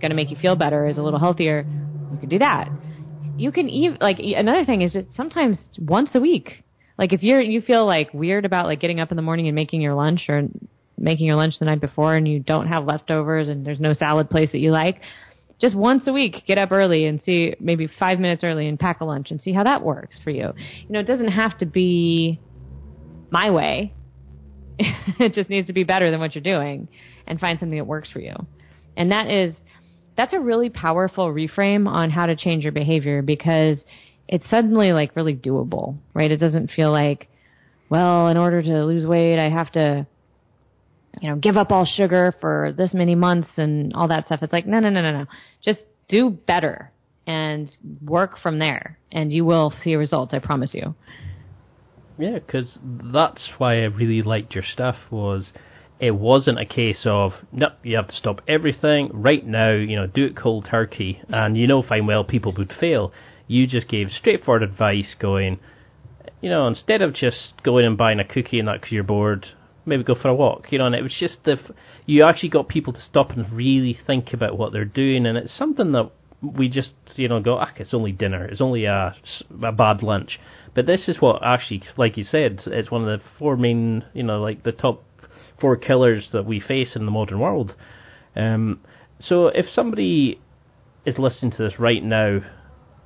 going 0.00 0.10
to 0.10 0.14
make 0.14 0.30
you 0.30 0.36
feel 0.36 0.56
better, 0.56 0.86
is 0.86 0.98
a 0.98 1.02
little 1.02 1.18
healthier, 1.18 1.66
you 2.10 2.18
could 2.18 2.28
do 2.28 2.38
that. 2.38 2.70
You 3.36 3.50
can 3.50 3.68
even 3.68 3.98
like 4.00 4.18
another 4.20 4.64
thing 4.64 4.82
is 4.82 4.92
that 4.92 5.12
sometimes 5.14 5.58
once 5.78 6.10
a 6.14 6.20
week 6.20 6.64
like 6.98 7.12
if 7.12 7.22
you're 7.22 7.40
you 7.40 7.62
feel 7.62 7.86
like 7.86 8.12
weird 8.12 8.44
about 8.44 8.66
like 8.66 8.80
getting 8.80 9.00
up 9.00 9.10
in 9.10 9.16
the 9.16 9.22
morning 9.22 9.46
and 9.46 9.54
making 9.54 9.80
your 9.80 9.94
lunch 9.94 10.22
or 10.28 10.42
making 10.98 11.26
your 11.26 11.36
lunch 11.36 11.54
the 11.58 11.64
night 11.64 11.80
before 11.80 12.16
and 12.16 12.26
you 12.26 12.40
don't 12.40 12.66
have 12.66 12.84
leftovers 12.84 13.48
and 13.48 13.64
there's 13.64 13.80
no 13.80 13.94
salad 13.94 14.28
place 14.28 14.50
that 14.52 14.58
you 14.58 14.72
like, 14.72 15.00
just 15.60 15.74
once 15.74 16.02
a 16.06 16.12
week 16.12 16.42
get 16.46 16.58
up 16.58 16.72
early 16.72 17.06
and 17.06 17.22
see 17.22 17.54
maybe 17.60 17.88
five 17.98 18.18
minutes 18.18 18.44
early 18.44 18.66
and 18.68 18.78
pack 18.78 19.00
a 19.00 19.04
lunch 19.04 19.30
and 19.30 19.40
see 19.40 19.52
how 19.52 19.64
that 19.64 19.82
works 19.82 20.16
for 20.22 20.30
you. 20.30 20.52
You 20.56 20.90
know, 20.90 21.00
it 21.00 21.06
doesn't 21.06 21.28
have 21.28 21.56
to 21.58 21.66
be 21.66 22.40
my 23.30 23.50
way. 23.50 23.94
it 24.78 25.34
just 25.34 25.50
needs 25.50 25.66
to 25.68 25.72
be 25.72 25.84
better 25.84 26.10
than 26.10 26.20
what 26.20 26.34
you're 26.34 26.42
doing 26.42 26.88
and 27.26 27.40
find 27.40 27.58
something 27.58 27.78
that 27.78 27.86
works 27.86 28.10
for 28.10 28.20
you. 28.20 28.34
And 28.96 29.12
that 29.12 29.30
is 29.30 29.54
that's 30.16 30.32
a 30.32 30.40
really 30.40 30.68
powerful 30.68 31.28
reframe 31.32 31.88
on 31.88 32.10
how 32.10 32.26
to 32.26 32.34
change 32.34 32.64
your 32.64 32.72
behavior 32.72 33.22
because 33.22 33.84
it's 34.28 34.48
suddenly 34.50 34.92
like 34.92 35.16
really 35.16 35.34
doable, 35.34 35.96
right? 36.12 36.30
It 36.30 36.36
doesn't 36.36 36.70
feel 36.70 36.92
like, 36.92 37.28
well, 37.88 38.28
in 38.28 38.36
order 38.36 38.62
to 38.62 38.84
lose 38.84 39.06
weight, 39.06 39.38
I 39.38 39.48
have 39.48 39.72
to, 39.72 40.06
you 41.20 41.30
know, 41.30 41.36
give 41.36 41.56
up 41.56 41.70
all 41.70 41.86
sugar 41.86 42.34
for 42.40 42.74
this 42.76 42.92
many 42.92 43.14
months 43.14 43.48
and 43.56 43.94
all 43.94 44.08
that 44.08 44.26
stuff. 44.26 44.42
It's 44.42 44.52
like, 44.52 44.66
no, 44.66 44.80
no, 44.80 44.90
no, 44.90 45.00
no, 45.00 45.12
no. 45.12 45.26
Just 45.64 45.80
do 46.08 46.30
better 46.30 46.92
and 47.26 47.70
work 48.04 48.38
from 48.38 48.58
there, 48.58 48.98
and 49.10 49.32
you 49.32 49.44
will 49.44 49.72
see 49.82 49.94
results. 49.94 50.34
I 50.34 50.38
promise 50.38 50.70
you. 50.72 50.94
Yeah, 52.18 52.38
because 52.38 52.78
that's 52.82 53.42
why 53.58 53.82
I 53.82 53.84
really 53.84 54.22
liked 54.22 54.54
your 54.54 54.64
stuff. 54.70 54.96
Was 55.10 55.46
it 56.00 56.14
wasn't 56.14 56.60
a 56.60 56.64
case 56.66 57.02
of 57.04 57.32
nope, 57.52 57.72
you 57.82 57.96
have 57.96 58.08
to 58.08 58.14
stop 58.14 58.40
everything 58.48 59.10
right 59.12 59.46
now. 59.46 59.72
You 59.72 59.96
know, 59.96 60.06
do 60.06 60.24
it 60.26 60.36
cold 60.36 60.66
turkey, 60.70 61.22
and 61.28 61.56
you 61.56 61.66
know 61.66 61.82
fine 61.82 62.06
well 62.06 62.24
people 62.24 62.52
would 62.56 62.72
fail 62.78 63.12
you 63.48 63.66
just 63.66 63.88
gave 63.88 64.08
straightforward 64.16 64.62
advice 64.62 65.14
going, 65.18 65.58
you 66.40 66.50
know, 66.50 66.68
instead 66.68 67.02
of 67.02 67.14
just 67.14 67.54
going 67.64 67.84
and 67.84 67.98
buying 67.98 68.20
a 68.20 68.24
cookie 68.24 68.60
and 68.60 68.68
that 68.68 68.80
because 68.80 68.92
you're 68.92 69.02
bored, 69.02 69.46
maybe 69.84 70.04
go 70.04 70.14
for 70.14 70.28
a 70.28 70.34
walk, 70.34 70.66
you 70.70 70.78
know, 70.78 70.86
and 70.86 70.94
it 70.94 71.02
was 71.02 71.16
just 71.18 71.38
the, 71.44 71.56
you 72.06 72.24
actually 72.24 72.50
got 72.50 72.68
people 72.68 72.92
to 72.92 73.00
stop 73.00 73.30
and 73.30 73.50
really 73.52 73.98
think 74.06 74.32
about 74.32 74.56
what 74.56 74.72
they're 74.72 74.84
doing, 74.84 75.26
and 75.26 75.36
it's 75.36 75.56
something 75.56 75.92
that 75.92 76.10
we 76.40 76.68
just, 76.68 76.92
you 77.16 77.26
know, 77.26 77.40
go, 77.40 77.58
ah, 77.58 77.72
it's 77.76 77.94
only 77.94 78.12
dinner, 78.12 78.44
it's 78.44 78.60
only 78.60 78.84
a, 78.84 79.16
a 79.64 79.72
bad 79.72 80.02
lunch. 80.02 80.38
But 80.74 80.86
this 80.86 81.08
is 81.08 81.16
what 81.20 81.42
actually, 81.42 81.82
like 81.96 82.16
you 82.16 82.24
said, 82.24 82.60
it's 82.66 82.90
one 82.90 83.08
of 83.08 83.18
the 83.18 83.24
four 83.38 83.56
main, 83.56 84.04
you 84.14 84.22
know, 84.22 84.40
like 84.40 84.62
the 84.62 84.72
top 84.72 85.02
four 85.60 85.76
killers 85.76 86.28
that 86.32 86.44
we 86.44 86.60
face 86.60 86.94
in 86.94 87.04
the 87.04 87.10
modern 87.10 87.40
world. 87.40 87.74
Um, 88.36 88.80
so 89.20 89.48
if 89.48 89.66
somebody 89.74 90.40
is 91.04 91.18
listening 91.18 91.50
to 91.52 91.58
this 91.58 91.80
right 91.80 92.04
now 92.04 92.40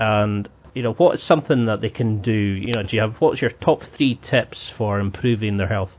and 0.03 0.49
you 0.75 0.83
know 0.83 0.93
what 0.93 1.17
is 1.17 1.27
something 1.27 1.67
that 1.67 1.81
they 1.81 1.91
can 1.91 2.23
do? 2.23 2.33
You 2.33 2.75
know, 2.75 2.83
do 2.83 2.97
you 2.97 3.03
have 3.03 3.17
what's 3.19 3.41
your 3.41 3.51
top 3.51 3.81
three 3.97 4.21
tips 4.31 4.59
for 4.77 5.01
improving 5.01 5.57
their 5.57 5.69
health? 5.69 5.91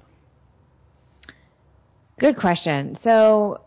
Good 2.20 2.38
question. 2.38 2.98
So 3.04 3.62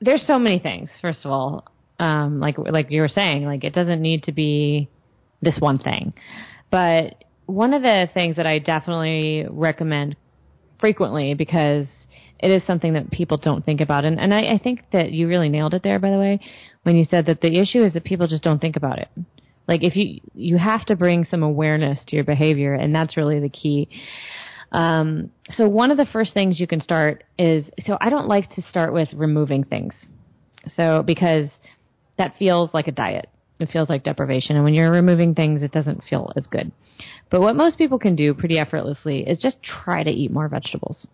there's 0.00 0.26
so 0.26 0.38
many 0.38 0.58
things. 0.58 0.90
First 1.00 1.24
of 1.24 1.30
all, 1.30 1.64
um, 1.98 2.40
like 2.40 2.56
like 2.58 2.90
you 2.90 3.00
were 3.00 3.08
saying, 3.08 3.44
like 3.44 3.64
it 3.64 3.74
doesn't 3.74 4.00
need 4.00 4.24
to 4.24 4.32
be 4.32 4.88
this 5.40 5.56
one 5.58 5.78
thing, 5.78 6.12
but 6.70 7.24
one 7.46 7.72
of 7.72 7.82
the 7.82 8.08
things 8.12 8.36
that 8.36 8.46
I 8.46 8.58
definitely 8.58 9.46
recommend 9.48 10.16
frequently 10.80 11.34
because 11.34 11.86
it 12.40 12.50
is 12.50 12.62
something 12.66 12.92
that 12.92 13.10
people 13.10 13.36
don't 13.36 13.64
think 13.64 13.80
about. 13.80 14.04
And, 14.04 14.20
and 14.20 14.32
I, 14.32 14.54
I 14.54 14.58
think 14.62 14.80
that 14.92 15.12
you 15.12 15.26
really 15.28 15.48
nailed 15.48 15.74
it 15.74 15.82
there, 15.82 15.98
by 15.98 16.10
the 16.10 16.18
way, 16.18 16.40
when 16.82 16.96
you 16.96 17.06
said 17.10 17.26
that 17.26 17.40
the 17.40 17.58
issue 17.58 17.82
is 17.82 17.94
that 17.94 18.04
people 18.04 18.26
just 18.26 18.42
don't 18.42 18.60
think 18.60 18.76
about 18.76 18.98
it. 18.98 19.08
Like 19.68 19.84
if 19.84 19.94
you, 19.94 20.20
you 20.34 20.56
have 20.56 20.84
to 20.86 20.96
bring 20.96 21.24
some 21.30 21.42
awareness 21.42 22.00
to 22.08 22.16
your 22.16 22.24
behavior 22.24 22.74
and 22.74 22.94
that's 22.94 23.16
really 23.16 23.38
the 23.38 23.48
key. 23.48 23.88
Um, 24.72 25.30
so 25.54 25.68
one 25.68 25.90
of 25.90 25.96
the 25.96 26.06
first 26.06 26.34
things 26.34 26.58
you 26.58 26.66
can 26.66 26.80
start 26.80 27.24
is, 27.38 27.64
so 27.86 27.96
I 28.00 28.10
don't 28.10 28.26
like 28.26 28.50
to 28.54 28.62
start 28.70 28.92
with 28.92 29.08
removing 29.12 29.64
things. 29.64 29.94
So 30.76 31.02
because 31.06 31.48
that 32.16 32.34
feels 32.38 32.70
like 32.74 32.88
a 32.88 32.92
diet. 32.92 33.28
It 33.60 33.70
feels 33.70 33.88
like 33.88 34.04
deprivation. 34.04 34.56
And 34.56 34.64
when 34.64 34.74
you're 34.74 34.90
removing 34.90 35.34
things, 35.34 35.62
it 35.62 35.72
doesn't 35.72 36.04
feel 36.08 36.32
as 36.36 36.46
good. 36.46 36.70
But 37.30 37.40
what 37.40 37.56
most 37.56 37.76
people 37.76 37.98
can 37.98 38.14
do 38.16 38.32
pretty 38.34 38.58
effortlessly 38.58 39.20
is 39.28 39.38
just 39.38 39.56
try 39.62 40.02
to 40.02 40.10
eat 40.10 40.30
more 40.30 40.48
vegetables 40.48 41.06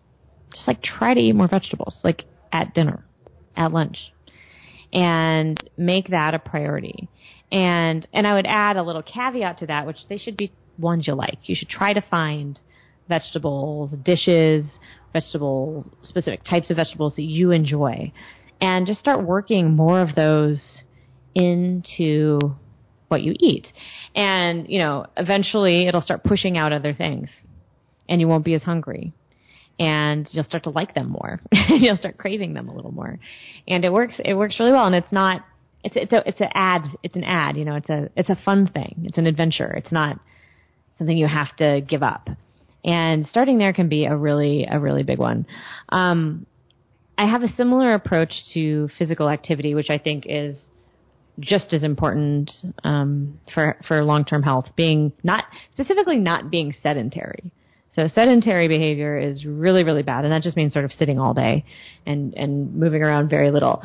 just 0.55 0.67
like 0.67 0.81
try 0.81 1.13
to 1.13 1.19
eat 1.19 1.33
more 1.33 1.47
vegetables, 1.47 1.99
like 2.03 2.23
at 2.51 2.73
dinner, 2.73 3.05
at 3.55 3.71
lunch, 3.71 3.97
and 4.93 5.61
make 5.77 6.09
that 6.09 6.33
a 6.33 6.39
priority. 6.39 7.09
And 7.55 8.05
and 8.11 8.27
I 8.27 8.33
would 8.33 8.45
add 8.45 8.75
a 8.75 8.83
little 8.83 9.01
caveat 9.01 9.59
to 9.59 9.67
that, 9.67 9.87
which 9.87 9.97
they 10.09 10.17
should 10.17 10.35
be 10.35 10.51
ones 10.77 11.07
you 11.07 11.15
like. 11.15 11.39
You 11.43 11.55
should 11.55 11.69
try 11.69 11.93
to 11.93 12.01
find 12.01 12.59
vegetables, 13.07 13.91
dishes, 14.03 14.65
vegetable 15.13 15.89
specific 16.03 16.43
types 16.43 16.69
of 16.69 16.75
vegetables 16.75 17.15
that 17.15 17.23
you 17.23 17.51
enjoy, 17.51 18.11
and 18.59 18.85
just 18.85 18.99
start 18.99 19.25
working 19.25 19.73
more 19.73 20.01
of 20.01 20.15
those 20.15 20.59
into 21.33 22.39
what 23.07 23.21
you 23.21 23.35
eat. 23.39 23.67
And, 24.15 24.67
you 24.67 24.79
know, 24.79 25.05
eventually 25.15 25.87
it'll 25.87 26.01
start 26.01 26.23
pushing 26.23 26.57
out 26.57 26.73
other 26.73 26.93
things 26.93 27.29
and 28.09 28.19
you 28.19 28.27
won't 28.27 28.43
be 28.43 28.53
as 28.55 28.63
hungry 28.63 29.13
and 29.79 30.27
you'll 30.31 30.45
start 30.45 30.63
to 30.63 30.69
like 30.69 30.95
them 30.95 31.09
more. 31.09 31.39
you'll 31.69 31.97
start 31.97 32.17
craving 32.17 32.53
them 32.53 32.69
a 32.69 32.75
little 32.75 32.91
more, 32.91 33.19
and 33.67 33.83
it 33.83 33.91
works. 33.91 34.13
It 34.23 34.33
works 34.33 34.55
really 34.59 34.71
well, 34.71 34.85
and 34.85 34.95
it's 34.95 35.11
not. 35.11 35.43
It's 35.85 35.95
it's 35.95 36.11
a 36.11 36.27
it's 36.27 36.41
an 36.41 36.49
ad. 36.53 36.81
It's 37.03 37.15
an 37.15 37.23
ad. 37.23 37.55
You 37.55 37.63
know, 37.63 37.75
it's 37.75 37.89
a 37.89 38.09
it's 38.17 38.29
a 38.29 38.37
fun 38.43 38.67
thing. 38.67 39.05
It's 39.05 39.17
an 39.17 39.27
adventure. 39.27 39.71
It's 39.73 39.91
not 39.91 40.19
something 40.97 41.17
you 41.17 41.27
have 41.27 41.55
to 41.57 41.81
give 41.87 42.03
up. 42.03 42.29
And 42.83 43.25
starting 43.27 43.57
there 43.57 43.73
can 43.73 43.89
be 43.89 44.05
a 44.05 44.15
really, 44.15 44.67
a 44.69 44.79
really 44.79 45.01
big 45.01 45.17
one. 45.17 45.47
Um, 45.89 46.45
I 47.17 47.25
have 47.29 47.41
a 47.41 47.47
similar 47.55 47.93
approach 47.93 48.31
to 48.53 48.89
physical 48.97 49.27
activity, 49.27 49.73
which 49.73 49.89
I 49.89 49.97
think 49.97 50.25
is 50.27 50.57
just 51.39 51.73
as 51.73 51.83
important 51.83 52.51
um, 52.83 53.39
for 53.53 53.77
for 53.87 54.03
long 54.03 54.23
term 54.23 54.43
health. 54.43 54.65
Being 54.75 55.13
not 55.23 55.45
specifically 55.71 56.17
not 56.17 56.51
being 56.51 56.75
sedentary. 56.83 57.51
So 57.95 58.09
sedentary 58.13 58.67
behavior 58.67 59.17
is 59.17 59.45
really, 59.45 59.85
really 59.85 60.03
bad, 60.03 60.25
and 60.25 60.33
that 60.33 60.43
just 60.43 60.57
means 60.57 60.73
sort 60.73 60.83
of 60.83 60.91
sitting 60.91 61.17
all 61.17 61.33
day 61.33 61.63
and 62.05 62.33
and 62.33 62.75
moving 62.75 63.01
around 63.01 63.29
very 63.29 63.51
little. 63.51 63.81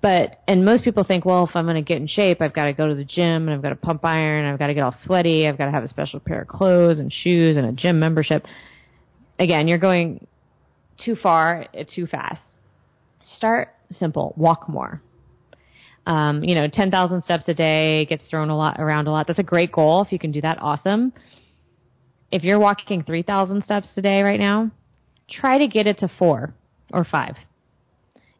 But 0.00 0.40
and 0.46 0.64
most 0.64 0.84
people 0.84 1.02
think, 1.02 1.24
well, 1.24 1.44
if 1.44 1.56
I'm 1.56 1.64
going 1.64 1.74
to 1.74 1.82
get 1.82 1.96
in 1.96 2.06
shape, 2.06 2.40
I've 2.40 2.54
got 2.54 2.66
to 2.66 2.72
go 2.72 2.86
to 2.86 2.94
the 2.94 3.04
gym 3.04 3.48
and 3.48 3.50
I've 3.50 3.62
got 3.62 3.70
to 3.70 3.76
pump 3.76 4.04
iron, 4.04 4.44
I've 4.44 4.60
got 4.60 4.68
to 4.68 4.74
get 4.74 4.82
all 4.82 4.94
sweaty, 5.04 5.48
I've 5.48 5.58
got 5.58 5.64
to 5.64 5.72
have 5.72 5.82
a 5.82 5.88
special 5.88 6.20
pair 6.20 6.42
of 6.42 6.48
clothes 6.48 7.00
and 7.00 7.12
shoes 7.12 7.56
and 7.56 7.66
a 7.66 7.72
gym 7.72 7.98
membership. 7.98 8.46
Again, 9.40 9.66
you're 9.66 9.78
going 9.78 10.24
too 11.04 11.16
far, 11.16 11.66
too 11.92 12.06
fast. 12.06 12.42
Start 13.36 13.74
simple, 13.98 14.34
walk 14.36 14.68
more. 14.68 15.02
Um, 16.06 16.44
you 16.44 16.54
know, 16.54 16.68
10,000 16.68 17.24
steps 17.24 17.44
a 17.48 17.54
day 17.54 18.06
gets 18.06 18.22
thrown 18.30 18.50
a 18.50 18.56
lot 18.56 18.80
around 18.80 19.08
a 19.08 19.10
lot. 19.10 19.26
That's 19.26 19.38
a 19.40 19.44
great 19.44 19.72
goal. 19.72 20.00
If 20.02 20.12
you 20.12 20.18
can 20.18 20.30
do 20.30 20.40
that, 20.42 20.62
awesome 20.62 21.12
if 22.30 22.42
you're 22.44 22.58
walking 22.58 23.02
3,000 23.02 23.64
steps 23.64 23.88
a 23.96 24.02
day 24.02 24.22
right 24.22 24.40
now, 24.40 24.70
try 25.30 25.58
to 25.58 25.66
get 25.66 25.86
it 25.86 25.98
to 25.98 26.08
four 26.18 26.54
or 26.92 27.04
five. 27.04 27.36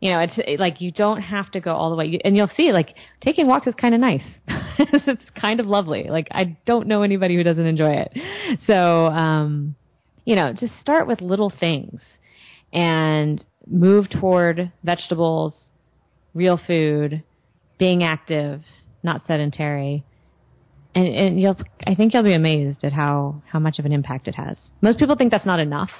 You 0.00 0.12
know, 0.12 0.20
it's 0.20 0.60
like 0.60 0.80
you 0.80 0.92
don't 0.92 1.20
have 1.20 1.50
to 1.52 1.60
go 1.60 1.74
all 1.74 1.90
the 1.90 1.96
way. 1.96 2.20
And 2.24 2.36
you'll 2.36 2.50
see, 2.56 2.70
like, 2.72 2.94
taking 3.20 3.48
walks 3.48 3.66
is 3.66 3.74
kind 3.74 3.94
of 3.94 4.00
nice. 4.00 4.22
it's 4.78 5.22
kind 5.40 5.58
of 5.58 5.66
lovely. 5.66 6.06
Like, 6.08 6.28
I 6.30 6.56
don't 6.66 6.86
know 6.86 7.02
anybody 7.02 7.34
who 7.34 7.42
doesn't 7.42 7.66
enjoy 7.66 8.04
it. 8.06 8.58
So, 8.66 9.06
um, 9.06 9.74
you 10.24 10.36
know, 10.36 10.52
just 10.52 10.72
start 10.80 11.08
with 11.08 11.20
little 11.20 11.50
things 11.50 12.00
and 12.72 13.44
move 13.66 14.08
toward 14.08 14.72
vegetables, 14.84 15.54
real 16.32 16.60
food, 16.64 17.24
being 17.78 18.04
active, 18.04 18.62
not 19.02 19.22
sedentary, 19.26 20.04
and, 20.98 21.14
and 21.14 21.40
you'll 21.40 21.56
I 21.86 21.94
think 21.94 22.12
you'll 22.12 22.22
be 22.24 22.34
amazed 22.34 22.84
at 22.84 22.92
how 22.92 23.42
how 23.50 23.58
much 23.58 23.78
of 23.78 23.84
an 23.84 23.92
impact 23.92 24.28
it 24.28 24.34
has. 24.34 24.58
Most 24.80 24.98
people 24.98 25.16
think 25.16 25.30
that's 25.30 25.46
not 25.46 25.60
enough, 25.60 25.90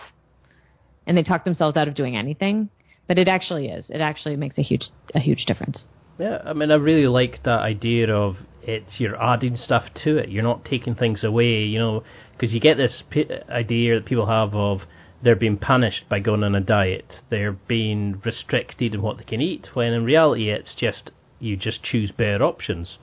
and 1.06 1.16
they 1.16 1.22
talk 1.22 1.44
themselves 1.44 1.76
out 1.76 1.88
of 1.88 1.94
doing 1.94 2.16
anything, 2.16 2.68
but 3.06 3.18
it 3.18 3.28
actually 3.28 3.68
is. 3.68 3.86
It 3.88 4.00
actually 4.00 4.36
makes 4.36 4.58
a 4.58 4.62
huge 4.62 4.88
a 5.14 5.20
huge 5.20 5.44
difference. 5.46 5.84
Yeah, 6.18 6.42
I 6.44 6.52
mean, 6.52 6.72
I 6.72 6.74
really 6.74 7.06
like 7.06 7.44
that 7.44 7.60
idea 7.60 8.12
of 8.12 8.36
it's 8.62 8.98
you're 8.98 9.22
adding 9.22 9.56
stuff 9.56 9.84
to 10.04 10.18
it. 10.18 10.30
You're 10.30 10.42
not 10.42 10.64
taking 10.64 10.96
things 10.96 11.22
away, 11.22 11.62
you 11.62 11.78
know, 11.78 12.02
because 12.32 12.52
you 12.52 12.58
get 12.60 12.76
this 12.76 13.04
p- 13.08 13.30
idea 13.48 13.94
that 13.94 14.04
people 14.04 14.26
have 14.26 14.52
of 14.54 14.80
they're 15.22 15.36
being 15.36 15.58
punished 15.58 16.08
by 16.08 16.18
going 16.18 16.42
on 16.42 16.56
a 16.56 16.60
diet. 16.60 17.06
They're 17.30 17.52
being 17.52 18.20
restricted 18.24 18.94
in 18.94 19.02
what 19.02 19.18
they 19.18 19.24
can 19.24 19.40
eat, 19.40 19.68
when 19.74 19.92
in 19.92 20.04
reality 20.04 20.50
it's 20.50 20.74
just 20.76 21.12
you 21.38 21.56
just 21.56 21.84
choose 21.84 22.10
better 22.10 22.42
options. 22.42 22.98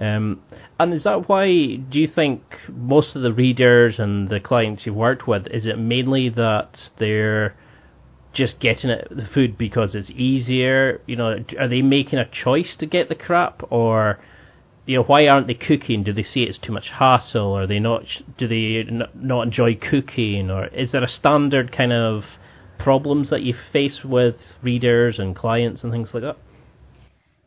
Um, 0.00 0.40
and 0.78 0.94
is 0.94 1.04
that 1.04 1.28
why 1.28 1.46
do 1.46 1.98
you 1.98 2.08
think 2.08 2.42
most 2.68 3.14
of 3.14 3.20
the 3.20 3.32
readers 3.32 3.96
and 3.98 4.30
the 4.30 4.40
clients 4.40 4.86
you've 4.86 4.96
worked 4.96 5.28
with 5.28 5.46
is 5.48 5.66
it 5.66 5.78
mainly 5.78 6.30
that 6.30 6.70
they're 6.98 7.54
just 8.32 8.58
getting 8.60 8.88
it, 8.88 9.08
the 9.10 9.28
food 9.34 9.58
because 9.58 9.94
it's 9.94 10.10
easier? 10.10 11.02
You 11.06 11.16
know, 11.16 11.44
are 11.58 11.68
they 11.68 11.82
making 11.82 12.18
a 12.18 12.24
choice 12.24 12.74
to 12.78 12.86
get 12.86 13.10
the 13.10 13.14
crap, 13.14 13.60
or 13.70 14.18
you 14.86 14.96
know, 14.96 15.02
why 15.02 15.26
aren't 15.26 15.48
they 15.48 15.54
cooking? 15.54 16.02
Do 16.02 16.14
they 16.14 16.22
see 16.22 16.44
it's 16.44 16.58
too 16.58 16.72
much 16.72 16.88
hassle, 16.98 17.42
or 17.42 17.66
they 17.66 17.78
not? 17.78 18.04
Do 18.38 18.48
they 18.48 18.90
not 19.14 19.42
enjoy 19.42 19.74
cooking, 19.74 20.50
or 20.50 20.66
is 20.68 20.92
there 20.92 21.04
a 21.04 21.08
standard 21.08 21.76
kind 21.76 21.92
of 21.92 22.22
problems 22.78 23.28
that 23.28 23.42
you 23.42 23.54
face 23.72 24.00
with 24.02 24.36
readers 24.62 25.18
and 25.18 25.36
clients 25.36 25.82
and 25.82 25.92
things 25.92 26.08
like 26.14 26.22
that? 26.22 26.38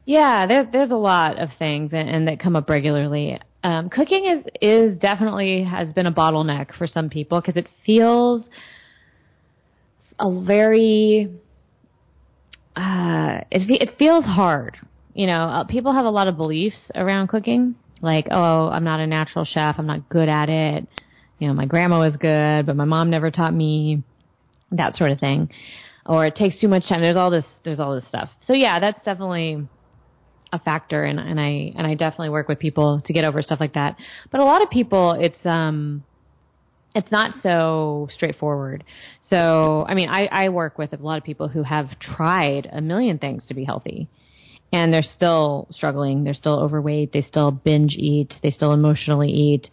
Yeah, 0.06 0.46
there's 0.48 0.68
there's 0.72 0.92
a 0.92 0.96
lot 0.96 1.40
of 1.40 1.50
things 1.58 1.92
and, 1.94 2.10
and 2.10 2.28
that 2.28 2.40
come 2.40 2.56
up 2.56 2.70
regularly. 2.70 3.40
Um, 3.64 3.90
cooking 3.90 4.26
is 4.26 4.46
is 4.62 4.98
definitely 5.00 5.64
has 5.64 5.92
been 5.94 6.06
a 6.06 6.12
bottleneck 6.12 6.76
for 6.78 6.88
some 6.88 7.10
people 7.10 7.40
because 7.40 7.56
it 7.56 7.68
feels 7.86 8.44
a 10.20 10.42
very 10.44 11.32
uh, 12.76 13.40
it 13.50 13.90
it 13.90 13.98
feels 13.98 14.26
hard. 14.26 14.78
You 15.14 15.28
know, 15.28 15.44
uh, 15.44 15.64
people 15.66 15.94
have 15.94 16.06
a 16.06 16.10
lot 16.10 16.28
of 16.28 16.36
beliefs 16.36 16.78
around 16.96 17.28
cooking, 17.28 17.76
like 18.02 18.28
oh, 18.30 18.68
I'm 18.68 18.84
not 18.84 19.00
a 19.00 19.08
natural 19.08 19.46
chef, 19.46 19.76
I'm 19.78 19.88
not 19.88 20.10
good 20.10 20.28
at 20.28 20.50
it. 20.50 20.88
You 21.40 21.48
know, 21.48 21.54
my 21.54 21.66
grandma 21.66 22.00
was 22.00 22.16
good, 22.18 22.66
but 22.66 22.76
my 22.76 22.86
mom 22.86 23.10
never 23.10 23.32
taught 23.32 23.54
me 23.54 24.04
that 24.72 24.96
sort 24.96 25.12
of 25.12 25.20
thing. 25.20 25.50
Or 26.06 26.26
it 26.26 26.36
takes 26.36 26.60
too 26.60 26.68
much 26.68 26.88
time. 26.90 27.00
There's 27.00 27.16
all 27.16 27.32
this 27.32 27.46
there's 27.64 27.80
all 27.80 27.96
this 27.96 28.08
stuff. 28.10 28.30
So 28.46 28.54
yeah, 28.54 28.82
that's 28.82 29.04
definitely 29.06 29.68
a 30.54 30.60
factor 30.60 31.04
and, 31.04 31.20
and 31.20 31.40
I 31.40 31.74
and 31.76 31.86
I 31.86 31.96
definitely 31.96 32.30
work 32.30 32.48
with 32.48 32.60
people 32.60 33.02
to 33.06 33.12
get 33.12 33.26
over 33.26 33.42
stuff 33.42 33.60
like 33.60 33.74
that. 33.74 33.98
But 34.32 34.40
a 34.40 34.46
lot 34.46 34.62
of 34.62 34.70
people 34.70 35.18
it's 35.20 35.44
um 35.46 36.04
it's 36.96 37.12
not 37.12 37.34
so 37.42 38.08
straightforward. 38.12 38.84
So 39.30 39.84
I 39.88 39.96
mean 39.96 40.08
I, 40.10 40.28
I 40.28 40.50
work 40.50 40.78
with 40.78 40.94
a 40.94 40.98
lot 40.98 41.18
of 41.18 41.24
people 41.24 41.48
who 41.48 41.64
have 41.64 42.00
tried 42.00 42.70
a 42.72 42.82
million 42.82 43.18
things 43.18 43.44
to 43.48 43.56
be 43.56 43.66
healthy 43.66 44.08
and 44.72 44.94
they're 44.94 45.04
still 45.04 45.68
struggling. 45.72 46.24
They're 46.24 46.36
still 46.36 46.60
overweight. 46.60 47.14
They 47.14 47.24
still 47.24 47.50
binge 47.50 47.96
eat. 47.98 48.34
They 48.44 48.52
still 48.52 48.74
emotionally 48.74 49.32
eat. 49.32 49.70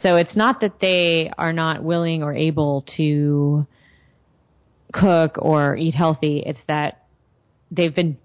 So 0.00 0.16
it's 0.16 0.34
not 0.34 0.60
that 0.62 0.80
they 0.80 1.30
are 1.36 1.52
not 1.52 1.82
willing 1.82 2.22
or 2.22 2.34
able 2.34 2.86
to 2.96 3.66
cook 4.94 5.36
or 5.38 5.76
eat 5.76 5.94
healthy. 5.94 6.42
It's 6.44 6.60
that 6.68 7.02
they've 7.70 7.94
been 7.94 8.18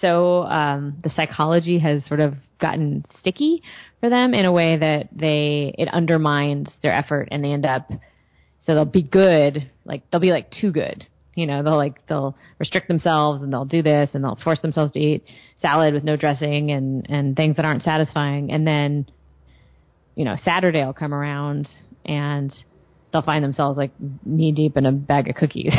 so 0.00 0.42
um, 0.44 0.98
the 1.02 1.10
psychology 1.10 1.78
has 1.78 2.04
sort 2.06 2.20
of 2.20 2.34
gotten 2.60 3.04
sticky 3.18 3.62
for 4.00 4.10
them 4.10 4.34
in 4.34 4.44
a 4.44 4.52
way 4.52 4.76
that 4.76 5.08
they 5.12 5.74
it 5.78 5.88
undermines 5.92 6.68
their 6.82 6.92
effort 6.92 7.28
and 7.30 7.42
they 7.42 7.52
end 7.52 7.64
up 7.64 7.90
so 8.62 8.74
they'll 8.74 8.84
be 8.84 9.02
good 9.02 9.70
like 9.84 10.02
they'll 10.10 10.20
be 10.20 10.32
like 10.32 10.50
too 10.50 10.72
good. 10.72 11.06
You 11.34 11.46
know 11.46 11.62
they'll 11.62 11.76
like 11.76 12.06
they'll 12.06 12.36
restrict 12.58 12.88
themselves 12.88 13.42
and 13.42 13.52
they'll 13.52 13.64
do 13.64 13.82
this 13.82 14.10
and 14.12 14.22
they'll 14.22 14.38
force 14.42 14.60
themselves 14.60 14.92
to 14.92 14.98
eat 14.98 15.24
salad 15.60 15.94
with 15.94 16.04
no 16.04 16.16
dressing 16.16 16.70
and 16.70 17.06
and 17.08 17.36
things 17.36 17.56
that 17.56 17.64
aren't 17.64 17.82
satisfying. 17.82 18.52
And 18.52 18.66
then 18.66 19.06
you 20.14 20.24
know 20.24 20.36
saturday 20.44 20.84
will 20.84 20.92
come 20.92 21.14
around 21.14 21.68
and 22.04 22.52
they'll 23.12 23.22
find 23.22 23.42
themselves 23.42 23.76
like 23.78 23.92
knee 24.24 24.52
deep 24.52 24.76
in 24.76 24.86
a 24.86 24.92
bag 24.92 25.28
of 25.28 25.36
cookies. 25.36 25.72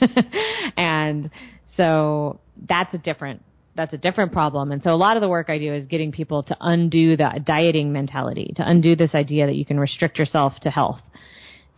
And 0.76 1.30
so 1.76 2.40
that's 2.68 2.92
a 2.94 2.98
different 2.98 3.42
that's 3.76 3.92
a 3.92 3.98
different 3.98 4.32
problem. 4.32 4.72
And 4.72 4.82
so 4.82 4.90
a 4.90 4.96
lot 4.96 5.16
of 5.16 5.20
the 5.20 5.28
work 5.28 5.50
I 5.50 5.58
do 5.58 5.74
is 5.74 5.86
getting 5.86 6.10
people 6.10 6.42
to 6.44 6.56
undo 6.60 7.16
the 7.16 7.40
dieting 7.44 7.92
mentality, 7.92 8.52
to 8.56 8.68
undo 8.68 8.96
this 8.96 9.14
idea 9.14 9.46
that 9.46 9.54
you 9.54 9.64
can 9.64 9.78
restrict 9.78 10.18
yourself 10.18 10.54
to 10.62 10.70
health, 10.70 11.00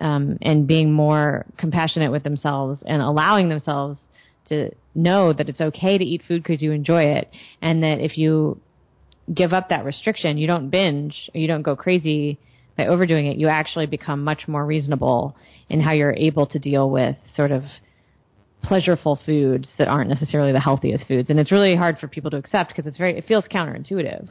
um, 0.00 0.38
and 0.42 0.66
being 0.66 0.92
more 0.92 1.44
compassionate 1.58 2.12
with 2.12 2.22
themselves 2.22 2.80
and 2.86 3.02
allowing 3.02 3.48
themselves 3.48 3.98
to 4.48 4.70
know 4.94 5.32
that 5.32 5.48
it's 5.48 5.60
okay 5.60 5.98
to 5.98 6.04
eat 6.04 6.22
food 6.26 6.42
because 6.42 6.62
you 6.62 6.72
enjoy 6.72 7.02
it, 7.02 7.30
and 7.60 7.82
that 7.82 8.00
if 8.00 8.16
you 8.16 8.60
give 9.34 9.52
up 9.52 9.68
that 9.68 9.84
restriction, 9.84 10.38
you 10.38 10.46
don't 10.46 10.70
binge, 10.70 11.30
or 11.34 11.40
you 11.40 11.46
don't 11.46 11.62
go 11.62 11.76
crazy 11.76 12.38
by 12.76 12.86
overdoing 12.86 13.26
it. 13.26 13.36
You 13.36 13.48
actually 13.48 13.86
become 13.86 14.24
much 14.24 14.48
more 14.48 14.64
reasonable 14.64 15.36
in 15.68 15.80
how 15.80 15.92
you're 15.92 16.14
able 16.14 16.46
to 16.46 16.58
deal 16.58 16.88
with 16.88 17.16
sort 17.36 17.50
of 17.50 17.64
pleasureful 18.64 19.18
foods 19.24 19.68
that 19.78 19.88
aren't 19.88 20.10
necessarily 20.10 20.52
the 20.52 20.60
healthiest 20.60 21.06
foods. 21.06 21.30
And 21.30 21.38
it's 21.38 21.52
really 21.52 21.76
hard 21.76 21.98
for 21.98 22.08
people 22.08 22.30
to 22.32 22.36
accept 22.36 22.70
because 22.70 22.86
it's 22.86 22.98
very, 22.98 23.16
it 23.16 23.26
feels 23.26 23.44
counterintuitive 23.44 24.28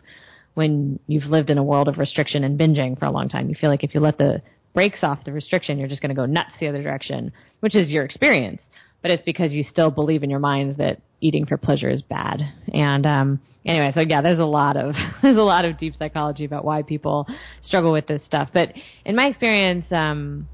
when 0.54 1.00
you've 1.08 1.26
lived 1.26 1.50
in 1.50 1.58
a 1.58 1.64
world 1.64 1.88
of 1.88 1.98
restriction 1.98 2.44
and 2.44 2.60
binging 2.60 2.98
for 2.98 3.06
a 3.06 3.12
long 3.12 3.30
time. 3.30 3.50
You 3.50 3.56
feel 3.60 3.70
like 3.70 3.84
if 3.84 3.94
you 3.94 4.00
let 4.00 4.18
the 4.18 4.42
brakes 4.74 5.00
off 5.04 5.24
the 5.24 5.32
restriction, 5.32 5.78
you're 5.78 5.88
just 5.88 6.02
going 6.02 6.10
to 6.10 6.16
go 6.16 6.26
nuts 6.26 6.52
the 6.60 6.68
other 6.68 6.82
direction, 6.82 7.32
which 7.60 7.76
is 7.76 7.90
your 7.90 8.04
experience. 8.04 8.62
But 9.02 9.12
it's 9.12 9.24
because 9.24 9.52
you 9.52 9.64
still 9.70 9.92
believe 9.92 10.24
in 10.24 10.30
your 10.30 10.40
mind 10.40 10.78
that 10.78 11.02
eating 11.22 11.46
for 11.46 11.58
pleasure 11.58 11.90
is 11.90 12.02
bad. 12.02 12.42
And 12.74 13.06
um, 13.06 13.40
anyway, 13.66 13.92
so 13.94 14.02
yeah, 14.02 14.22
there's 14.22 14.40
a 14.40 14.46
lot 14.46 14.78
of 14.78 14.96
there's 15.22 15.38
a 15.38 15.42
lot 15.42 15.66
of 15.66 15.78
deep 15.78 15.96
psychology 15.98 16.46
about 16.46 16.66
why 16.66 16.82
people 16.82 17.28
struggle 17.62 17.92
with 17.92 18.08
this 18.08 18.24
stuff. 18.26 18.50
But 18.54 18.74
in 19.06 19.16
my 19.16 19.28
experience, 19.28 19.86
um, 19.92 20.48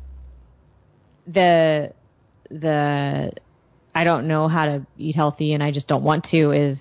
the 1.27 1.93
the 2.49 3.31
I 3.95 4.03
don't 4.03 4.27
know 4.27 4.47
how 4.47 4.65
to 4.65 4.87
eat 4.97 5.15
healthy 5.15 5.53
and 5.53 5.61
I 5.61 5.71
just 5.71 5.87
don't 5.87 6.03
want 6.03 6.25
to 6.31 6.51
is 6.51 6.77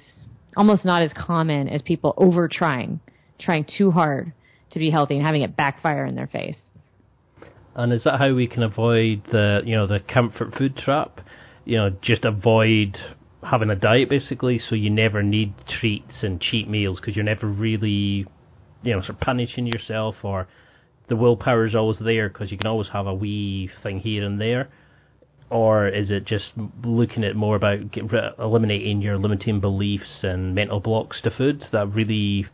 almost 0.56 0.84
not 0.84 1.02
as 1.02 1.12
common 1.12 1.68
as 1.68 1.82
people 1.82 2.14
over 2.16 2.48
trying, 2.48 3.00
trying 3.38 3.66
too 3.78 3.90
hard 3.90 4.32
to 4.70 4.78
be 4.78 4.90
healthy 4.90 5.16
and 5.16 5.24
having 5.24 5.42
it 5.42 5.56
backfire 5.56 6.04
in 6.04 6.14
their 6.14 6.26
face. 6.26 6.56
And 7.74 7.92
is 7.92 8.04
that 8.04 8.18
how 8.18 8.34
we 8.34 8.46
can 8.46 8.62
avoid 8.62 9.22
the 9.30 9.62
you 9.64 9.74
know 9.74 9.86
the 9.86 10.00
comfort 10.00 10.54
food 10.56 10.76
trap? 10.76 11.20
You 11.64 11.78
know, 11.78 11.90
just 12.02 12.24
avoid 12.24 12.98
having 13.42 13.70
a 13.70 13.76
diet 13.76 14.10
basically, 14.10 14.58
so 14.68 14.74
you 14.74 14.90
never 14.90 15.22
need 15.22 15.54
treats 15.80 16.22
and 16.22 16.40
cheat 16.40 16.68
meals 16.68 17.00
because 17.00 17.16
you're 17.16 17.24
never 17.24 17.46
really 17.46 18.26
you 18.82 18.92
know 18.92 19.00
sort 19.00 19.10
of 19.10 19.20
punishing 19.20 19.66
yourself 19.66 20.16
or 20.22 20.48
the 21.08 21.16
willpower 21.16 21.66
is 21.66 21.74
always 21.74 21.98
there 21.98 22.28
because 22.28 22.50
you 22.50 22.58
can 22.58 22.66
always 22.66 22.88
have 22.92 23.06
a 23.06 23.14
wee 23.14 23.70
thing 23.82 24.00
here 24.00 24.24
and 24.24 24.40
there, 24.40 24.68
or 25.52 25.86
is 25.86 26.10
it 26.10 26.24
just 26.24 26.46
looking 26.82 27.24
at 27.24 27.36
more 27.36 27.56
about 27.56 27.92
get, 27.92 28.04
eliminating 28.38 29.02
your 29.02 29.18
limiting 29.18 29.60
beliefs 29.60 30.22
and 30.22 30.54
mental 30.54 30.80
blocks 30.80 31.20
to 31.22 31.30
food 31.30 31.62
that 31.72 31.92
really 31.92 32.46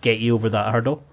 get 0.00 0.18
you 0.18 0.34
over 0.34 0.48
that 0.48 0.72
hurdle? 0.72 1.04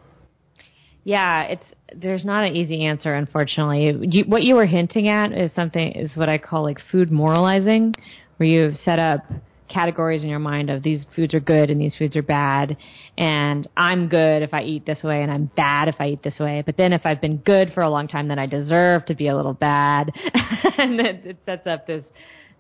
Yeah, 1.04 1.44
it's 1.44 1.64
there's 1.94 2.24
not 2.24 2.46
an 2.46 2.56
easy 2.56 2.86
answer, 2.86 3.14
unfortunately. 3.14 4.08
You, 4.10 4.24
what 4.26 4.44
you 4.44 4.56
were 4.56 4.66
hinting 4.66 5.10
at 5.10 5.34
is 5.34 5.52
something 5.56 5.92
is 5.92 6.16
what 6.16 6.30
I 6.30 6.38
call 6.38 6.64
like 6.64 6.80
food 6.90 7.12
moralizing, 7.12 7.96
where 8.38 8.48
you've 8.48 8.78
set 8.86 9.00
up 9.00 9.26
categories 9.70 10.24
in 10.24 10.30
your 10.30 10.40
mind 10.40 10.70
of 10.70 10.84
these 10.84 11.06
foods 11.16 11.34
are 11.34 11.40
good 11.40 11.70
and 11.70 11.80
these 11.80 11.96
foods 11.96 12.16
are 12.16 12.24
bad, 12.24 12.78
and 13.18 13.68
I'm 13.78 14.08
good 14.08 14.42
if 14.42 14.54
I 14.54 14.64
eat 14.64 14.86
this 14.86 15.02
way 15.04 15.22
and 15.22 15.32
I'm 15.32 15.52
bad 15.56 15.88
if 15.88 15.96
I 16.00 16.10
eat 16.10 16.24
this 16.24 16.40
way. 16.40 16.64
But 16.66 16.78
then 16.78 16.94
if 16.94 17.06
I've 17.06 17.22
been 17.22 17.38
good 17.38 17.72
for 17.74 17.84
a 17.84 17.90
long 17.90 18.08
time, 18.08 18.28
then 18.28 18.40
I 18.40 18.46
deserve 18.46 19.06
to 19.06 19.16
be 19.16 19.28
a 19.28 19.36
little 19.36 19.54
bad, 19.54 20.12
and 20.78 21.00
it, 21.00 21.26
it 21.26 21.38
sets 21.46 21.68
up 21.68 21.88
this 21.88 22.04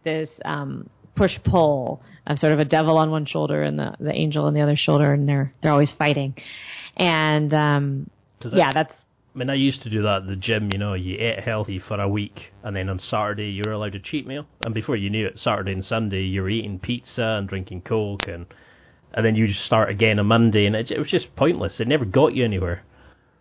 this 0.03 0.29
um, 0.45 0.89
push 1.15 1.33
pull 1.43 2.01
of 2.27 2.39
sort 2.39 2.53
of 2.53 2.59
a 2.59 2.65
devil 2.65 2.97
on 2.97 3.11
one 3.11 3.25
shoulder 3.25 3.63
and 3.63 3.77
the 3.77 3.95
the 3.99 4.13
angel 4.13 4.45
on 4.45 4.53
the 4.53 4.61
other 4.61 4.77
shoulder, 4.77 5.13
and 5.13 5.27
they're 5.27 5.53
they're 5.61 5.71
always 5.71 5.91
fighting, 5.97 6.35
and 6.95 7.53
um, 7.53 8.09
that, 8.41 8.53
yeah, 8.53 8.73
that's 8.73 8.93
mean, 9.39 9.49
I 9.49 9.55
used 9.55 9.81
to 9.83 9.89
do 9.89 10.01
that 10.03 10.23
at 10.23 10.27
the 10.27 10.35
gym. 10.35 10.69
You 10.71 10.77
know, 10.77 10.93
you 10.93 11.17
ate 11.17 11.39
healthy 11.39 11.79
for 11.79 11.99
a 11.99 12.07
week, 12.07 12.51
and 12.61 12.75
then 12.75 12.89
on 12.89 12.99
Saturday 12.99 13.49
you 13.49 13.63
were 13.65 13.71
allowed 13.71 13.95
a 13.95 13.99
cheat 13.99 14.27
meal. 14.27 14.45
And 14.63 14.73
before 14.73 14.97
you 14.97 15.09
knew 15.09 15.25
it, 15.27 15.39
Saturday 15.39 15.71
and 15.71 15.83
Sunday 15.83 16.23
you 16.23 16.41
were 16.41 16.49
eating 16.49 16.77
pizza 16.77 17.37
and 17.39 17.47
drinking 17.47 17.81
coke, 17.81 18.27
and 18.27 18.45
and 19.13 19.25
then 19.25 19.35
you 19.35 19.47
just 19.47 19.65
start 19.65 19.89
again 19.89 20.19
on 20.19 20.27
Monday, 20.27 20.65
and 20.65 20.75
it, 20.75 20.91
it 20.91 20.99
was 20.99 21.09
just 21.09 21.33
pointless. 21.35 21.79
It 21.79 21.87
never 21.87 22.05
got 22.05 22.35
you 22.35 22.43
anywhere. 22.43 22.83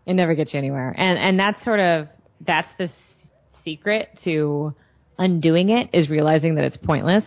It 0.06 0.14
never 0.14 0.34
gets 0.34 0.54
you 0.54 0.58
anywhere, 0.58 0.94
and 0.96 1.18
and 1.18 1.38
that's 1.38 1.62
sort 1.64 1.80
of 1.80 2.08
that's 2.46 2.68
the 2.78 2.90
secret 3.64 4.08
to 4.22 4.74
undoing 5.18 5.70
it 5.70 5.90
is 5.92 6.08
realizing 6.08 6.54
that 6.54 6.64
it's 6.64 6.76
pointless, 6.76 7.24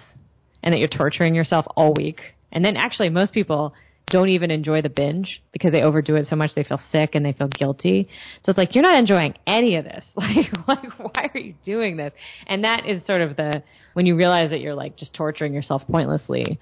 and 0.63 0.73
that 0.73 0.79
you're 0.79 0.87
torturing 0.87 1.35
yourself 1.35 1.65
all 1.75 1.93
week. 1.93 2.21
And 2.53 2.63
then 2.63 2.77
actually, 2.77 3.09
most 3.09 3.33
people 3.33 3.73
don't 4.11 4.29
even 4.29 4.51
enjoy 4.51 4.81
the 4.81 4.89
binge 4.89 5.41
because 5.53 5.71
they 5.71 5.81
overdo 5.81 6.17
it 6.17 6.27
so 6.29 6.35
much 6.35 6.51
they 6.53 6.63
feel 6.63 6.81
sick 6.91 7.15
and 7.15 7.25
they 7.25 7.31
feel 7.31 7.47
guilty. 7.47 8.09
So 8.43 8.49
it's 8.49 8.57
like 8.57 8.75
you're 8.75 8.83
not 8.83 8.99
enjoying 8.99 9.35
any 9.47 9.77
of 9.77 9.85
this. 9.85 10.03
Like 10.15 10.67
like 10.67 10.99
why 10.99 11.31
are 11.33 11.39
you 11.39 11.55
doing 11.65 11.97
this? 11.97 12.11
And 12.45 12.63
that 12.65 12.85
is 12.85 13.05
sort 13.07 13.21
of 13.21 13.37
the 13.37 13.63
when 13.93 14.05
you 14.05 14.15
realize 14.15 14.51
that 14.51 14.59
you're 14.59 14.75
like 14.75 14.97
just 14.97 15.13
torturing 15.13 15.53
yourself 15.53 15.81
pointlessly. 15.89 16.59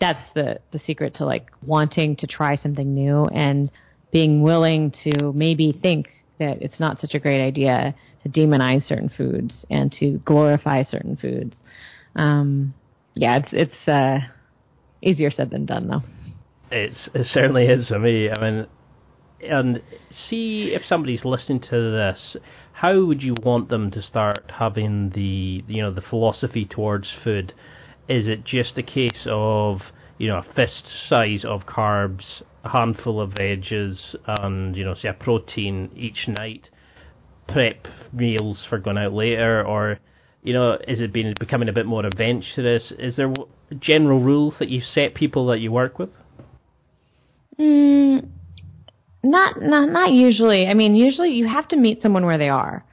That's 0.00 0.20
the 0.34 0.60
the 0.70 0.78
secret 0.86 1.16
to 1.16 1.26
like 1.26 1.50
wanting 1.66 2.16
to 2.16 2.26
try 2.26 2.56
something 2.56 2.94
new 2.94 3.26
and 3.26 3.70
being 4.12 4.42
willing 4.42 4.94
to 5.04 5.32
maybe 5.32 5.76
think 5.82 6.06
that 6.38 6.62
it's 6.62 6.78
not 6.78 7.00
such 7.00 7.14
a 7.14 7.18
great 7.18 7.44
idea 7.44 7.94
to 8.22 8.28
demonize 8.28 8.86
certain 8.86 9.10
foods 9.16 9.52
and 9.68 9.92
to 9.98 10.18
glorify 10.24 10.84
certain 10.84 11.16
foods. 11.16 11.54
Um, 12.14 12.74
yeah, 13.14 13.38
it's 13.38 13.48
it's 13.52 13.88
uh, 13.88 14.18
easier 15.02 15.30
said 15.30 15.50
than 15.50 15.66
done 15.66 15.88
though. 15.88 16.02
It's, 16.72 17.08
it 17.14 17.26
certainly 17.32 17.66
is 17.66 17.88
for 17.88 17.98
me. 17.98 18.30
I 18.30 18.40
mean, 18.42 18.66
and 19.42 19.82
see 20.28 20.72
if 20.74 20.82
somebody's 20.86 21.24
listening 21.24 21.60
to 21.60 21.68
this, 21.70 22.36
how 22.72 23.04
would 23.04 23.22
you 23.22 23.34
want 23.42 23.68
them 23.68 23.90
to 23.90 24.02
start 24.02 24.50
having 24.58 25.10
the 25.10 25.62
you 25.68 25.82
know 25.82 25.92
the 25.92 26.00
philosophy 26.00 26.64
towards 26.64 27.08
food? 27.22 27.52
Is 28.08 28.26
it 28.26 28.44
just 28.44 28.78
a 28.78 28.82
case 28.82 29.26
of 29.26 29.80
you 30.16 30.28
know 30.28 30.38
a 30.38 30.54
fist 30.54 30.84
size 31.08 31.44
of 31.44 31.66
carbs, 31.66 32.42
a 32.64 32.70
handful 32.70 33.20
of 33.20 33.32
veggies, 33.32 33.98
and 34.26 34.74
you 34.74 34.84
know 34.84 34.94
say 34.94 35.08
a 35.08 35.12
protein 35.12 35.90
each 35.94 36.26
night, 36.26 36.70
prep 37.48 37.86
meals 38.12 38.64
for 38.68 38.78
going 38.78 38.96
out 38.96 39.12
later, 39.12 39.62
or 39.62 39.98
you 40.42 40.54
know 40.54 40.78
is 40.88 41.00
it 41.00 41.12
been 41.12 41.34
becoming 41.38 41.68
a 41.68 41.72
bit 41.72 41.84
more 41.84 42.06
adventurous? 42.06 42.92
Is 42.98 43.16
there 43.16 43.34
general 43.78 44.20
rules 44.20 44.54
that 44.58 44.70
you 44.70 44.80
set 44.80 45.14
people 45.14 45.46
that 45.48 45.58
you 45.58 45.70
work 45.70 45.98
with? 45.98 46.10
Mm, 47.58 48.28
not 49.22 49.60
not 49.60 49.88
not 49.90 50.12
usually. 50.12 50.66
I 50.66 50.74
mean, 50.74 50.94
usually 50.94 51.30
you 51.30 51.46
have 51.46 51.68
to 51.68 51.76
meet 51.76 52.02
someone 52.02 52.26
where 52.26 52.38
they 52.38 52.48
are. 52.48 52.84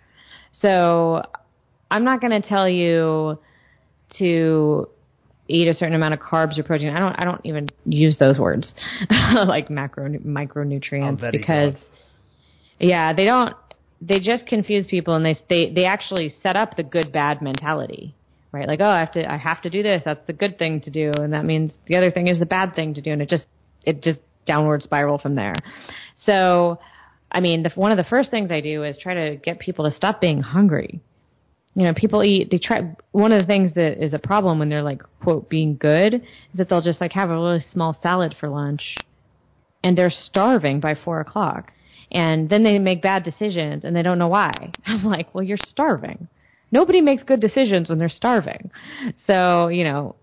So 0.51 1.23
I'm 1.89 2.03
not 2.03 2.21
going 2.21 2.39
to 2.39 2.47
tell 2.47 2.67
you 2.67 3.39
to 4.17 4.89
eat 5.47 5.67
a 5.67 5.73
certain 5.73 5.95
amount 5.95 6.13
of 6.13 6.19
carbs 6.19 6.57
or 6.57 6.63
protein. 6.63 6.89
I 6.89 6.99
don't 6.99 7.15
I 7.17 7.25
don't 7.25 7.41
even 7.43 7.69
use 7.85 8.17
those 8.19 8.37
words 8.37 8.71
like 9.09 9.69
macro 9.69 10.07
micronutrients 10.09 11.23
oh, 11.23 11.31
because 11.31 11.73
yeah, 12.79 13.13
they 13.13 13.25
don't 13.25 13.55
they 14.01 14.19
just 14.19 14.45
confuse 14.45 14.85
people 14.87 15.15
and 15.15 15.25
they 15.25 15.37
they 15.49 15.71
they 15.73 15.85
actually 15.85 16.33
set 16.41 16.55
up 16.55 16.77
the 16.77 16.83
good 16.83 17.11
bad 17.11 17.41
mentality. 17.41 18.15
Right? 18.51 18.67
Like, 18.67 18.79
oh, 18.81 18.89
I 18.89 18.99
have 18.99 19.11
to 19.11 19.31
I 19.31 19.37
have 19.37 19.61
to 19.63 19.69
do 19.69 19.83
this. 19.83 20.01
That's 20.05 20.25
the 20.25 20.33
good 20.33 20.57
thing 20.57 20.81
to 20.81 20.91
do 20.91 21.11
and 21.11 21.33
that 21.33 21.45
means 21.45 21.71
the 21.87 21.95
other 21.95 22.11
thing 22.11 22.27
is 22.27 22.39
the 22.39 22.45
bad 22.45 22.75
thing 22.75 22.93
to 22.95 23.01
do 23.01 23.11
and 23.11 23.21
it 23.21 23.29
just 23.29 23.45
it 23.83 24.03
just 24.03 24.19
downward 24.49 24.81
spiral 24.81 25.19
from 25.19 25.35
there. 25.35 25.55
So, 26.25 26.79
I 27.31 27.39
mean, 27.39 27.63
the, 27.63 27.69
one 27.75 27.91
of 27.91 27.97
the 27.97 28.03
first 28.03 28.31
things 28.31 28.49
I 28.51 28.59
do 28.59 28.83
is 28.83 28.97
try 28.97 29.13
to 29.13 29.35
get 29.37 29.59
people 29.59 29.89
to 29.89 29.95
stop 29.95 30.19
being 30.19 30.41
hungry. 30.41 30.99
You 31.75 31.83
know, 31.83 31.93
people 31.93 32.23
eat, 32.23 32.49
they 32.49 32.57
try, 32.57 32.95
one 33.11 33.31
of 33.31 33.39
the 33.39 33.45
things 33.45 33.73
that 33.75 34.03
is 34.03 34.13
a 34.13 34.19
problem 34.19 34.57
when 34.57 34.69
they're 34.69 34.83
like, 34.83 35.03
quote, 35.21 35.49
being 35.49 35.77
good 35.77 36.15
is 36.15 36.21
that 36.55 36.67
they'll 36.67 36.81
just 36.81 36.99
like 36.99 37.13
have 37.13 37.29
a 37.29 37.33
really 37.33 37.63
small 37.71 37.95
salad 38.01 38.35
for 38.39 38.49
lunch 38.49 38.97
and 39.83 39.95
they're 39.95 40.09
starving 40.09 40.79
by 40.79 40.95
four 40.95 41.21
o'clock. 41.21 41.71
And 42.11 42.49
then 42.49 42.63
they 42.63 42.79
make 42.79 43.03
bad 43.03 43.23
decisions 43.23 43.85
and 43.85 43.95
they 43.95 44.01
don't 44.01 44.17
know 44.17 44.27
why. 44.27 44.73
I'm 44.87 45.05
like, 45.05 45.33
well, 45.33 45.43
you're 45.43 45.59
starving. 45.63 46.27
Nobody 46.71 47.01
makes 47.01 47.21
good 47.23 47.39
decisions 47.39 47.87
when 47.87 47.99
they're 47.99 48.09
starving. 48.09 48.71
So, 49.27 49.67
you 49.67 49.83
know, 49.83 50.15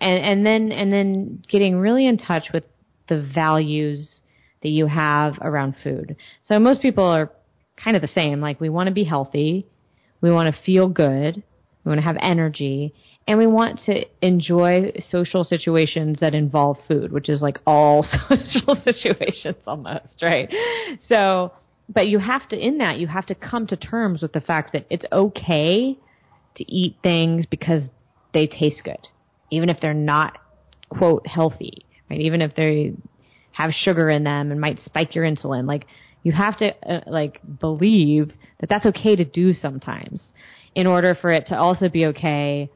and, 0.00 0.24
and 0.24 0.46
then, 0.46 0.72
and 0.72 0.92
then 0.92 1.42
getting 1.48 1.76
really 1.76 2.06
in 2.06 2.16
touch 2.16 2.46
with 2.54 2.64
the 3.10 3.20
values 3.20 4.20
that 4.62 4.70
you 4.70 4.86
have 4.86 5.34
around 5.42 5.74
food. 5.82 6.16
So 6.46 6.58
most 6.58 6.80
people 6.80 7.04
are 7.04 7.30
kind 7.82 7.96
of 7.96 8.02
the 8.02 8.08
same. 8.08 8.40
Like 8.40 8.60
we 8.60 8.70
want 8.70 8.86
to 8.86 8.94
be 8.94 9.04
healthy, 9.04 9.66
we 10.22 10.30
want 10.30 10.54
to 10.54 10.62
feel 10.62 10.88
good, 10.88 11.42
we 11.84 11.88
want 11.88 11.98
to 11.98 12.04
have 12.04 12.16
energy, 12.22 12.94
and 13.26 13.38
we 13.38 13.46
want 13.46 13.80
to 13.86 14.04
enjoy 14.22 14.92
social 15.10 15.44
situations 15.44 16.18
that 16.20 16.34
involve 16.34 16.78
food, 16.88 17.12
which 17.12 17.28
is 17.28 17.42
like 17.42 17.58
all 17.66 18.06
social 18.30 18.76
situations 18.82 19.56
almost, 19.66 20.22
right? 20.22 20.52
So, 21.08 21.52
but 21.88 22.06
you 22.06 22.18
have 22.18 22.48
to, 22.50 22.58
in 22.58 22.78
that, 22.78 22.98
you 22.98 23.08
have 23.08 23.26
to 23.26 23.34
come 23.34 23.66
to 23.68 23.76
terms 23.76 24.22
with 24.22 24.32
the 24.32 24.40
fact 24.40 24.72
that 24.72 24.86
it's 24.90 25.04
okay 25.10 25.98
to 26.56 26.72
eat 26.72 26.96
things 27.02 27.46
because 27.50 27.82
they 28.32 28.46
taste 28.46 28.82
good, 28.84 29.08
even 29.50 29.68
if 29.68 29.80
they're 29.80 29.94
not, 29.94 30.38
quote, 30.90 31.26
healthy 31.26 31.86
right? 32.10 32.20
Even 32.20 32.42
if 32.42 32.54
they 32.54 32.92
have 33.52 33.70
sugar 33.72 34.10
in 34.10 34.24
them 34.24 34.50
and 34.50 34.60
might 34.60 34.78
spike 34.84 35.14
your 35.14 35.24
insulin, 35.24 35.66
like 35.66 35.86
you 36.22 36.32
have 36.32 36.58
to 36.58 36.74
uh, 36.88 37.00
like 37.06 37.40
believe 37.60 38.32
that 38.60 38.68
that's 38.68 38.86
okay 38.86 39.16
to 39.16 39.24
do 39.24 39.54
sometimes 39.54 40.20
in 40.74 40.86
order 40.86 41.16
for 41.20 41.32
it 41.32 41.46
to 41.48 41.56
also 41.56 41.88
be 41.88 42.06
okay 42.06 42.70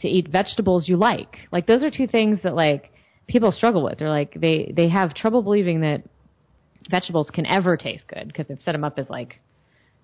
to 0.00 0.08
eat 0.08 0.28
vegetables 0.28 0.88
you 0.88 0.96
like. 0.96 1.36
Like 1.52 1.66
those 1.66 1.82
are 1.82 1.90
two 1.90 2.06
things 2.06 2.40
that 2.42 2.54
like 2.54 2.92
people 3.28 3.52
struggle 3.52 3.84
with. 3.84 3.98
They're 3.98 4.08
like 4.08 4.34
they 4.38 4.72
they 4.74 4.88
have 4.88 5.14
trouble 5.14 5.42
believing 5.42 5.82
that 5.82 6.02
vegetables 6.90 7.30
can 7.32 7.46
ever 7.46 7.76
taste 7.76 8.04
good 8.08 8.26
because 8.26 8.46
they've 8.48 8.60
set 8.64 8.72
them 8.72 8.84
up 8.84 8.98
as 8.98 9.08
like 9.08 9.40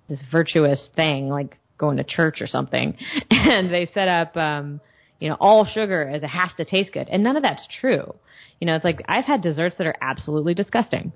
this 0.09 0.21
virtuous 0.31 0.89
thing, 0.95 1.29
like 1.29 1.59
going 1.79 1.97
to 1.97 2.05
church 2.05 2.41
or 2.41 2.47
something, 2.47 2.97
and 3.31 3.73
they 3.73 3.89
set 3.93 4.09
up 4.09 4.37
um, 4.37 4.81
you 5.19 5.29
know 5.29 5.37
all 5.41 5.65
sugar 5.65 6.09
as 6.09 6.23
it 6.23 6.29
has 6.29 6.51
to 6.57 6.65
taste 6.65 6.93
good, 6.93 7.09
and 7.11 7.23
none 7.23 7.37
of 7.37 7.43
that's 7.43 7.67
true. 7.81 8.15
You 8.61 8.67
know, 8.67 8.77
it's 8.77 8.85
like 8.85 9.03
I've 9.09 9.25
had 9.25 9.43
desserts 9.43 9.77
that 9.79 9.87
are 9.87 9.97
absolutely 10.01 10.55
disgusting. 10.55 11.13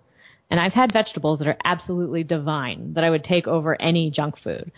And 0.51 0.59
I've 0.59 0.72
had 0.72 0.93
vegetables 0.93 1.38
that 1.38 1.49
are 1.49 1.57
absolutely 1.64 2.24
divine 2.24 2.95
that 2.95 3.05
I 3.05 3.11
would 3.11 3.22
take 3.22 3.47
over 3.47 3.80
any 3.80 4.11
junk 4.11 4.34
food. 4.43 4.72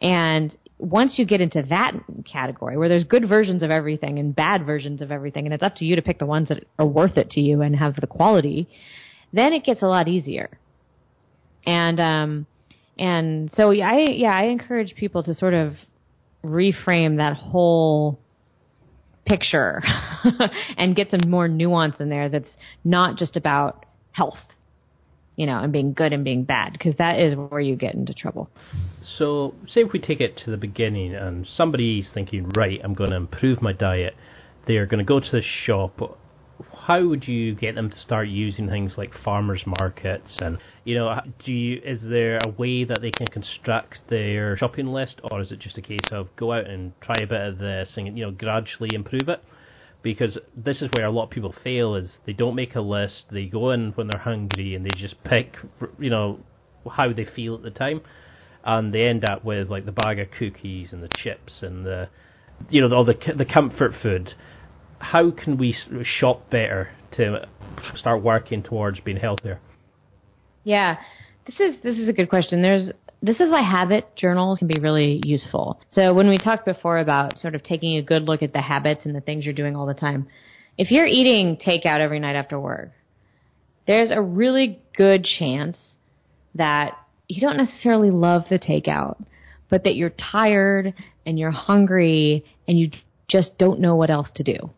And 0.00 0.56
once 0.78 1.18
you 1.18 1.26
get 1.26 1.40
into 1.40 1.62
that 1.68 1.92
category 2.30 2.78
where 2.78 2.88
there's 2.88 3.04
good 3.04 3.28
versions 3.28 3.62
of 3.62 3.70
everything 3.70 4.18
and 4.18 4.34
bad 4.34 4.64
versions 4.64 5.02
of 5.02 5.10
everything, 5.10 5.44
and 5.44 5.52
it's 5.52 5.62
up 5.62 5.76
to 5.76 5.84
you 5.84 5.96
to 5.96 6.02
pick 6.02 6.18
the 6.18 6.26
ones 6.26 6.48
that 6.48 6.64
are 6.78 6.86
worth 6.86 7.18
it 7.18 7.30
to 7.30 7.40
you 7.40 7.60
and 7.60 7.76
have 7.76 7.96
the 8.00 8.06
quality, 8.06 8.68
then 9.32 9.52
it 9.52 9.64
gets 9.64 9.82
a 9.82 9.86
lot 9.86 10.08
easier. 10.08 10.48
And 11.66 12.00
um, 12.00 12.46
and 12.98 13.50
so 13.56 13.70
I 13.70 13.98
yeah 14.10 14.34
I 14.34 14.44
encourage 14.44 14.94
people 14.94 15.22
to 15.24 15.34
sort 15.34 15.54
of 15.54 15.74
reframe 16.44 17.18
that 17.18 17.36
whole 17.36 18.18
picture 19.28 19.82
and 20.76 20.96
get 20.96 21.10
some 21.10 21.28
more 21.30 21.48
nuance 21.48 21.96
in 22.00 22.08
there 22.08 22.28
that's 22.28 22.48
not 22.84 23.16
just 23.16 23.36
about 23.36 23.84
health, 24.12 24.38
you 25.36 25.46
know, 25.46 25.58
and 25.58 25.72
being 25.72 25.92
good 25.92 26.12
and 26.12 26.24
being 26.24 26.44
bad, 26.44 26.72
because 26.72 26.94
that 26.98 27.20
is 27.20 27.34
where 27.36 27.60
you 27.60 27.76
get 27.76 27.94
into 27.94 28.14
trouble. 28.14 28.50
So, 29.18 29.54
say 29.72 29.82
if 29.82 29.92
we 29.92 29.98
take 29.98 30.20
it 30.20 30.40
to 30.44 30.50
the 30.50 30.56
beginning 30.56 31.14
and 31.14 31.46
somebody's 31.56 32.08
thinking, 32.12 32.48
right, 32.50 32.80
I'm 32.82 32.94
going 32.94 33.10
to 33.10 33.16
improve 33.16 33.60
my 33.60 33.72
diet, 33.72 34.14
they're 34.66 34.86
going 34.86 34.98
to 34.98 35.04
go 35.04 35.20
to 35.20 35.30
the 35.30 35.42
shop. 35.64 36.18
How 36.88 37.04
would 37.04 37.28
you 37.28 37.54
get 37.54 37.74
them 37.74 37.90
to 37.90 38.00
start 38.00 38.28
using 38.28 38.66
things 38.66 38.92
like 38.96 39.12
farmers 39.22 39.62
markets? 39.66 40.30
And 40.38 40.56
you 40.84 40.94
know 40.94 41.20
do 41.44 41.52
you 41.52 41.82
is 41.84 42.00
there 42.02 42.38
a 42.38 42.48
way 42.48 42.84
that 42.84 43.02
they 43.02 43.10
can 43.10 43.26
construct 43.26 43.98
their 44.08 44.56
shopping 44.56 44.86
list 44.86 45.20
or 45.22 45.42
is 45.42 45.52
it 45.52 45.58
just 45.58 45.76
a 45.76 45.82
case 45.82 46.08
of 46.10 46.34
go 46.36 46.54
out 46.54 46.66
and 46.66 46.98
try 47.02 47.16
a 47.16 47.26
bit 47.26 47.42
of 47.42 47.58
this 47.58 47.90
and 47.96 48.16
you 48.16 48.24
know 48.24 48.30
gradually 48.30 48.94
improve 48.94 49.28
it? 49.28 49.44
Because 50.02 50.38
this 50.56 50.80
is 50.80 50.88
where 50.92 51.04
a 51.04 51.10
lot 51.10 51.24
of 51.24 51.30
people 51.30 51.54
fail 51.62 51.94
is 51.94 52.16
they 52.24 52.32
don't 52.32 52.54
make 52.54 52.74
a 52.74 52.80
list 52.80 53.24
they 53.30 53.44
go 53.44 53.70
in 53.72 53.92
when 53.92 54.06
they're 54.06 54.22
hungry 54.22 54.74
and 54.74 54.86
they 54.86 54.98
just 54.98 55.22
pick 55.24 55.56
you 55.98 56.08
know 56.08 56.40
how 56.90 57.12
they 57.12 57.26
feel 57.36 57.54
at 57.54 57.62
the 57.62 57.70
time. 57.70 58.00
And 58.64 58.94
they 58.94 59.02
end 59.02 59.26
up 59.26 59.44
with 59.44 59.68
like 59.68 59.84
the 59.84 59.92
bag 59.92 60.18
of 60.20 60.28
cookies 60.30 60.88
and 60.92 61.02
the 61.02 61.10
chips 61.22 61.52
and 61.60 61.84
the 61.84 62.08
you 62.70 62.80
know 62.80 62.96
all 62.96 63.04
the 63.04 63.18
the 63.36 63.44
comfort 63.44 63.92
food 64.02 64.32
how 64.98 65.30
can 65.30 65.58
we 65.58 65.76
shop 66.04 66.50
better 66.50 66.90
to 67.16 67.46
start 67.96 68.22
working 68.22 68.62
towards 68.62 69.00
being 69.00 69.16
healthier? 69.16 69.60
Yeah, 70.64 70.96
this 71.46 71.60
is 71.60 71.76
this 71.82 71.98
is 71.98 72.08
a 72.08 72.12
good 72.12 72.28
question. 72.28 72.62
There's 72.62 72.90
this 73.22 73.40
is 73.40 73.50
why 73.50 73.62
habit 73.62 74.14
journals 74.16 74.58
can 74.58 74.68
be 74.68 74.78
really 74.78 75.20
useful. 75.24 75.80
So 75.90 76.14
when 76.14 76.28
we 76.28 76.38
talked 76.38 76.64
before 76.64 76.98
about 76.98 77.38
sort 77.38 77.54
of 77.54 77.62
taking 77.62 77.96
a 77.96 78.02
good 78.02 78.24
look 78.24 78.42
at 78.42 78.52
the 78.52 78.60
habits 78.60 79.02
and 79.04 79.14
the 79.14 79.20
things 79.20 79.44
you're 79.44 79.54
doing 79.54 79.74
all 79.74 79.86
the 79.86 79.94
time, 79.94 80.28
if 80.76 80.90
you're 80.90 81.06
eating 81.06 81.56
takeout 81.56 82.00
every 82.00 82.20
night 82.20 82.36
after 82.36 82.60
work, 82.60 82.92
there's 83.86 84.10
a 84.10 84.20
really 84.20 84.78
good 84.96 85.24
chance 85.38 85.76
that 86.54 86.96
you 87.28 87.40
don't 87.40 87.56
necessarily 87.56 88.10
love 88.10 88.44
the 88.50 88.58
takeout, 88.58 89.16
but 89.68 89.84
that 89.84 89.96
you're 89.96 90.10
tired 90.10 90.94
and 91.26 91.38
you're 91.38 91.50
hungry 91.50 92.44
and 92.66 92.78
you 92.78 92.90
just 93.28 93.58
don't 93.58 93.80
know 93.80 93.96
what 93.96 94.10
else 94.10 94.28
to 94.34 94.42
do 94.42 94.70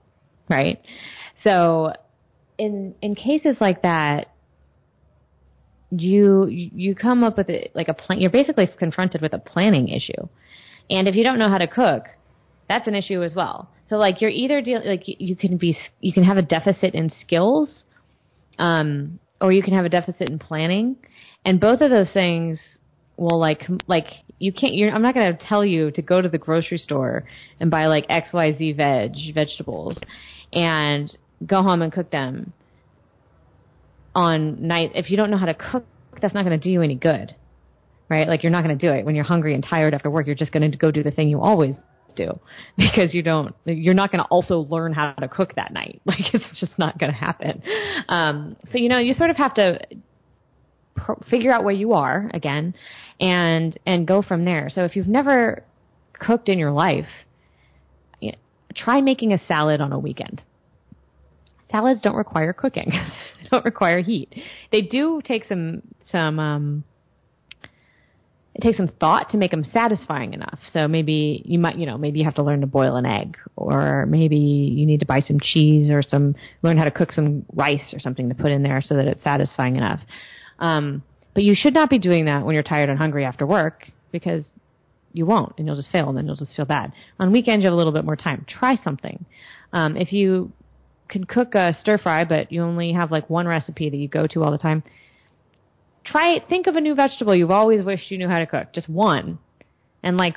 right? 0.50 0.80
So 1.42 1.92
in 2.58 2.94
in 3.00 3.14
cases 3.14 3.56
like 3.60 3.82
that, 3.82 4.34
you 5.90 6.46
you 6.46 6.94
come 6.94 7.24
up 7.24 7.38
with 7.38 7.48
a, 7.48 7.70
like 7.74 7.88
a 7.88 7.94
plan. 7.94 8.20
You're 8.20 8.30
basically 8.30 8.68
confronted 8.78 9.22
with 9.22 9.32
a 9.32 9.38
planning 9.38 9.88
issue, 9.88 10.28
and 10.90 11.08
if 11.08 11.14
you 11.14 11.24
don't 11.24 11.38
know 11.38 11.48
how 11.48 11.58
to 11.58 11.66
cook, 11.66 12.04
that's 12.68 12.86
an 12.86 12.94
issue 12.94 13.22
as 13.22 13.34
well. 13.34 13.70
So 13.88 13.96
like 13.96 14.20
you're 14.20 14.30
either 14.30 14.60
deal 14.60 14.82
like 14.84 15.04
you 15.06 15.36
can 15.36 15.56
be 15.56 15.76
you 16.00 16.12
can 16.12 16.24
have 16.24 16.36
a 16.36 16.42
deficit 16.42 16.94
in 16.94 17.10
skills, 17.20 17.82
um, 18.58 19.18
or 19.40 19.52
you 19.52 19.62
can 19.62 19.74
have 19.74 19.84
a 19.84 19.88
deficit 19.88 20.28
in 20.28 20.38
planning, 20.38 20.96
and 21.44 21.58
both 21.58 21.80
of 21.80 21.90
those 21.90 22.12
things 22.12 22.58
will 23.20 23.38
like 23.38 23.62
like 23.86 24.06
you 24.38 24.52
can't 24.52 24.74
you're 24.74 24.90
I'm 24.90 25.02
not 25.02 25.14
going 25.14 25.36
to 25.36 25.46
tell 25.46 25.64
you 25.64 25.90
to 25.92 26.02
go 26.02 26.20
to 26.20 26.28
the 26.28 26.38
grocery 26.38 26.78
store 26.78 27.24
and 27.60 27.70
buy 27.70 27.86
like 27.86 28.08
XYZ 28.08 28.76
veg 28.76 29.34
vegetables 29.34 29.98
and 30.52 31.14
go 31.46 31.62
home 31.62 31.82
and 31.82 31.92
cook 31.92 32.10
them 32.10 32.52
on 34.14 34.66
night 34.66 34.92
if 34.94 35.10
you 35.10 35.16
don't 35.16 35.30
know 35.30 35.36
how 35.36 35.46
to 35.46 35.54
cook 35.54 35.84
that's 36.20 36.34
not 36.34 36.44
going 36.44 36.58
to 36.58 36.62
do 36.62 36.70
you 36.70 36.82
any 36.82 36.96
good 36.96 37.36
right? 38.08 38.26
Like 38.26 38.42
you're 38.42 38.50
not 38.50 38.64
going 38.64 38.76
to 38.76 38.86
do 38.86 38.92
it. 38.92 39.06
When 39.06 39.14
you're 39.14 39.24
hungry 39.24 39.54
and 39.54 39.64
tired 39.64 39.94
after 39.94 40.10
work 40.10 40.26
you're 40.26 40.34
just 40.34 40.50
going 40.50 40.68
to 40.68 40.76
go 40.76 40.90
do 40.90 41.02
the 41.02 41.12
thing 41.12 41.28
you 41.28 41.40
always 41.40 41.76
do 42.16 42.40
because 42.76 43.14
you 43.14 43.22
don't 43.22 43.54
you're 43.66 43.94
not 43.94 44.10
going 44.10 44.22
to 44.22 44.28
also 44.28 44.64
learn 44.68 44.92
how 44.92 45.12
to 45.12 45.28
cook 45.28 45.54
that 45.56 45.72
night. 45.72 46.00
Like 46.06 46.34
it's 46.34 46.58
just 46.58 46.76
not 46.78 46.98
going 46.98 47.12
to 47.12 47.18
happen. 47.18 47.62
Um, 48.08 48.56
so 48.72 48.78
you 48.78 48.88
know 48.88 48.98
you 48.98 49.12
sort 49.14 49.30
of 49.30 49.36
have 49.36 49.54
to 49.54 49.78
figure 51.30 51.52
out 51.52 51.64
where 51.64 51.74
you 51.74 51.92
are 51.92 52.30
again 52.34 52.74
and 53.20 53.78
and 53.86 54.06
go 54.06 54.22
from 54.22 54.44
there 54.44 54.70
so 54.72 54.84
if 54.84 54.96
you've 54.96 55.08
never 55.08 55.62
cooked 56.18 56.48
in 56.48 56.58
your 56.58 56.72
life 56.72 57.08
you 58.20 58.32
know, 58.32 58.38
try 58.74 59.00
making 59.00 59.32
a 59.32 59.38
salad 59.46 59.80
on 59.80 59.92
a 59.92 59.98
weekend. 59.98 60.42
Salads 61.70 62.00
don't 62.02 62.16
require 62.16 62.52
cooking. 62.52 62.92
don't 63.50 63.64
require 63.64 64.00
heat. 64.00 64.34
They 64.72 64.82
do 64.82 65.20
take 65.24 65.44
some 65.46 65.82
some 66.10 66.38
um 66.38 66.84
it 68.54 68.62
takes 68.62 68.76
some 68.76 68.90
thought 68.98 69.30
to 69.30 69.36
make 69.36 69.52
them 69.52 69.64
satisfying 69.72 70.34
enough. 70.34 70.58
So 70.72 70.88
maybe 70.88 71.40
you 71.44 71.58
might, 71.58 71.78
you 71.78 71.86
know, 71.86 71.96
maybe 71.96 72.18
you 72.18 72.24
have 72.24 72.34
to 72.34 72.42
learn 72.42 72.60
to 72.62 72.66
boil 72.66 72.96
an 72.96 73.06
egg, 73.06 73.38
or 73.54 74.06
maybe 74.06 74.36
you 74.36 74.84
need 74.86 75.00
to 75.00 75.06
buy 75.06 75.20
some 75.20 75.38
cheese 75.40 75.90
or 75.90 76.02
some 76.02 76.34
learn 76.62 76.76
how 76.76 76.84
to 76.84 76.90
cook 76.90 77.12
some 77.12 77.46
rice 77.54 77.94
or 77.94 78.00
something 78.00 78.28
to 78.28 78.34
put 78.34 78.50
in 78.50 78.62
there 78.62 78.82
so 78.84 78.96
that 78.96 79.06
it's 79.06 79.22
satisfying 79.22 79.76
enough. 79.76 80.00
Um, 80.58 81.02
but 81.34 81.42
you 81.42 81.54
should 81.54 81.74
not 81.74 81.90
be 81.90 81.98
doing 81.98 82.24
that 82.26 82.44
when 82.44 82.54
you're 82.54 82.62
tired 82.62 82.88
and 82.88 82.98
hungry 82.98 83.24
after 83.24 83.46
work 83.46 83.86
because 84.12 84.44
you 85.12 85.26
won't, 85.26 85.54
and 85.58 85.66
you'll 85.66 85.76
just 85.76 85.90
fail, 85.90 86.08
and 86.08 86.16
then 86.16 86.26
you'll 86.26 86.36
just 86.36 86.54
feel 86.54 86.64
bad. 86.64 86.92
On 87.18 87.32
weekends, 87.32 87.62
you 87.62 87.66
have 87.66 87.74
a 87.74 87.76
little 87.76 87.92
bit 87.92 88.04
more 88.04 88.16
time. 88.16 88.46
Try 88.48 88.76
something. 88.76 89.24
Um, 89.72 89.96
if 89.96 90.12
you 90.12 90.52
can 91.08 91.24
cook 91.24 91.54
a 91.54 91.76
stir 91.80 91.98
fry, 91.98 92.24
but 92.24 92.52
you 92.52 92.62
only 92.62 92.92
have 92.92 93.10
like 93.10 93.28
one 93.28 93.46
recipe 93.46 93.90
that 93.90 93.96
you 93.96 94.08
go 94.08 94.26
to 94.28 94.44
all 94.44 94.52
the 94.52 94.58
time, 94.58 94.82
try 96.04 96.34
it. 96.34 96.44
Think 96.48 96.66
of 96.66 96.76
a 96.76 96.80
new 96.80 96.94
vegetable 96.94 97.34
you've 97.34 97.50
always 97.50 97.84
wished 97.84 98.10
you 98.10 98.18
knew 98.18 98.28
how 98.28 98.38
to 98.38 98.46
cook. 98.46 98.72
Just 98.72 98.88
one, 98.88 99.38
and 100.02 100.16
like 100.16 100.36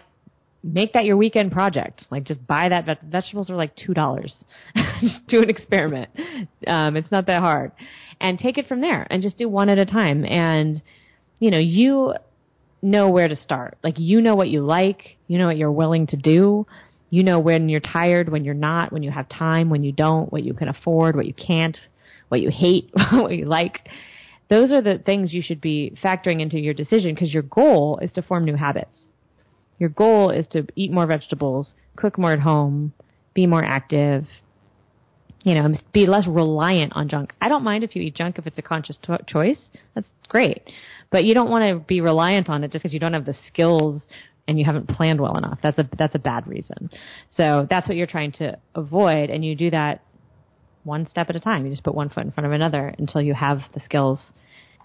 make 0.64 0.94
that 0.94 1.06
your 1.06 1.18
weekend 1.18 1.52
project. 1.52 2.06
Like 2.10 2.24
just 2.24 2.46
buy 2.48 2.70
that. 2.70 2.86
Ve- 2.86 3.08
vegetables 3.10 3.50
are 3.50 3.56
like 3.56 3.76
two 3.76 3.94
dollars. 3.94 4.34
just 5.02 5.28
do 5.28 5.42
an 5.42 5.50
experiment. 5.50 6.10
Um, 6.66 6.96
it's 6.96 7.12
not 7.12 7.28
that 7.28 7.42
hard, 7.42 7.72
and 8.22 8.40
take 8.40 8.58
it 8.58 8.68
from 8.68 8.82
there, 8.82 9.06
and 9.10 9.22
just 9.22 9.38
do 9.38 9.50
one 9.50 9.70
at 9.70 9.78
a 9.78 9.86
time. 9.86 10.26
And 10.26 10.82
you 11.40 11.52
know 11.52 11.60
you 11.60 12.14
know 12.82 13.10
where 13.10 13.28
to 13.28 13.36
start. 13.36 13.78
Like 13.84 14.00
you 14.00 14.22
know 14.22 14.36
what 14.36 14.50
you 14.50 14.62
like, 14.62 15.18
you 15.28 15.38
know 15.38 15.48
what 15.48 15.58
you're 15.58 15.72
willing 15.72 16.08
to 16.08 16.18
do. 16.18 16.66
You 17.10 17.24
know 17.24 17.40
when 17.40 17.70
you're 17.70 17.80
tired, 17.80 18.30
when 18.30 18.44
you're 18.44 18.56
not, 18.56 18.92
when 18.92 19.04
you 19.04 19.12
have 19.12 19.30
time, 19.30 19.70
when 19.70 19.84
you 19.84 19.92
don't, 19.92 20.32
what 20.32 20.44
you 20.44 20.54
can 20.54 20.68
afford, 20.68 21.16
what 21.16 21.28
you 21.28 21.34
can't, 21.34 21.78
what 22.30 22.42
you 22.42 22.50
hate, 22.50 22.90
what 23.12 23.34
you 23.34 23.46
like. 23.46 23.88
Those 24.50 24.72
are 24.72 24.82
the 24.82 24.98
things 24.98 25.34
you 25.34 25.42
should 25.42 25.62
be 25.62 25.98
factoring 26.04 26.42
into 26.42 26.60
your 26.60 26.74
decision 26.74 27.14
because 27.14 27.34
your 27.34 27.44
goal 27.44 28.00
is 28.02 28.12
to 28.14 28.22
form 28.22 28.46
new 28.46 28.56
habits. 28.56 29.06
Your 29.84 29.90
goal 29.90 30.30
is 30.30 30.48
to 30.54 30.66
eat 30.78 30.94
more 30.94 31.06
vegetables, 31.06 31.74
cook 31.98 32.18
more 32.18 32.32
at 32.32 32.40
home, 32.40 32.94
be 33.34 33.46
more 33.46 33.62
active, 33.62 34.26
you 35.42 35.56
know, 35.56 35.74
be 35.92 36.06
less 36.06 36.26
reliant 36.26 36.94
on 36.96 37.10
junk. 37.10 37.34
I 37.42 37.50
don't 37.50 37.66
mind 37.66 37.84
if 37.84 37.94
you 37.94 38.02
eat 38.02 38.16
junk 38.16 38.38
if 38.38 38.48
it's 38.48 38.58
a 38.58 38.62
conscious 38.62 38.98
to- 39.04 39.20
choice. 39.28 39.60
That's 39.94 40.08
great. 40.30 40.62
But 41.12 41.26
you 41.26 41.34
don't 41.34 41.50
want 41.50 41.66
to 41.66 41.86
be 41.86 42.00
reliant 42.00 42.48
on 42.48 42.64
it 42.64 42.72
just 42.72 42.82
because 42.82 42.94
you 42.94 43.00
don't 43.02 43.12
have 43.12 43.26
the 43.26 43.36
skills 43.50 44.04
and 44.48 44.58
you 44.58 44.64
haven't 44.64 44.88
planned 44.88 45.20
well 45.20 45.36
enough. 45.36 45.60
That's 45.62 45.78
a 45.78 45.90
that's 45.98 46.16
a 46.16 46.20
bad 46.20 46.48
reason. 46.48 46.90
So 47.36 47.68
that's 47.70 47.86
what 47.86 47.98
you're 47.98 48.08
trying 48.08 48.32
to 48.40 48.58
avoid, 48.76 49.30
and 49.32 49.44
you 49.44 49.54
do 49.54 49.70
that 49.72 50.02
one 50.86 51.10
step 51.10 51.30
at 51.30 51.36
a 51.36 51.42
time. 51.42 51.66
You 51.66 51.72
just 51.72 51.84
put 51.84 51.94
one 51.94 52.08
foot 52.08 52.24
in 52.24 52.32
front 52.32 52.46
of 52.46 52.54
another 52.54 52.96
until 52.98 53.22
you 53.22 53.34
have 53.34 53.60
the 53.74 53.82
skills 53.82 54.20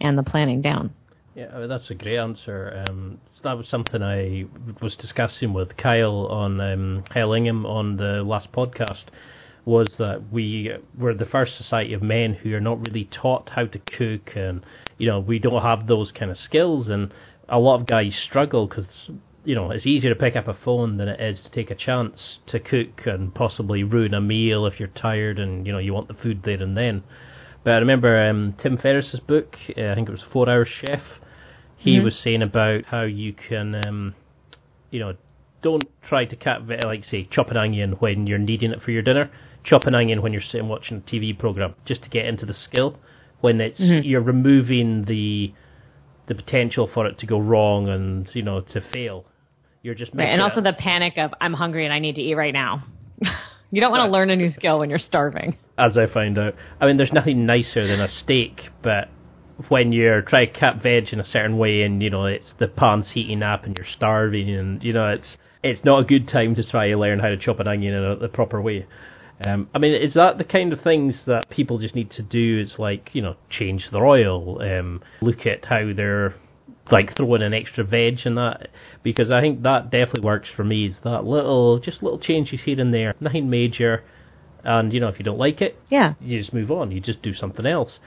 and 0.00 0.18
the 0.18 0.24
planning 0.24 0.60
down. 0.60 0.92
Yeah, 1.38 1.52
I 1.54 1.60
mean, 1.60 1.68
that's 1.68 1.88
a 1.88 1.94
great 1.94 2.18
answer. 2.18 2.84
Um, 2.88 3.20
that 3.44 3.56
was 3.56 3.68
something 3.68 4.02
I 4.02 4.46
was 4.82 4.96
discussing 4.96 5.52
with 5.52 5.76
Kyle 5.76 6.26
on 6.26 6.60
um, 6.60 7.04
Kyle 7.14 7.32
Ingham 7.32 7.64
on 7.64 7.96
the 7.96 8.24
last 8.26 8.50
podcast 8.50 9.04
was 9.64 9.86
that 10.00 10.32
we 10.32 10.72
were 10.98 11.14
the 11.14 11.26
first 11.26 11.56
society 11.56 11.92
of 11.92 12.02
men 12.02 12.34
who 12.34 12.52
are 12.54 12.60
not 12.60 12.80
really 12.80 13.04
taught 13.04 13.50
how 13.50 13.66
to 13.66 13.78
cook, 13.78 14.34
and 14.34 14.66
you 14.96 15.06
know 15.06 15.20
we 15.20 15.38
don't 15.38 15.62
have 15.62 15.86
those 15.86 16.10
kind 16.10 16.32
of 16.32 16.38
skills, 16.38 16.88
and 16.88 17.14
a 17.48 17.60
lot 17.60 17.80
of 17.80 17.86
guys 17.86 18.20
struggle 18.28 18.66
because 18.66 18.86
you 19.44 19.54
know 19.54 19.70
it's 19.70 19.86
easier 19.86 20.12
to 20.12 20.18
pick 20.18 20.34
up 20.34 20.48
a 20.48 20.58
phone 20.64 20.96
than 20.96 21.06
it 21.06 21.20
is 21.20 21.40
to 21.44 21.50
take 21.50 21.70
a 21.70 21.76
chance 21.76 22.38
to 22.48 22.58
cook 22.58 23.06
and 23.06 23.32
possibly 23.32 23.84
ruin 23.84 24.12
a 24.12 24.20
meal 24.20 24.66
if 24.66 24.80
you're 24.80 24.88
tired 24.88 25.38
and 25.38 25.68
you 25.68 25.72
know 25.72 25.78
you 25.78 25.94
want 25.94 26.08
the 26.08 26.14
food 26.14 26.42
there 26.44 26.60
and 26.60 26.76
then. 26.76 27.04
But 27.62 27.74
I 27.74 27.76
remember 27.76 28.28
um, 28.28 28.56
Tim 28.60 28.76
Ferriss's 28.76 29.20
book, 29.20 29.54
uh, 29.76 29.92
I 29.92 29.94
think 29.94 30.08
it 30.08 30.12
was 30.12 30.24
Four 30.32 30.48
Hour 30.48 30.66
Chef. 30.66 31.02
He 31.78 31.96
mm-hmm. 31.96 32.04
was 32.04 32.20
saying 32.22 32.42
about 32.42 32.84
how 32.84 33.02
you 33.02 33.32
can, 33.32 33.74
um, 33.86 34.14
you 34.90 35.00
know, 35.00 35.14
don't 35.62 35.84
try 36.08 36.24
to 36.24 36.36
cut 36.36 36.68
like 36.84 37.04
say 37.04 37.28
chop 37.30 37.50
an 37.50 37.56
onion 37.56 37.92
when 37.98 38.26
you're 38.26 38.38
needing 38.38 38.70
it 38.70 38.82
for 38.82 38.90
your 38.90 39.02
dinner 39.02 39.30
chop 39.68 39.84
an 39.84 39.94
onion 39.94 40.22
when 40.22 40.32
you're 40.32 40.42
sitting 40.42 40.68
watching 40.68 40.98
a 40.98 41.10
TV 41.10 41.38
program, 41.38 41.74
just 41.84 42.02
to 42.02 42.08
get 42.08 42.24
into 42.24 42.46
the 42.46 42.54
skill. 42.54 42.96
When 43.40 43.60
it's 43.60 43.78
mm-hmm. 43.78 44.06
you're 44.06 44.22
removing 44.22 45.04
the 45.04 45.52
the 46.26 46.34
potential 46.34 46.90
for 46.92 47.06
it 47.06 47.18
to 47.20 47.26
go 47.26 47.38
wrong 47.38 47.88
and 47.88 48.28
you 48.32 48.42
know 48.42 48.60
to 48.60 48.80
fail. 48.92 49.24
You're 49.82 49.94
just 49.94 50.12
right, 50.12 50.28
and 50.28 50.42
also 50.42 50.60
the 50.60 50.72
panic 50.72 51.14
of 51.18 51.32
I'm 51.40 51.52
hungry 51.52 51.84
and 51.84 51.94
I 51.94 52.00
need 52.00 52.16
to 52.16 52.20
eat 52.20 52.34
right 52.34 52.52
now. 52.52 52.84
you 53.70 53.80
don't 53.80 53.92
want 53.92 54.08
to 54.08 54.10
learn 54.10 54.30
a 54.30 54.36
new 54.36 54.52
skill 54.52 54.80
when 54.80 54.90
you're 54.90 54.98
starving. 54.98 55.56
As 55.78 55.96
I 55.96 56.12
find 56.12 56.36
out, 56.36 56.54
I 56.80 56.86
mean, 56.86 56.96
there's 56.96 57.12
nothing 57.12 57.46
nicer 57.46 57.86
than 57.86 58.00
a 58.00 58.08
steak, 58.08 58.60
but 58.82 59.08
when 59.68 59.92
you're 59.92 60.22
trying 60.22 60.52
to 60.52 60.58
cut 60.60 60.82
veg 60.82 61.08
in 61.12 61.18
a 61.20 61.24
certain 61.26 61.58
way 61.58 61.82
and 61.82 62.00
you 62.02 62.10
know 62.10 62.26
it's 62.26 62.52
the 62.60 62.68
pan's 62.68 63.10
heating 63.12 63.42
up 63.42 63.64
and 63.64 63.76
you're 63.76 63.86
starving 63.96 64.48
and 64.50 64.82
you 64.84 64.92
know 64.92 65.08
it's 65.10 65.26
it's 65.62 65.84
not 65.84 66.00
a 66.00 66.04
good 66.04 66.28
time 66.28 66.54
to 66.54 66.62
try 66.70 66.88
to 66.88 66.96
learn 66.96 67.18
how 67.18 67.28
to 67.28 67.36
chop 67.36 67.58
an 67.58 67.66
onion 67.66 67.92
in 67.92 68.04
a, 68.04 68.16
the 68.16 68.28
proper 68.28 68.60
way. 68.62 68.86
Um, 69.44 69.68
I 69.74 69.78
mean, 69.78 69.94
is 69.94 70.14
that 70.14 70.38
the 70.38 70.44
kind 70.44 70.72
of 70.72 70.80
things 70.82 71.14
that 71.26 71.48
people 71.50 71.78
just 71.78 71.94
need 71.96 72.10
to 72.12 72.22
do? 72.22 72.60
It's 72.64 72.78
like 72.78 73.10
you 73.12 73.22
know 73.22 73.34
change 73.50 73.88
their 73.90 74.06
oil, 74.06 74.60
um, 74.62 75.02
look 75.20 75.46
at 75.46 75.64
how 75.64 75.92
they're 75.94 76.34
like 76.90 77.16
throwing 77.16 77.42
an 77.42 77.52
extra 77.54 77.84
veg 77.84 78.20
and 78.24 78.36
that 78.38 78.68
because 79.02 79.30
I 79.30 79.40
think 79.40 79.62
that 79.62 79.90
definitely 79.90 80.24
works 80.24 80.48
for 80.54 80.64
me. 80.64 80.86
Is 80.86 80.96
that 81.04 81.24
little 81.24 81.80
just 81.80 82.02
little 82.02 82.18
changes 82.20 82.60
here 82.64 82.80
and 82.80 82.94
there, 82.94 83.14
nothing 83.20 83.50
major, 83.50 84.04
and 84.64 84.92
you 84.92 85.00
know 85.00 85.08
if 85.08 85.18
you 85.18 85.24
don't 85.24 85.38
like 85.38 85.60
it, 85.60 85.76
Yeah. 85.88 86.14
you 86.20 86.38
just 86.40 86.52
move 86.54 86.70
on. 86.70 86.90
You 86.92 87.00
just 87.00 87.22
do 87.22 87.34
something 87.34 87.66
else. 87.66 87.98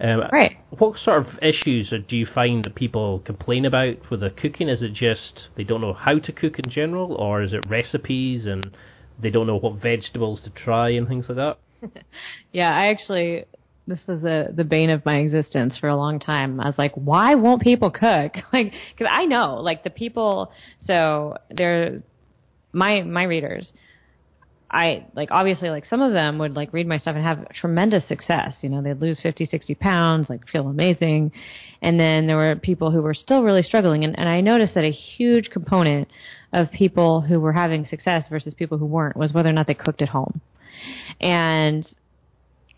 Um, 0.00 0.22
Right. 0.32 0.56
What 0.70 0.98
sort 0.98 1.26
of 1.26 1.38
issues 1.42 1.92
do 2.08 2.16
you 2.16 2.26
find 2.26 2.64
that 2.64 2.74
people 2.74 3.20
complain 3.20 3.66
about 3.66 4.10
with 4.10 4.20
the 4.20 4.30
cooking? 4.30 4.68
Is 4.68 4.82
it 4.82 4.94
just 4.94 5.48
they 5.56 5.64
don't 5.64 5.80
know 5.80 5.92
how 5.92 6.18
to 6.18 6.32
cook 6.32 6.58
in 6.58 6.70
general, 6.70 7.12
or 7.14 7.42
is 7.42 7.52
it 7.52 7.68
recipes 7.68 8.46
and 8.46 8.70
they 9.20 9.30
don't 9.30 9.46
know 9.46 9.58
what 9.58 9.82
vegetables 9.82 10.40
to 10.44 10.50
try 10.50 10.90
and 10.90 11.06
things 11.06 11.26
like 11.28 11.36
that? 11.36 11.58
Yeah, 12.52 12.74
I 12.74 12.86
actually 12.86 13.44
this 13.86 14.00
was 14.06 14.22
the 14.22 14.48
the 14.54 14.64
bane 14.64 14.90
of 14.90 15.04
my 15.04 15.16
existence 15.16 15.76
for 15.78 15.88
a 15.88 15.96
long 15.96 16.18
time. 16.18 16.60
I 16.60 16.66
was 16.66 16.78
like, 16.78 16.92
why 16.94 17.34
won't 17.34 17.62
people 17.62 17.90
cook? 17.90 18.32
Like, 18.52 18.72
because 18.96 19.10
I 19.10 19.26
know, 19.26 19.56
like 19.56 19.84
the 19.84 19.90
people. 19.90 20.52
So 20.86 21.36
they're 21.50 22.02
my 22.72 23.02
my 23.02 23.24
readers. 23.24 23.72
I 24.72 25.06
like 25.14 25.30
obviously 25.32 25.68
like 25.68 25.86
some 25.86 26.00
of 26.00 26.12
them 26.12 26.38
would 26.38 26.54
like 26.54 26.72
read 26.72 26.86
my 26.86 26.98
stuff 26.98 27.16
and 27.16 27.24
have 27.24 27.48
tremendous 27.50 28.06
success. 28.06 28.54
You 28.60 28.68
know, 28.68 28.82
they'd 28.82 29.00
lose 29.00 29.18
50, 29.20 29.46
60 29.46 29.74
pounds, 29.74 30.30
like 30.30 30.46
feel 30.46 30.68
amazing. 30.68 31.32
And 31.82 31.98
then 31.98 32.26
there 32.26 32.36
were 32.36 32.54
people 32.54 32.92
who 32.92 33.02
were 33.02 33.14
still 33.14 33.42
really 33.42 33.62
struggling. 33.62 34.04
And, 34.04 34.16
and 34.16 34.28
I 34.28 34.40
noticed 34.40 34.74
that 34.74 34.84
a 34.84 34.92
huge 34.92 35.50
component 35.50 36.08
of 36.52 36.70
people 36.70 37.20
who 37.20 37.40
were 37.40 37.52
having 37.52 37.86
success 37.86 38.24
versus 38.30 38.54
people 38.54 38.78
who 38.78 38.86
weren't 38.86 39.16
was 39.16 39.32
whether 39.32 39.48
or 39.48 39.52
not 39.52 39.66
they 39.66 39.74
cooked 39.74 40.02
at 40.02 40.08
home. 40.08 40.40
And 41.20 41.84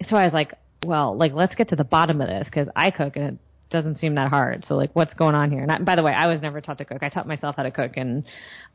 so 0.09 0.16
I 0.16 0.24
was 0.24 0.32
like, 0.32 0.55
well, 0.84 1.16
like 1.16 1.32
let's 1.32 1.55
get 1.55 1.68
to 1.70 1.76
the 1.76 1.84
bottom 1.84 2.22
of 2.22 2.28
this 2.28 2.47
because 2.47 2.68
I 2.74 2.90
cook 2.90 3.16
and 3.16 3.24
it 3.24 3.38
doesn't 3.70 4.01
seem 4.01 4.14
that 4.14 4.30
hard. 4.30 4.64
So 4.66 4.76
like, 4.76 4.90
what's 4.95 5.12
going 5.14 5.34
on 5.34 5.51
here? 5.51 5.62
And 5.62 5.70
I, 5.70 5.78
by 5.78 5.97
the 5.97 6.03
way, 6.03 6.12
I 6.12 6.26
was 6.26 6.40
never 6.40 6.62
taught 6.62 6.78
to 6.78 6.86
cook. 6.86 7.03
I 7.03 7.11
taught 7.11 7.28
myself 7.28 7.57
how 7.57 7.64
to 7.64 7.70
cook, 7.70 7.93
and 7.97 8.24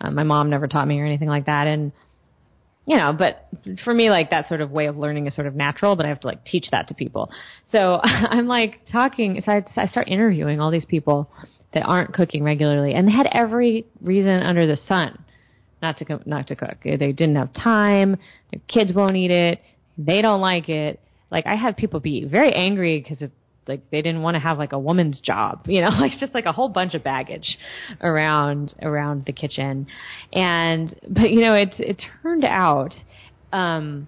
uh, 0.01 0.11
my 0.11 0.23
mom 0.23 0.49
never 0.49 0.67
taught 0.67 0.87
me 0.87 0.99
or 0.99 1.05
anything 1.05 1.29
like 1.29 1.47
that. 1.47 1.67
And 1.67 1.91
you 2.87 2.95
know, 2.95 3.11
but 3.11 3.49
for 3.83 3.93
me, 3.93 4.09
like 4.09 4.29
that 4.29 4.47
sort 4.47 4.61
of 4.61 4.71
way 4.71 4.85
of 4.85 4.95
learning 4.95 5.27
is 5.27 5.35
sort 5.35 5.45
of 5.45 5.55
natural, 5.55 5.97
but 5.97 6.05
I 6.05 6.09
have 6.09 6.21
to 6.21 6.27
like 6.27 6.45
teach 6.45 6.67
that 6.71 6.87
to 6.87 6.93
people. 6.93 7.29
So 7.69 7.99
I'm 8.03 8.47
like 8.47 8.79
talking, 8.89 9.41
so 9.45 9.51
I, 9.51 9.65
I 9.75 9.87
start 9.87 10.07
interviewing 10.07 10.61
all 10.61 10.71
these 10.71 10.85
people 10.85 11.29
that 11.73 11.83
aren't 11.83 12.13
cooking 12.13 12.43
regularly, 12.43 12.93
and 12.93 13.05
they 13.05 13.11
had 13.11 13.27
every 13.33 13.85
reason 14.01 14.41
under 14.41 14.65
the 14.65 14.77
sun 14.87 15.23
not 15.81 15.97
to 15.97 16.05
co- 16.05 16.21
not 16.25 16.47
to 16.47 16.55
cook. 16.55 16.77
They 16.83 16.95
didn't 16.95 17.35
have 17.35 17.53
time. 17.53 18.15
Their 18.51 18.61
kids 18.69 18.93
won't 18.93 19.17
eat 19.17 19.31
it. 19.31 19.61
They 19.97 20.21
don't 20.21 20.41
like 20.41 20.69
it. 20.69 21.01
Like 21.29 21.45
I 21.45 21.55
have 21.55 21.75
people 21.75 21.99
be 21.99 22.23
very 22.23 22.53
angry 22.53 22.99
because 23.01 23.29
like 23.67 23.89
they 23.91 24.01
didn't 24.01 24.21
want 24.21 24.35
to 24.35 24.39
have 24.39 24.57
like 24.57 24.73
a 24.73 24.79
woman's 24.79 25.19
job, 25.19 25.65
you 25.67 25.81
know, 25.81 25.89
like 25.99 26.13
just 26.19 26.33
like 26.33 26.45
a 26.45 26.51
whole 26.51 26.69
bunch 26.69 26.93
of 26.93 27.03
baggage 27.03 27.57
around 28.01 28.73
around 28.81 29.25
the 29.25 29.33
kitchen. 29.33 29.87
And 30.33 30.95
but 31.07 31.31
you 31.31 31.41
know, 31.41 31.53
it 31.53 31.73
it 31.79 32.01
turned 32.21 32.45
out 32.45 32.93
um 33.53 34.07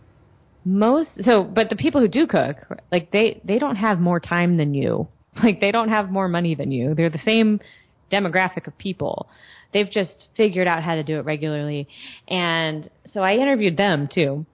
most 0.65 1.09
so 1.23 1.43
but 1.43 1.69
the 1.69 1.75
people 1.75 2.01
who 2.01 2.07
do 2.07 2.27
cook, 2.27 2.57
like 2.91 3.11
they 3.11 3.41
they 3.43 3.59
don't 3.59 3.77
have 3.77 3.99
more 3.99 4.19
time 4.19 4.57
than 4.57 4.73
you. 4.73 5.07
Like 5.41 5.61
they 5.61 5.71
don't 5.71 5.87
have 5.87 6.09
more 6.09 6.27
money 6.27 6.53
than 6.53 6.69
you. 6.71 6.95
They're 6.95 7.09
the 7.09 7.21
same 7.23 7.61
demographic 8.11 8.67
of 8.67 8.77
people. 8.77 9.29
They've 9.73 9.89
just 9.89 10.27
figured 10.35 10.67
out 10.67 10.83
how 10.83 10.95
to 10.95 11.03
do 11.03 11.17
it 11.17 11.21
regularly. 11.21 11.87
And 12.27 12.89
so 13.13 13.21
I 13.21 13.35
interviewed 13.35 13.77
them 13.77 14.09
too. 14.13 14.45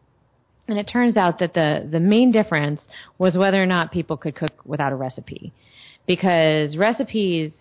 And 0.68 0.80
it 0.80 0.86
turns 0.86 1.16
out 1.16 1.39
that 1.39 1.53
the, 1.53 1.88
the 1.89 1.99
main 1.99 2.32
difference 2.32 2.82
was 3.18 3.38
whether 3.38 3.61
or 3.61 3.68
not 3.68 3.91
people 3.91 4.18
could 4.18 4.36
cook 4.36 4.66
without 4.66 4.91
a 4.91 4.95
recipe. 4.95 5.53
Because 6.07 6.76
recipes, 6.76 7.51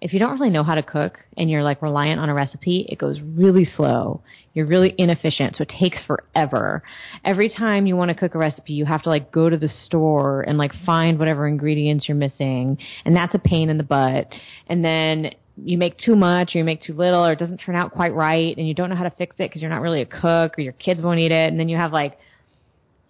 if 0.00 0.12
you 0.12 0.18
don't 0.18 0.38
really 0.38 0.50
know 0.50 0.64
how 0.64 0.74
to 0.74 0.82
cook 0.82 1.18
and 1.36 1.50
you're 1.50 1.62
like 1.62 1.82
reliant 1.82 2.20
on 2.20 2.28
a 2.28 2.34
recipe, 2.34 2.86
it 2.88 2.98
goes 2.98 3.20
really 3.20 3.64
slow. 3.64 4.22
You're 4.52 4.66
really 4.66 4.94
inefficient, 4.98 5.56
so 5.56 5.62
it 5.62 5.72
takes 5.78 5.98
forever. 6.06 6.82
Every 7.24 7.48
time 7.48 7.86
you 7.86 7.96
want 7.96 8.08
to 8.08 8.14
cook 8.14 8.34
a 8.34 8.38
recipe, 8.38 8.72
you 8.72 8.84
have 8.84 9.02
to 9.02 9.08
like 9.08 9.30
go 9.30 9.48
to 9.48 9.56
the 9.56 9.68
store 9.84 10.42
and 10.42 10.58
like 10.58 10.72
find 10.84 11.20
whatever 11.20 11.46
ingredients 11.46 12.08
you're 12.08 12.16
missing, 12.16 12.78
and 13.04 13.14
that's 13.14 13.34
a 13.34 13.38
pain 13.38 13.70
in 13.70 13.78
the 13.78 13.84
butt. 13.84 14.26
And 14.66 14.84
then 14.84 15.30
you 15.56 15.78
make 15.78 15.98
too 15.98 16.16
much 16.16 16.54
or 16.54 16.58
you 16.58 16.64
make 16.64 16.82
too 16.82 16.94
little 16.94 17.24
or 17.24 17.32
it 17.32 17.38
doesn't 17.38 17.58
turn 17.58 17.76
out 17.76 17.92
quite 17.92 18.14
right 18.14 18.56
and 18.56 18.66
you 18.66 18.74
don't 18.74 18.88
know 18.88 18.96
how 18.96 19.04
to 19.04 19.10
fix 19.10 19.34
it 19.38 19.50
because 19.50 19.60
you're 19.60 19.70
not 19.70 19.82
really 19.82 20.00
a 20.00 20.06
cook 20.06 20.58
or 20.58 20.62
your 20.62 20.72
kids 20.72 21.02
won't 21.02 21.18
eat 21.18 21.32
it 21.32 21.50
and 21.50 21.60
then 21.60 21.68
you 21.68 21.76
have 21.76 21.92
like 21.92 22.18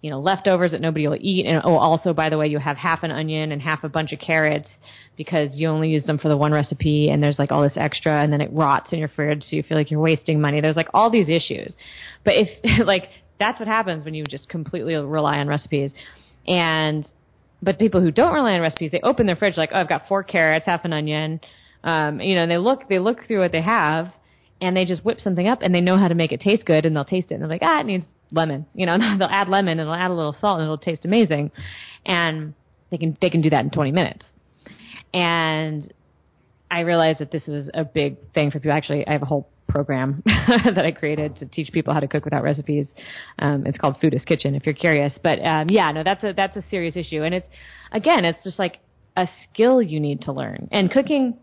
you 0.01 0.09
know, 0.09 0.19
leftovers 0.19 0.71
that 0.71 0.81
nobody 0.81 1.07
will 1.07 1.17
eat. 1.19 1.45
And 1.45 1.61
oh, 1.63 1.77
also, 1.77 2.13
by 2.13 2.29
the 2.29 2.37
way, 2.37 2.47
you 2.47 2.57
have 2.57 2.75
half 2.75 3.03
an 3.03 3.11
onion 3.11 3.51
and 3.51 3.61
half 3.61 3.83
a 3.83 3.89
bunch 3.89 4.11
of 4.11 4.19
carrots 4.19 4.67
because 5.15 5.49
you 5.53 5.67
only 5.69 5.89
use 5.89 6.05
them 6.05 6.17
for 6.17 6.27
the 6.27 6.37
one 6.37 6.51
recipe 6.51 7.09
and 7.09 7.21
there's 7.21 7.37
like 7.37 7.51
all 7.51 7.61
this 7.61 7.75
extra 7.75 8.23
and 8.23 8.33
then 8.33 8.41
it 8.41 8.51
rots 8.51 8.91
in 8.91 8.99
your 8.99 9.09
fridge. 9.09 9.43
So 9.43 9.55
you 9.55 9.63
feel 9.63 9.77
like 9.77 9.91
you're 9.91 9.99
wasting 9.99 10.41
money. 10.41 10.59
There's 10.59 10.75
like 10.75 10.89
all 10.93 11.11
these 11.11 11.29
issues. 11.29 11.73
But 12.25 12.33
if, 12.35 12.49
like, 12.85 13.09
that's 13.39 13.59
what 13.59 13.67
happens 13.67 14.03
when 14.03 14.15
you 14.15 14.23
just 14.25 14.49
completely 14.49 14.95
rely 14.95 15.37
on 15.37 15.47
recipes. 15.47 15.91
And, 16.47 17.07
but 17.61 17.77
people 17.77 18.01
who 18.01 18.09
don't 18.11 18.33
rely 18.33 18.53
on 18.53 18.61
recipes, 18.61 18.91
they 18.91 19.01
open 19.01 19.27
their 19.27 19.35
fridge 19.35 19.55
like, 19.55 19.69
oh, 19.71 19.79
I've 19.79 19.89
got 19.89 20.07
four 20.07 20.23
carrots, 20.23 20.65
half 20.65 20.83
an 20.83 20.93
onion. 20.93 21.39
Um, 21.83 22.19
you 22.19 22.35
know, 22.35 22.43
and 22.43 22.51
they 22.51 22.57
look, 22.57 22.89
they 22.89 22.99
look 22.99 23.27
through 23.27 23.41
what 23.41 23.51
they 23.51 23.61
have 23.61 24.11
and 24.59 24.75
they 24.75 24.85
just 24.85 25.05
whip 25.05 25.19
something 25.19 25.47
up 25.47 25.59
and 25.61 25.73
they 25.73 25.81
know 25.81 25.97
how 25.97 26.07
to 26.07 26.15
make 26.15 26.31
it 26.31 26.41
taste 26.41 26.65
good 26.65 26.85
and 26.85 26.95
they'll 26.95 27.05
taste 27.05 27.29
it 27.29 27.35
and 27.35 27.43
they're 27.43 27.49
like, 27.49 27.61
ah, 27.63 27.81
it 27.81 27.85
needs 27.85 28.05
lemon. 28.31 28.65
You 28.73 28.85
know, 28.85 28.97
they'll 29.17 29.27
add 29.27 29.49
lemon 29.49 29.79
and 29.79 29.87
they'll 29.87 29.95
add 29.95 30.11
a 30.11 30.13
little 30.13 30.35
salt 30.39 30.59
and 30.59 30.65
it'll 30.65 30.77
taste 30.77 31.05
amazing. 31.05 31.51
And 32.05 32.53
they 32.89 32.97
can 32.97 33.17
they 33.21 33.29
can 33.29 33.41
do 33.41 33.49
that 33.51 33.63
in 33.63 33.71
20 33.71 33.91
minutes. 33.91 34.25
And 35.13 35.93
I 36.69 36.81
realized 36.81 37.19
that 37.19 37.31
this 37.31 37.45
was 37.47 37.69
a 37.73 37.83
big 37.83 38.17
thing 38.33 38.51
for 38.51 38.59
people. 38.59 38.71
Actually, 38.71 39.05
I 39.07 39.11
have 39.11 39.21
a 39.21 39.25
whole 39.25 39.49
program 39.67 40.21
that 40.25 40.85
I 40.85 40.91
created 40.91 41.37
to 41.37 41.45
teach 41.45 41.71
people 41.71 41.93
how 41.93 41.99
to 41.99 42.07
cook 42.07 42.25
without 42.25 42.43
recipes. 42.43 42.87
Um, 43.39 43.65
it's 43.65 43.77
called 43.77 43.99
Foodist 44.01 44.25
Kitchen, 44.25 44.55
if 44.55 44.65
you're 44.65 44.75
curious. 44.75 45.13
But 45.21 45.43
um, 45.43 45.69
yeah, 45.69 45.91
no, 45.91 46.03
that's 46.03 46.23
a 46.23 46.33
that's 46.33 46.55
a 46.55 46.63
serious 46.69 46.95
issue, 46.95 47.23
and 47.23 47.33
it's 47.35 47.47
again, 47.91 48.25
it's 48.25 48.43
just 48.43 48.59
like 48.59 48.79
a 49.17 49.27
skill 49.43 49.81
you 49.81 49.99
need 49.99 50.21
to 50.21 50.31
learn. 50.31 50.69
And 50.71 50.89
cooking 50.89 51.37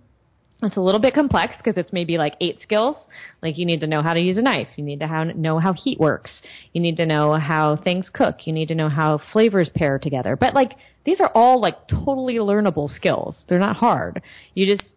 it's 0.63 0.77
a 0.77 0.81
little 0.81 1.01
bit 1.01 1.15
complex 1.15 1.55
because 1.57 1.77
it's 1.77 1.93
maybe 1.93 2.19
like 2.19 2.35
eight 2.41 2.59
skills. 2.63 2.97
Like 3.43 3.59
you 3.59 3.65
need 3.65 3.81
to 3.81 3.87
know 3.87 4.03
how 4.03 4.13
to 4.13 4.21
use 4.21 4.39
a 4.39 4.43
knife. 4.43 4.69
You 4.77 4.85
need 4.85 5.01
to 5.01 5.33
know 5.37 5.61
how 5.61 5.73
heat 5.73 6.01
works. 6.01 6.31
You 6.73 6.81
need 6.81 6.97
to 6.97 7.07
know 7.07 7.39
how 7.39 7.77
things 7.77 8.11
cook. 8.13 8.47
You 8.47 8.53
need 8.53 8.69
to 8.69 8.75
know 8.75 8.89
how 8.89 9.21
flavors 9.33 9.71
pair 9.73 9.99
together. 9.99 10.35
But 10.35 10.55
like 10.55 10.73
these 11.05 11.21
are 11.21 11.31
all 11.33 11.61
like 11.61 11.87
totally 11.87 12.35
learnable 12.35 12.95
skills. 12.95 13.37
They're 13.49 13.61
not 13.61 13.77
hard. 13.77 14.21
You 14.55 14.67
just 14.77 14.89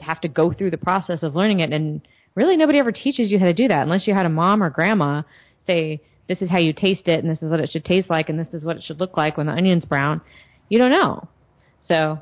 have 0.00 0.20
to 0.20 0.28
go 0.28 0.52
through 0.52 0.70
the 0.70 0.76
process 0.76 1.24
of 1.24 1.34
learning 1.34 1.60
it. 1.60 1.72
And 1.72 2.00
really 2.36 2.56
nobody 2.56 2.78
ever 2.78 2.92
teaches 2.92 3.32
you 3.32 3.38
how 3.40 3.46
to 3.46 3.54
do 3.54 3.68
that 3.68 3.82
unless 3.82 4.06
you 4.06 4.14
had 4.14 4.26
a 4.26 4.30
mom 4.30 4.62
or 4.62 4.70
grandma 4.70 5.22
say, 5.66 6.00
this 6.28 6.40
is 6.40 6.48
how 6.48 6.58
you 6.58 6.72
taste 6.72 7.06
it 7.08 7.22
and 7.22 7.30
this 7.30 7.42
is 7.42 7.50
what 7.50 7.60
it 7.60 7.70
should 7.70 7.84
taste 7.84 8.08
like 8.08 8.28
and 8.28 8.38
this 8.38 8.48
is 8.52 8.64
what 8.64 8.76
it 8.76 8.82
should 8.82 9.00
look 9.00 9.16
like 9.16 9.36
when 9.36 9.46
the 9.46 9.52
onion's 9.52 9.84
brown. 9.84 10.20
You 10.68 10.78
don't 10.78 10.90
know. 10.90 11.28
So 11.86 12.18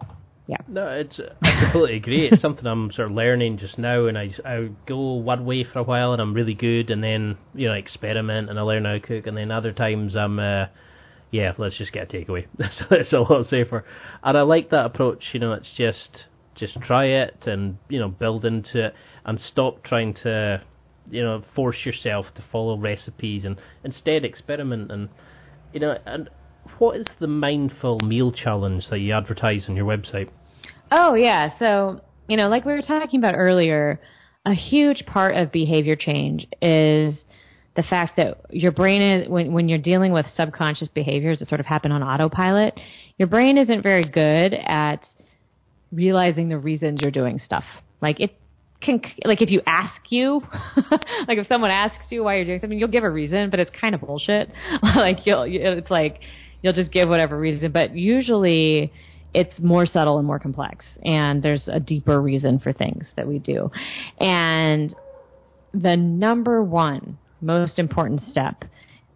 yeah. 0.47 0.57
No, 0.67 0.89
it's 0.89 1.21
I 1.43 1.61
completely 1.63 1.97
agree. 1.97 2.29
It's 2.31 2.43
something 2.43 2.67
I'm 2.67 2.91
sort 2.93 3.09
of 3.09 3.15
learning 3.15 3.59
just 3.59 3.79
now, 3.79 4.07
and 4.07 4.19
I 4.19 4.31
I 4.45 4.71
go 4.87 5.15
one 5.15 5.45
way 5.45 5.65
for 5.65 5.79
a 5.79 5.83
while, 5.85 6.13
and 6.13 6.21
I'm 6.21 6.35
really 6.35 6.55
good, 6.55 6.91
and 6.91 7.03
then 7.03 7.39
you 7.55 7.69
know 7.69 7.75
experiment, 7.75 8.51
and 8.51 8.59
I 8.59 8.63
learn 8.63 8.85
how 8.85 8.93
to 8.93 9.01
cook, 9.01 9.27
and 9.27 9.37
then 9.37 9.51
other 9.53 9.73
times 9.73 10.17
I'm, 10.17 10.39
uh, 10.39 10.67
yeah, 11.31 11.53
let's 11.59 11.79
just 11.79 11.93
get 11.93 12.13
a 12.13 12.17
takeaway. 12.17 12.47
It's 12.91 13.13
a 13.13 13.19
lot 13.19 13.49
safer, 13.49 13.85
and 14.23 14.37
I 14.37 14.43
like 14.43 14.71
that 14.71 14.87
approach. 14.87 15.25
You 15.33 15.41
know, 15.41 15.53
it's 15.53 15.71
just 15.77 16.25
just 16.57 16.81
try 16.81 17.07
it, 17.07 17.45
and 17.47 17.79
you 17.89 18.01
know 18.01 18.09
build 18.09 18.45
into 18.45 18.87
it, 18.87 18.95
and 19.25 19.39
stop 19.41 19.85
trying 19.85 20.15
to 20.25 20.63
you 21.09 21.23
know 21.23 21.45
force 21.55 21.79
yourself 21.85 22.27
to 22.35 22.45
follow 22.51 22.77
recipes, 22.77 23.45
and 23.45 23.57
instead 23.85 24.25
experiment, 24.25 24.91
and 24.91 25.09
you 25.73 25.79
know 25.79 25.97
and 26.05 26.29
what 26.79 26.97
is 26.97 27.07
the 27.21 27.27
mindful 27.27 27.99
meal 28.01 28.33
challenge 28.33 28.85
that 28.91 28.99
you 28.99 29.15
advertise 29.15 29.65
on 29.69 29.77
your 29.77 29.87
website? 29.87 30.29
Oh 30.91 31.15
yeah, 31.15 31.51
so 31.59 32.01
you 32.29 32.37
know, 32.37 32.49
like 32.49 32.65
we 32.65 32.73
were 32.73 32.83
talking 32.83 33.21
about 33.21 33.35
earlier, 33.35 34.01
a 34.45 34.55
huge 34.55 35.05
part 35.07 35.37
of 35.37 35.53
behavior 35.53 35.97
change 35.97 36.47
is 36.61 37.21
the 37.75 37.83
fact 37.83 38.17
that 38.17 38.41
your 38.51 38.73
brain 38.73 39.03
is 39.03 39.29
when 39.29 39.53
when 39.53 39.69
you're 39.69 39.79
dealing 39.79 40.13
with 40.13 40.27
subconscious 40.37 40.89
behaviors 40.89 41.39
that 41.39 41.49
sort 41.49 41.61
of 41.61 41.67
happen 41.67 41.93
on 41.93 42.03
autopilot, 42.03 42.79
your 43.19 43.29
brain 43.29 43.59
isn't 43.59 43.83
very 43.83 44.05
good 44.05 44.55
at 44.55 45.07
realizing 45.93 46.49
the 46.49 46.59
reasons 46.59 47.01
you're 47.01 47.11
doing 47.11 47.41
stuff. 47.45 47.65
Like 48.01 48.21
it 48.21 48.37
can 48.83 49.01
like 49.25 49.41
if 49.41 49.51
you 49.51 49.63
ask 49.67 50.01
you 50.11 50.43
like 51.29 51.39
if 51.39 51.47
someone 51.47 51.71
asks 51.71 52.05
you 52.11 52.25
why 52.25 52.37
you're 52.37 52.45
doing 52.45 52.59
something 52.61 52.79
you'll 52.79 52.89
give 52.89 53.05
a 53.05 53.11
reason 53.11 53.49
but 53.49 53.61
it's 53.61 53.71
kind 53.81 53.95
of 53.95 54.01
bullshit 54.01 54.51
like 54.97 55.25
you'll 55.25 55.45
it's 55.47 55.89
like 55.89 56.19
you'll 56.63 56.73
just 56.73 56.91
give 56.93 57.09
whatever 57.09 57.39
reason 57.39 57.71
but 57.73 57.95
usually 57.95 58.93
it's 59.35 59.59
more 59.59 59.87
subtle 59.87 60.19
and 60.19 60.27
more 60.27 60.39
complex 60.39 60.85
and 61.05 61.43
there's 61.43 61.67
a 61.67 61.81
deeper 61.81 62.21
reason 62.21 62.59
for 62.59 62.73
things 62.73 63.07
that 63.17 63.27
we 63.27 63.39
do. 63.39 63.71
And 64.21 64.95
the 65.73 65.97
number 65.97 66.63
one 66.63 67.19
most 67.41 67.79
important 67.79 68.23
step 68.31 68.65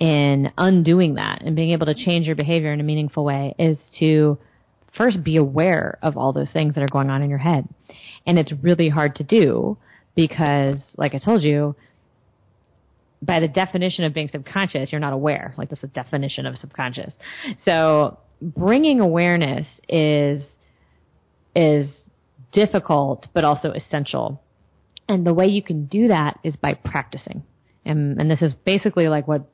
in 0.00 0.50
undoing 0.58 1.14
that 1.14 1.42
and 1.42 1.54
being 1.54 1.70
able 1.70 1.86
to 1.86 1.94
change 1.94 2.26
your 2.26 2.36
behavior 2.36 2.72
in 2.72 2.80
a 2.80 2.84
meaningful 2.84 3.24
way 3.24 3.54
is 3.58 3.78
to 3.98 4.38
first 4.96 5.22
be 5.22 5.36
aware 5.36 5.98
of 6.02 6.16
all 6.16 6.32
those 6.32 6.50
things 6.52 6.74
that 6.74 6.82
are 6.82 6.88
going 6.88 7.10
on 7.10 7.22
in 7.22 7.28
your 7.28 7.38
head. 7.38 7.68
And 8.26 8.38
it's 8.38 8.52
really 8.62 8.88
hard 8.88 9.16
to 9.16 9.24
do 9.24 9.76
because, 10.14 10.78
like 10.96 11.14
I 11.14 11.18
told 11.18 11.42
you, 11.42 11.76
by 13.26 13.40
the 13.40 13.48
definition 13.48 14.04
of 14.04 14.14
being 14.14 14.28
subconscious, 14.28 14.92
you're 14.92 15.00
not 15.00 15.12
aware. 15.12 15.54
Like 15.58 15.70
that's 15.70 15.82
the 15.82 15.88
definition 15.88 16.46
of 16.46 16.56
subconscious. 16.56 17.12
So 17.64 18.18
bringing 18.40 19.00
awareness 19.00 19.66
is 19.88 20.42
is 21.54 21.90
difficult, 22.52 23.26
but 23.32 23.44
also 23.44 23.72
essential. 23.72 24.42
And 25.08 25.26
the 25.26 25.34
way 25.34 25.46
you 25.46 25.62
can 25.62 25.86
do 25.86 26.08
that 26.08 26.38
is 26.44 26.56
by 26.56 26.74
practicing. 26.74 27.44
And, 27.84 28.20
and 28.20 28.30
this 28.30 28.42
is 28.42 28.52
basically 28.64 29.08
like 29.08 29.26
what 29.26 29.48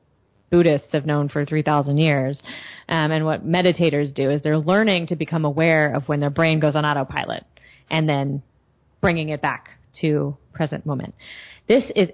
Buddhists 0.51 0.91
have 0.91 1.05
known 1.05 1.29
for 1.29 1.45
3,000 1.45 1.97
years. 1.97 2.41
Um, 2.89 3.11
and 3.11 3.25
what 3.25 3.47
meditators 3.47 4.13
do 4.13 4.29
is 4.29 4.41
they're 4.41 4.59
learning 4.59 5.07
to 5.07 5.15
become 5.15 5.45
aware 5.45 5.95
of 5.95 6.07
when 6.07 6.19
their 6.19 6.29
brain 6.29 6.59
goes 6.59 6.75
on 6.75 6.85
autopilot 6.85 7.43
and 7.89 8.07
then 8.07 8.43
bringing 9.01 9.29
it 9.29 9.41
back 9.41 9.69
to 10.01 10.37
present 10.53 10.85
moment. 10.85 11.15
This 11.67 11.83
is 11.95 12.09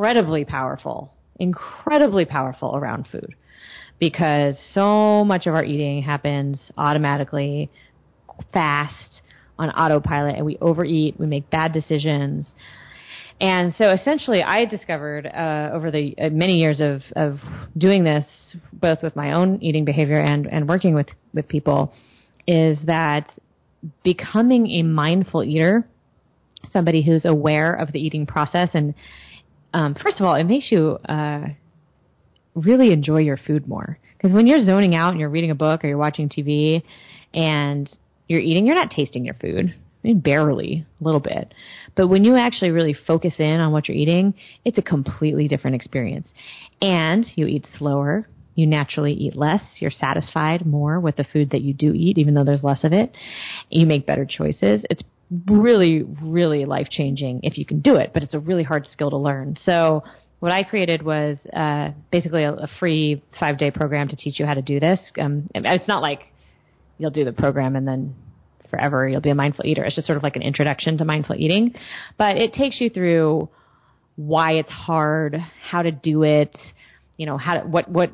incredibly 0.00 0.46
powerful, 0.46 1.12
incredibly 1.38 2.24
powerful 2.24 2.74
around 2.74 3.06
food 3.12 3.34
because 3.98 4.54
so 4.72 5.22
much 5.26 5.46
of 5.46 5.54
our 5.54 5.62
eating 5.62 6.02
happens 6.02 6.58
automatically, 6.78 7.68
fast, 8.50 9.20
on 9.58 9.68
autopilot, 9.68 10.36
and 10.36 10.46
we 10.46 10.56
overeat, 10.62 11.20
we 11.20 11.26
make 11.26 11.50
bad 11.50 11.74
decisions. 11.74 12.46
And 13.42 13.74
so 13.76 13.90
essentially, 13.90 14.42
I 14.42 14.64
discovered 14.64 15.26
uh, 15.26 15.70
over 15.74 15.90
the 15.90 16.14
uh, 16.18 16.30
many 16.30 16.58
years 16.60 16.80
of, 16.80 17.02
of 17.14 17.38
doing 17.76 18.02
this, 18.02 18.24
both 18.72 19.02
with 19.02 19.14
my 19.14 19.32
own 19.32 19.62
eating 19.62 19.84
behavior 19.84 20.18
and, 20.18 20.46
and 20.46 20.66
working 20.66 20.94
with, 20.94 21.08
with 21.34 21.46
people, 21.46 21.92
is 22.46 22.78
that 22.86 23.30
becoming 24.02 24.66
a 24.66 24.82
mindful 24.82 25.44
eater, 25.44 25.86
somebody 26.72 27.02
who's 27.02 27.26
aware 27.26 27.74
of 27.74 27.92
the 27.92 27.98
eating 27.98 28.24
process, 28.24 28.70
and 28.72 28.94
um, 29.72 29.94
first 29.94 30.20
of 30.20 30.26
all, 30.26 30.34
it 30.34 30.44
makes 30.44 30.70
you 30.70 30.98
uh, 31.08 31.44
really 32.54 32.92
enjoy 32.92 33.18
your 33.18 33.36
food 33.36 33.68
more. 33.68 33.98
Because 34.16 34.34
when 34.34 34.46
you're 34.46 34.64
zoning 34.64 34.94
out 34.94 35.10
and 35.10 35.20
you're 35.20 35.30
reading 35.30 35.50
a 35.50 35.54
book 35.54 35.84
or 35.84 35.88
you're 35.88 35.98
watching 35.98 36.28
TV 36.28 36.82
and 37.32 37.90
you're 38.28 38.40
eating, 38.40 38.66
you're 38.66 38.74
not 38.74 38.90
tasting 38.90 39.24
your 39.24 39.34
food. 39.34 39.74
I 40.02 40.06
mean, 40.06 40.20
barely, 40.20 40.86
a 41.00 41.04
little 41.04 41.20
bit. 41.20 41.52
But 41.94 42.08
when 42.08 42.24
you 42.24 42.36
actually 42.36 42.70
really 42.70 42.94
focus 43.06 43.34
in 43.38 43.60
on 43.60 43.72
what 43.72 43.88
you're 43.88 43.96
eating, 43.96 44.34
it's 44.64 44.78
a 44.78 44.82
completely 44.82 45.46
different 45.46 45.76
experience. 45.76 46.28
And 46.80 47.26
you 47.34 47.46
eat 47.46 47.66
slower. 47.78 48.28
You 48.54 48.66
naturally 48.66 49.12
eat 49.12 49.36
less. 49.36 49.62
You're 49.78 49.90
satisfied 49.90 50.66
more 50.66 51.00
with 51.00 51.16
the 51.16 51.24
food 51.24 51.50
that 51.50 51.62
you 51.62 51.72
do 51.72 51.92
eat, 51.92 52.18
even 52.18 52.34
though 52.34 52.44
there's 52.44 52.64
less 52.64 52.84
of 52.84 52.92
it. 52.92 53.12
You 53.68 53.86
make 53.86 54.06
better 54.06 54.26
choices. 54.26 54.84
It's 54.90 55.02
really, 55.46 56.02
really 56.02 56.64
life 56.64 56.88
changing 56.90 57.40
if 57.42 57.56
you 57.56 57.64
can 57.64 57.80
do 57.80 57.96
it, 57.96 58.10
but 58.12 58.22
it's 58.22 58.34
a 58.34 58.38
really 58.38 58.64
hard 58.64 58.86
skill 58.90 59.10
to 59.10 59.16
learn. 59.16 59.56
So 59.64 60.02
what 60.40 60.52
I 60.52 60.64
created 60.64 61.02
was 61.02 61.36
uh, 61.54 61.90
basically 62.10 62.44
a, 62.44 62.52
a 62.52 62.68
free 62.78 63.22
five 63.38 63.58
day 63.58 63.70
program 63.70 64.08
to 64.08 64.16
teach 64.16 64.40
you 64.40 64.46
how 64.46 64.54
to 64.54 64.62
do 64.62 64.80
this. 64.80 64.98
Um, 65.20 65.48
it's 65.54 65.88
not 65.88 66.02
like 66.02 66.20
you'll 66.98 67.10
do 67.10 67.24
the 67.24 67.32
program 67.32 67.76
and 67.76 67.86
then 67.86 68.14
forever 68.70 69.08
you'll 69.08 69.20
be 69.20 69.30
a 69.30 69.34
mindful 69.34 69.66
eater. 69.66 69.84
It's 69.84 69.96
just 69.96 70.06
sort 70.06 70.16
of 70.16 70.22
like 70.22 70.36
an 70.36 70.42
introduction 70.42 70.98
to 70.98 71.04
mindful 71.04 71.36
eating, 71.36 71.74
but 72.18 72.36
it 72.36 72.54
takes 72.54 72.80
you 72.80 72.90
through 72.90 73.48
why 74.16 74.52
it's 74.52 74.70
hard, 74.70 75.36
how 75.70 75.82
to 75.82 75.92
do 75.92 76.22
it, 76.22 76.56
you 77.16 77.26
know, 77.26 77.36
how 77.36 77.60
to, 77.60 77.66
what 77.66 77.88
what 77.88 78.10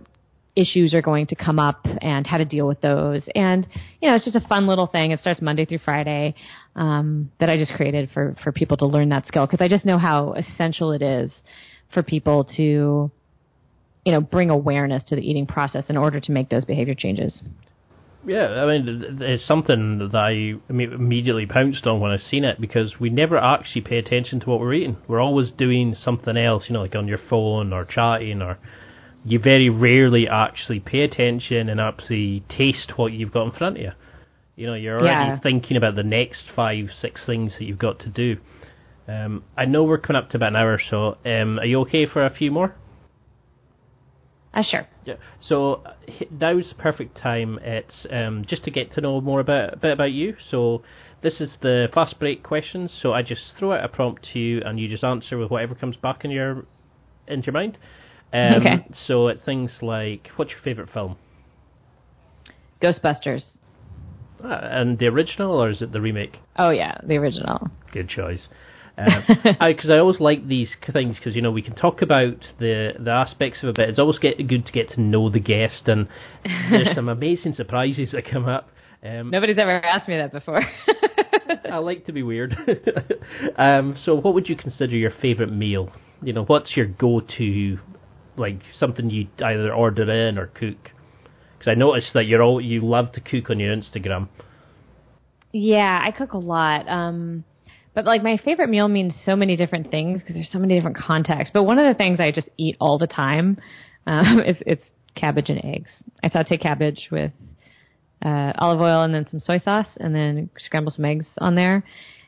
issues 0.57 0.95
are 0.95 1.03
going 1.03 1.27
to 1.27 1.35
come 1.35 1.59
up 1.59 1.87
and 2.01 2.27
how 2.27 2.39
to 2.39 2.45
deal 2.45 2.67
with 2.67 2.81
those. 2.81 3.23
And 3.35 3.67
you 4.01 4.09
know, 4.09 4.17
it's 4.17 4.25
just 4.25 4.37
a 4.37 4.49
fun 4.49 4.67
little 4.67 4.87
thing. 4.87 5.11
It 5.11 5.21
starts 5.21 5.41
Monday 5.43 5.67
through 5.67 5.81
Friday 5.85 6.35
um, 6.75 7.31
that 7.39 7.49
I 7.49 7.57
just 7.57 7.73
created 7.75 8.11
for 8.13 8.37
for 8.43 8.53
people 8.53 8.77
to 8.79 8.87
learn 8.87 9.11
that 9.11 9.27
skill 9.29 9.47
because 9.47 9.61
I 9.61 9.69
just 9.69 9.85
know 9.85 9.99
how 9.99 10.33
essential 10.33 10.93
it 10.93 11.03
is 11.03 11.31
for 11.93 12.03
people 12.03 12.45
to 12.57 13.11
you 14.05 14.13
know 14.13 14.21
bring 14.21 14.51
awareness 14.51 15.05
to 15.09 15.17
the 15.17 15.23
eating 15.23 15.47
process 15.47 15.85
in 15.89 15.97
order 15.97 16.21
to 16.21 16.33
make 16.33 16.49
those 16.49 16.65
behavior 16.65 16.95
changes. 16.95 17.43
Yeah, 18.27 18.49
I 18.49 18.67
mean, 18.67 19.19
it's 19.21 19.47
something 19.47 19.99
that 19.99 20.17
I 20.17 20.55
immediately 20.69 21.47
pounced 21.47 21.87
on 21.87 22.01
when 22.01 22.11
I 22.11 22.17
seen 22.17 22.45
it 22.45 22.61
because 22.61 22.99
we 22.99 23.09
never 23.09 23.39
actually 23.39 23.83
pay 23.83 23.99
attention 23.99 24.41
to 24.41 24.51
what 24.51 24.59
we're 24.59 24.75
eating. 24.75 24.97
We're 25.07 25.21
always 25.21 25.53
doing 25.53 25.95
something 25.95 26.37
else, 26.37 26.65
you 26.67 26.73
know, 26.73 26.83
like 26.83 26.97
on 26.97 27.07
your 27.07 27.21
phone 27.31 27.73
or 27.73 27.85
chatting, 27.85 28.43
or 28.43 28.59
you 29.27 29.41
very 29.41 29.69
rarely 29.69 30.29
actually 30.29 30.79
pay 30.79 31.01
attention 31.01 31.69
and 31.69 31.81
actually 31.81 32.45
taste 32.49 32.93
what 32.97 33.13
you've 33.13 33.33
got 33.33 33.47
in 33.47 33.53
front 33.53 33.77
of 33.77 33.83
you. 33.83 33.91
You 34.55 34.67
know, 34.67 34.75
you're 34.75 35.01
already 35.01 35.31
yeah. 35.31 35.41
thinking 35.41 35.77
about 35.77 35.97
the 35.97 36.05
next 36.05 36.45
five, 36.55 36.91
six 37.01 37.21
things 37.27 37.53
that 37.59 37.65
you've 37.65 37.79
got 37.79 37.99
to 38.01 38.09
do. 38.09 38.37
Um, 39.09 39.43
I 39.57 39.65
know 39.65 39.83
we're 39.83 39.99
coming 39.99 40.23
up 40.23 40.31
to 40.31 40.37
about 40.37 40.51
an 40.51 40.57
hour, 40.57 40.81
so 40.91 41.19
um, 41.27 41.59
are 41.59 41.67
you 41.67 41.81
okay 41.81 42.07
for 42.07 42.25
a 42.25 42.33
few 42.33 42.53
more? 42.53 42.77
Uh, 44.55 44.63
sure. 44.63 44.87
Yeah. 45.05 45.17
So 45.43 45.83
now's 46.31 46.69
the 46.69 46.77
perfect 46.81 47.19
time. 47.19 47.59
It's 47.63 48.07
um, 48.11 48.45
just 48.49 48.65
to 48.65 48.71
get 48.71 48.93
to 48.95 49.01
know 49.01 49.21
more 49.21 49.41
about 49.41 49.75
a 49.75 49.77
bit 49.77 49.93
about 49.93 50.13
you. 50.13 50.37
So 50.51 50.83
this 51.23 51.41
is 51.41 51.51
the 51.61 51.89
fast 51.93 52.19
break 52.19 52.43
questions. 52.43 52.93
So 53.03 53.13
I 53.13 53.23
just 53.23 53.43
throw 53.59 53.73
out 53.73 53.85
a 53.85 53.89
prompt 53.89 54.29
to 54.33 54.39
you, 54.39 54.63
and 54.65 54.79
you 54.79 54.89
just 54.89 55.05
answer 55.05 55.37
with 55.37 55.51
whatever 55.51 55.75
comes 55.75 55.97
back 55.97 56.25
in 56.25 56.31
your 56.31 56.65
into 57.27 57.47
your 57.47 57.53
mind. 57.53 57.77
Um, 58.33 58.55
okay. 58.55 58.87
So 59.07 59.29
it's 59.29 59.45
things 59.45 59.71
like, 59.81 60.29
what's 60.37 60.51
your 60.51 60.61
favorite 60.61 60.91
film? 60.93 61.17
Ghostbusters. 62.83 63.45
Ah, 64.45 64.61
and 64.63 64.99
the 64.99 65.07
original, 65.07 65.53
or 65.53 65.71
is 65.71 65.81
it 65.81 65.93
the 65.93 66.01
remake? 66.01 66.39
Oh 66.57 66.71
yeah, 66.71 66.99
the 67.03 67.17
original. 67.17 67.71
Good 67.93 68.09
choice 68.09 68.43
because 68.97 69.45
um, 69.45 69.57
I, 69.61 69.75
I 69.95 69.99
always 69.99 70.21
like 70.21 70.47
these 70.47 70.71
things 70.93 71.17
because 71.17 71.35
you 71.35 71.43
know 71.43 71.51
we 71.51 71.63
can 71.63 71.75
talk 71.75 72.03
about 72.03 72.45
the 72.59 72.93
the 72.99 73.11
aspects 73.11 73.63
of 73.63 73.69
a 73.69 73.73
bit. 73.73 73.89
It's 73.91 73.99
always 73.99 74.19
get 74.19 74.37
good 74.47 74.67
to 74.67 74.73
get 74.73 74.91
to 74.91 75.01
know 75.01 75.31
the 75.31 75.41
guest, 75.41 75.87
and 75.87 76.09
there's 76.71 76.95
some 76.95 77.09
amazing 77.09 77.55
surprises 77.55 78.13
that 78.13 78.29
come 78.31 78.47
up. 78.47 78.71
Um, 79.03 79.31
Nobody's 79.31 79.59
ever 79.59 79.85
asked 79.85 80.09
me 80.09 80.17
that 80.17 80.33
before. 80.33 80.63
I 81.71 81.79
like 81.79 82.07
to 82.07 82.13
be 82.13 82.23
weird. 82.23 82.57
um, 83.57 83.97
so, 84.05 84.15
what 84.15 84.35
would 84.35 84.49
you 84.49 84.57
consider 84.57 84.97
your 84.97 85.13
favorite 85.23 85.53
meal? 85.53 85.91
You 86.23 86.33
know, 86.33 86.45
what's 86.45 86.77
your 86.77 86.87
go-to, 86.87 87.79
like 88.37 88.61
something 88.79 89.11
you 89.11 89.29
either 89.45 89.73
order 89.73 90.11
in 90.29 90.39
or 90.39 90.47
cook? 90.47 90.93
Because 91.59 91.71
I 91.71 91.75
noticed 91.75 92.09
that 92.15 92.27
you're 92.27 92.43
all 92.43 92.61
you 92.61 92.87
love 92.87 93.13
to 93.13 93.21
cook 93.21 93.51
on 93.51 93.59
your 93.59 93.75
Instagram. 93.75 94.29
Yeah, 95.53 96.01
I 96.03 96.11
cook 96.11 96.33
a 96.33 96.39
lot. 96.39 96.89
Um, 96.89 97.45
but 97.95 98.05
like 98.05 98.23
my 98.23 98.37
favorite 98.45 98.69
meal 98.69 98.89
means 98.89 99.15
so 99.25 99.37
many 99.37 99.57
different 99.57 99.91
things 99.91 100.21
because 100.21 100.35
there's 100.35 100.53
so 100.53 100.59
many 100.59 100.75
different 100.75 100.99
contexts. 100.99 101.51
But 101.55 101.65
one 101.65 101.79
of 101.79 101.87
the 101.87 101.97
things 101.97 102.21
I 102.21 102.31
just 102.31 102.51
eat 102.59 102.77
all 102.79 102.99
the 102.99 103.07
time 103.07 103.59
um, 104.07 104.41
is 104.47 104.57
it's 104.67 104.85
cabbage 105.15 105.49
and 105.49 105.65
eggs. 105.65 105.91
I 106.23 106.29
saute 106.29 106.59
cabbage 106.59 107.09
with 107.11 107.33
uh, 108.25 108.53
olive 108.59 108.81
oil 108.81 109.03
and 109.03 109.15
then 109.15 109.27
some 109.31 109.41
soy 109.41 109.59
sauce, 109.59 109.89
and 109.99 110.15
then 110.15 110.51
scramble 110.59 110.93
some 110.93 111.05
eggs 111.05 111.27
on 111.39 111.55
there. 111.55 111.85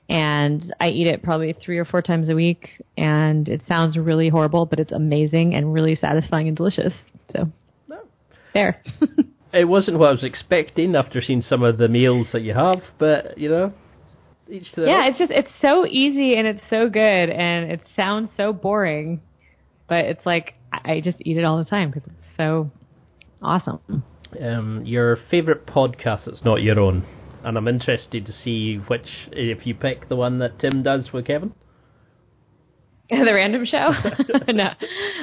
And 0.09 0.75
I 0.81 0.89
eat 0.89 1.07
it 1.07 1.23
probably 1.23 1.53
three 1.53 1.79
or 1.79 1.85
four 1.85 2.01
times 2.01 2.29
a 2.31 2.35
week. 2.35 2.83
And 2.97 3.47
it 3.49 3.63
sounds 3.69 3.97
really 3.99 4.29
horrible, 4.31 4.65
but 4.65 4.81
it's 4.81 4.93
amazing 4.93 5.55
and 5.55 5.73
really 5.75 5.97
satisfying 5.97 6.49
and 6.49 6.57
delicious. 6.57 6.95
So 7.35 7.49
no. 7.89 7.99
there. 8.55 8.83
it 9.53 9.67
wasn't 9.67 9.99
what 9.99 10.09
I 10.09 10.13
was 10.13 10.25
expecting 10.25 10.97
after 10.97 11.21
seeing 11.21 11.43
some 11.43 11.63
of 11.63 11.77
the 11.79 11.89
meals 11.89 12.29
that 12.33 12.41
you 12.41 12.55
have, 12.55 12.79
but 12.99 13.37
you 13.37 13.51
know, 13.51 13.73
each 14.51 14.73
to 14.73 14.81
their 14.81 14.89
Yeah, 14.89 15.01
own. 15.05 15.11
it's 15.11 15.19
just 15.19 15.31
it's 15.31 15.51
so 15.61 15.85
easy 15.87 16.37
and 16.37 16.47
it's 16.47 16.63
so 16.71 16.89
good 16.89 17.29
and 17.31 17.71
it 17.71 17.81
sounds 17.95 18.31
so 18.37 18.55
boring, 18.55 19.21
but 19.89 20.07
it's 20.07 20.25
like 20.25 20.55
I 20.73 21.01
just 21.01 21.19
eat 21.21 21.37
it 21.37 21.45
all 21.45 21.59
the 21.59 21.65
time 21.69 21.91
because 21.91 22.07
it's 22.07 22.37
so 22.37 22.71
awesome. 23.43 23.81
Um, 24.41 24.83
your 24.85 25.19
favorite 25.31 25.67
podcast 25.67 26.25
that's 26.27 26.45
not 26.45 26.57
your 26.63 26.79
own, 26.81 27.05
and 27.45 27.57
I'm 27.57 27.69
interested 27.69 28.27
to 28.27 28.33
see 28.45 28.77
which 28.77 29.07
if 29.33 29.67
you 29.67 29.75
pick 29.75 30.09
the 30.09 30.17
one 30.17 30.39
that 30.39 30.59
Tim 30.59 30.83
does 30.83 31.13
with 31.13 31.27
Kevin. 31.27 31.55
the 33.11 33.35
random 33.35 33.65
show? 33.65 33.93
no, 34.53 34.69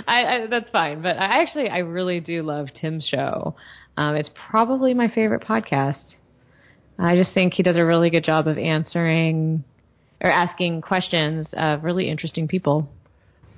I, 0.07 0.24
I, 0.24 0.47
that's 0.49 0.70
fine. 0.72 1.01
But 1.01 1.18
I 1.18 1.41
actually, 1.41 1.70
I 1.70 1.80
really 1.80 2.20
do 2.20 2.41
love 2.41 2.68
Tim's 2.80 3.05
show. 3.05 3.55
Um, 3.97 4.16
it's 4.16 4.30
probably 4.49 4.93
my 4.93 5.07
favorite 5.07 5.43
podcast. 5.43 6.16
I 6.97 7.16
just 7.16 7.34
think 7.34 7.53
he 7.53 7.63
does 7.63 7.76
a 7.76 7.86
really 7.86 8.09
good 8.09 8.24
job 8.24 8.47
of 8.47 8.57
answering 8.57 9.63
or 10.22 10.32
asking 10.32 10.82
questions 10.82 11.47
of 11.53 11.84
really 11.84 12.09
interesting 12.09 12.47
people. 12.47 12.89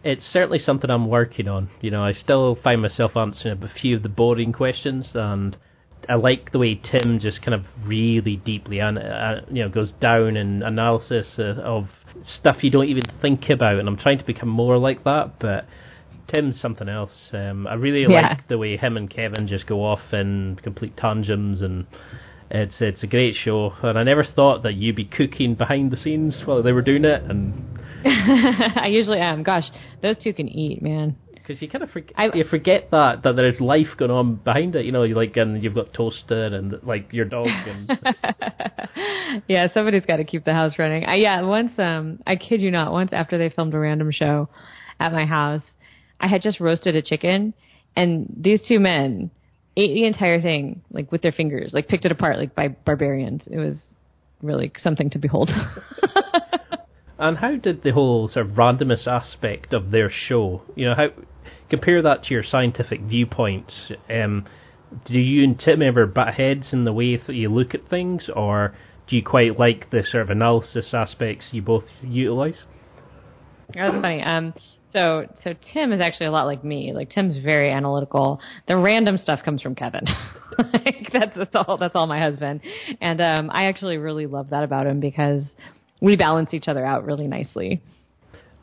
It's 0.04 0.26
certainly 0.32 0.60
something 0.60 0.90
I'm 0.90 1.08
working 1.08 1.48
on. 1.48 1.70
You 1.82 1.92
know, 1.92 2.04
I 2.04 2.14
still 2.14 2.58
find 2.64 2.82
myself 2.82 3.16
answering 3.16 3.64
a 3.64 3.70
few 3.70 3.96
of 3.96 4.04
the 4.04 4.10
boring 4.10 4.54
questions, 4.54 5.08
and 5.14 5.56
I 6.10 6.16
like 6.16 6.52
the 6.52 6.60
way 6.60 6.76
Tim 6.76 7.20
just 7.20 7.42
kind 7.42 7.54
of 7.54 7.64
really 7.86 8.38
deeply, 8.38 8.80
uh, 8.80 8.92
you 9.52 9.64
know, 9.64 9.70
goes 9.70 9.92
down 10.02 10.38
in 10.38 10.64
analysis 10.64 11.28
uh, 11.38 11.62
of 11.62 11.88
stuff 12.40 12.58
you 12.64 12.70
don't 12.70 12.88
even 12.88 13.04
think 13.22 13.50
about. 13.50 13.80
And 13.80 13.88
I'm 13.88 13.98
trying 13.98 14.20
to 14.20 14.26
become 14.26 14.50
more 14.50 14.78
like 14.78 15.04
that, 15.04 15.40
but 15.40 15.66
Tim's 16.30 16.60
something 16.62 16.88
else. 16.88 17.12
Um, 17.34 17.68
I 17.68 17.74
really 17.74 18.12
yeah. 18.12 18.30
like 18.30 18.48
the 18.48 18.58
way 18.58 18.78
him 18.78 18.98
and 18.98 19.10
Kevin 19.10 19.48
just 19.48 19.68
go 19.68 19.84
off 19.84 20.14
in 20.14 20.60
complete 20.64 20.96
tantrums 20.98 21.62
and 21.62 21.86
it's 22.50 22.76
it's 22.80 23.04
a 23.04 23.08
great 23.08 23.36
show, 23.36 23.74
and 23.84 24.00
I 24.00 24.04
never 24.04 24.24
thought 24.24 24.64
that 24.64 24.76
you'd 24.76 24.96
be 24.96 25.06
cooking 25.06 25.56
behind 25.56 25.92
the 25.92 25.98
scenes 25.98 26.36
while 26.46 26.64
they 26.64 26.72
were 26.72 26.82
doing 26.82 27.04
it. 27.04 27.24
And 27.24 27.78
I 28.06 28.88
usually 28.88 29.20
am. 29.20 29.44
Gosh, 29.44 29.66
those 30.02 30.18
two 30.18 30.34
can 30.34 30.48
eat, 30.48 30.82
man. 30.82 31.18
Because 31.48 31.62
you 31.62 31.70
kind 31.70 31.84
of 31.84 31.90
forget 31.92 32.14
I, 32.18 32.30
you 32.34 32.44
forget 32.44 32.90
that 32.92 33.24
that 33.24 33.36
there's 33.36 33.60
life 33.62 33.88
going 33.98 34.12
on 34.12 34.36
behind 34.36 34.76
it. 34.76 34.86
You 34.86 34.92
know, 34.92 35.04
you 35.04 35.16
like 35.16 35.38
and 35.38 35.64
you've 35.64 35.76
got 35.76 35.94
toaster 35.94 36.46
and 36.46 36.76
like 36.84 37.14
your 37.14 37.26
dog 37.26 37.48
and. 37.48 37.92
yeah, 39.48 39.68
somebody's 39.74 40.06
got 40.06 40.18
to 40.18 40.24
keep 40.24 40.44
the 40.44 40.54
house 40.54 40.74
running. 40.78 41.06
I, 41.06 41.16
yeah, 41.16 41.42
once 41.42 41.72
um, 41.78 42.20
I 42.28 42.36
kid 42.36 42.62
you 42.62 42.72
not, 42.72 42.92
once 42.92 43.12
after 43.14 43.38
they 43.38 43.50
filmed 43.50 43.74
a 43.74 43.80
random 43.80 44.12
show 44.12 44.50
at 45.00 45.12
my 45.12 45.26
house, 45.26 45.62
I 46.20 46.28
had 46.28 46.42
just 46.42 46.60
roasted 46.60 46.96
a 46.96 47.02
chicken, 47.02 47.54
and 47.96 48.34
these 48.38 48.62
two 48.68 48.80
men 48.80 49.32
ate 49.78 49.94
the 49.94 50.06
entire 50.06 50.42
thing 50.42 50.82
like 50.92 51.12
with 51.12 51.22
their 51.22 51.32
fingers, 51.32 51.72
like 51.74 51.88
picked 51.88 52.06
it 52.06 52.12
apart 52.12 52.38
like 52.38 52.56
by 52.56 52.70
barbarians. 52.70 53.44
It 53.48 53.58
was 53.58 53.78
really 54.42 54.72
something 54.82 55.10
to 55.12 55.20
behold. 55.20 55.50
and 57.20 57.38
how 57.38 57.56
did 57.56 57.84
the 57.84 57.92
whole 57.92 58.28
sort 58.28 58.48
of 58.48 58.54
randomness 58.54 59.08
aspect 59.08 59.74
of 59.74 59.92
their 59.92 60.12
show, 60.12 60.62
you 60.76 60.86
know, 60.86 60.96
how 60.96 61.08
compare 61.70 62.02
that 62.02 62.24
to 62.26 62.34
your 62.34 62.44
scientific 62.44 63.02
viewpoints? 63.02 63.74
Um, 64.10 64.46
do 65.06 65.20
you 65.20 65.44
and 65.44 65.60
Tim 65.60 65.82
ever 65.82 66.06
butt 66.06 66.34
heads 66.34 66.68
in 66.72 66.86
the 66.86 66.94
way 66.94 67.18
that 67.18 67.34
you 67.34 67.50
look 67.50 67.74
at 67.74 67.90
things, 67.90 68.30
or 68.34 68.76
do 69.08 69.16
you 69.16 69.24
quite 69.24 69.60
like 69.60 69.90
the 69.92 70.04
sort 70.10 70.24
of 70.24 70.30
analysis 70.30 70.88
aspects 70.94 71.46
you 71.52 71.62
both 71.62 71.86
utilize? 72.02 72.56
That's 73.74 73.96
funny. 73.96 74.22
Um, 74.22 74.54
so 74.94 75.28
so 75.44 75.54
Tim 75.74 75.92
is 75.92 76.02
actually 76.02 76.28
a 76.28 76.32
lot 76.32 76.46
like 76.46 76.64
me. 76.64 76.94
Like 76.94 77.10
Tim's 77.12 77.38
very 77.38 77.72
analytical. 77.72 78.40
The 78.68 78.78
random 78.78 79.18
stuff 79.18 79.42
comes 79.44 79.62
from 79.62 79.76
Kevin. 79.76 80.06
like 80.74 81.10
that's, 81.12 81.36
that's 81.36 81.56
all 81.56 81.78
that's 81.78 81.96
all 81.96 82.08
my 82.08 82.20
husband. 82.20 82.62
And 83.02 83.22
um 83.22 83.52
I 83.52 83.66
actually 83.66 83.98
really 83.98 84.26
love 84.26 84.50
that 84.52 84.64
about 84.64 84.88
him 84.88 85.00
because 85.00 85.44
we 86.02 86.16
balance 86.16 86.54
each 86.54 86.68
other 86.68 86.86
out 86.86 87.06
really 87.06 87.28
nicely. 87.28 87.82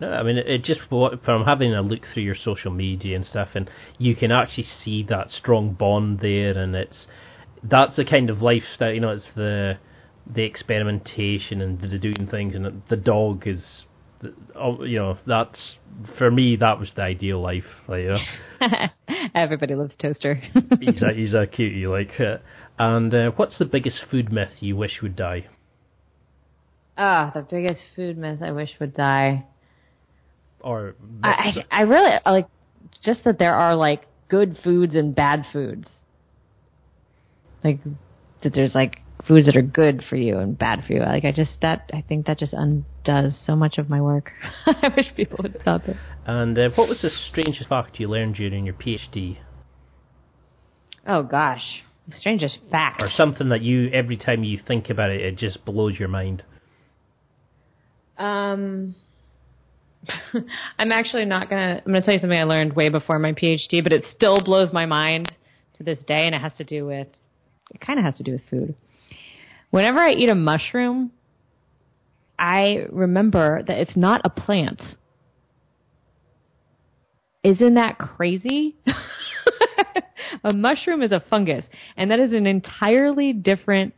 No, 0.01 0.11
I 0.11 0.23
mean 0.23 0.39
it, 0.39 0.65
just 0.65 0.81
from 0.89 1.45
having 1.45 1.73
a 1.75 1.83
look 1.83 2.03
through 2.13 2.25
your 2.25 2.35
social 2.35 2.73
media 2.73 3.17
and 3.17 3.25
stuff, 3.25 3.51
and 3.55 3.71
you 3.99 4.17
can 4.17 4.33
actually 4.33 4.67
see 4.85 5.05
that 5.09 5.31
strong 5.31 5.73
bond 5.73 6.21
there, 6.21 6.59
and 6.59 6.75
it's 6.75 7.07
that's 7.63 7.97
the 7.97 8.05
kind 8.05 8.31
of 8.31 8.43
lifestyle. 8.43 8.93
You 8.93 9.01
know, 9.01 9.11
it's 9.11 9.25
the 9.37 9.79
the 10.27 10.43
experimentation 10.43 11.61
and 11.61 11.81
the 11.81 11.99
doing 11.99 12.29
things, 12.31 12.55
and 12.55 12.83
the 12.89 12.97
dog 12.97 13.47
is 13.47 13.61
Oh, 14.55 14.85
you 14.85 14.99
know, 14.99 15.19
that's 15.27 15.59
for 16.17 16.31
me. 16.31 16.57
That 16.57 16.79
was 16.79 16.89
the 16.95 17.03
ideal 17.03 17.41
life. 17.41 17.65
Like, 17.89 18.03
you 18.03 18.19
know. 18.61 18.87
Everybody 19.35 19.75
loves 19.75 19.95
Toaster. 20.01 20.35
he's 20.81 21.03
a 21.03 21.13
he's 21.15 21.35
a 21.35 21.47
cutie, 21.47 21.87
like. 21.87 22.13
Uh, 22.19 22.39
and 22.79 23.15
uh, 23.15 23.31
what's 23.37 23.59
the 23.59 23.65
biggest 23.65 23.99
food 24.11 24.33
myth 24.33 24.51
you 24.61 24.77
wish 24.77 25.01
would 25.03 25.17
die? 25.17 25.47
Ah, 26.97 27.31
the 27.35 27.43
biggest 27.43 27.81
food 27.95 28.17
myth 28.17 28.41
I 28.43 28.53
wish 28.53 28.71
would 28.81 28.95
die. 28.95 29.47
Or 30.65 30.95
I, 31.23 31.29
I, 31.29 31.65
I 31.71 31.83
really 31.83 32.11
like 32.25 32.49
just 33.03 33.23
that 33.25 33.39
there 33.39 33.55
are 33.55 33.77
like 33.77 34.03
good 34.29 34.59
foods 34.65 34.95
and 34.95 35.15
bad 35.15 35.45
foods. 35.53 35.89
Like 37.63 37.81
that 38.43 38.55
there's 38.55 38.75
like 38.75 39.01
foods 39.29 39.47
that 39.47 39.57
are 39.57 39.63
good 39.63 40.03
for 40.09 40.17
you 40.17 40.39
and 40.39 40.57
bad 40.57 40.85
for 40.87 40.95
you. 40.95 41.01
Like 41.01 41.25
I 41.25 41.33
just 41.33 41.61
that 41.61 41.91
I 41.93 42.03
think 42.09 42.27
that 42.27 42.39
just 42.39 42.55
undoes 42.55 43.39
so 43.47 43.55
much 43.55 43.77
of 43.77 43.91
my 43.91 44.01
work. 44.01 44.33
I 44.67 44.91
wish 44.97 45.15
people 45.15 45.39
would 45.43 45.59
stop 45.61 45.87
it. 45.87 45.97
And 46.27 46.59
uh, 46.59 46.71
what 46.75 46.89
was 46.89 47.03
the 47.03 47.11
strangest 47.31 47.69
fact 47.69 48.01
you 48.01 48.09
learned 48.09 48.37
during 48.37 48.65
your 48.65 48.75
PhD? 48.75 49.39
Oh 51.07 51.23
gosh, 51.23 51.83
the 52.09 52.17
strangest 52.17 52.59
fact. 52.71 53.03
Or 53.03 53.09
something 53.09 53.51
that 53.51 53.61
you 53.61 53.91
every 53.91 54.17
time 54.17 54.45
you 54.45 54.59
think 54.67 54.89
about 54.89 55.11
it, 55.11 55.21
it 55.21 55.37
just 55.37 55.65
blows 55.67 55.99
your 55.99 56.09
mind. 56.09 56.43
Um. 58.17 58.95
I'm 60.79 60.93
actually 60.93 61.25
not 61.25 61.49
gonna. 61.49 61.83
I'm 61.85 61.93
gonna 61.93 62.03
tell 62.03 62.15
you 62.15 62.21
something 62.21 62.39
I 62.39 62.45
learned 62.45 62.75
way 62.75 62.89
before 62.89 63.19
my 63.19 63.33
PhD, 63.33 63.83
but 63.83 63.93
it 63.93 64.05
still 64.15 64.43
blows 64.43 64.73
my 64.73 64.87
mind 64.87 65.33
to 65.79 65.85
this 65.85 65.99
day, 66.07 66.27
and 66.27 66.35
it 66.35 66.41
has 66.41 66.55
to 66.59 66.65
do 66.65 66.87
with. 66.87 67.09
It 67.75 67.81
kind 67.81 67.99
of 67.99 68.05
has 68.05 68.15
to 68.17 68.23
do 68.23 68.33
with 68.33 68.43
food. 68.51 68.75
Whenever 69.71 69.99
I 69.99 70.13
eat 70.13 70.29
a 70.29 70.35
mushroom, 70.35 71.13
I 72.39 72.87
remember 72.91 73.63
that 73.67 73.79
it's 73.79 73.97
not 73.97 74.21
a 74.25 74.31
plant. 74.31 74.81
Isn't 77.43 77.75
that 77.75 77.99
crazy? 77.99 78.77
a 80.45 80.53
mushroom 80.53 81.03
is 81.03 81.13
a 81.13 81.23
fungus, 81.29 81.65
and 81.97 82.11
that 82.11 82.21
is 82.21 82.33
an 82.33 82.47
entirely 82.47 83.33
different 83.33 83.95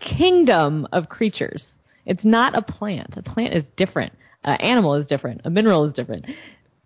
kingdom 0.00 0.86
of 0.92 1.08
creatures. 1.08 1.64
It's 2.04 2.24
not 2.24 2.56
a 2.56 2.62
plant. 2.62 3.14
A 3.16 3.22
plant 3.22 3.54
is 3.54 3.64
different. 3.76 4.12
An 4.46 4.56
animal 4.60 4.94
is 4.94 5.06
different. 5.06 5.42
A 5.44 5.50
mineral 5.50 5.84
is 5.84 5.94
different. 5.94 6.24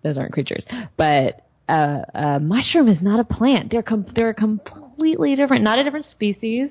Those 0.03 0.19
aren't 0.19 0.33
creatures. 0.33 0.65
But 0.97 1.47
uh, 1.69 2.03
a 2.15 2.41
mushroom 2.41 2.89
is 2.89 3.01
not 3.01 3.21
a 3.21 3.25
plant. 3.25 3.71
They're 3.71 3.83
com- 3.83 4.07
they're 4.15 4.35
completely 4.35 5.37
different. 5.37 5.63
Not 5.63 5.79
a 5.79 5.85
different 5.85 6.07
species 6.11 6.71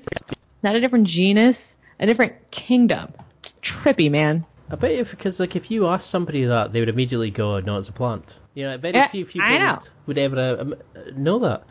not 0.62 0.76
a 0.76 0.80
different 0.80 1.06
genus, 1.06 1.56
a 1.98 2.06
different 2.06 2.34
kingdom. 2.50 3.12
It's 3.42 3.52
trippy, 3.82 4.10
man. 4.10 4.46
I 4.70 4.76
bet 4.76 4.92
if 4.92 5.08
because 5.10 5.38
like 5.38 5.56
if 5.56 5.70
you 5.70 5.86
ask 5.86 6.04
somebody 6.10 6.44
that, 6.44 6.72
they 6.72 6.80
would 6.80 6.88
immediately 6.88 7.30
go, 7.30 7.58
"No, 7.60 7.78
it's 7.78 7.88
a 7.88 7.92
plant." 7.92 8.24
You 8.54 8.64
know, 8.64 8.78
very 8.78 9.00
few 9.10 9.26
people 9.26 9.48
would, 9.48 9.78
would, 10.06 10.18
ever 10.18 10.60
um, 10.60 10.74
know 11.16 11.40
that. 11.40 11.64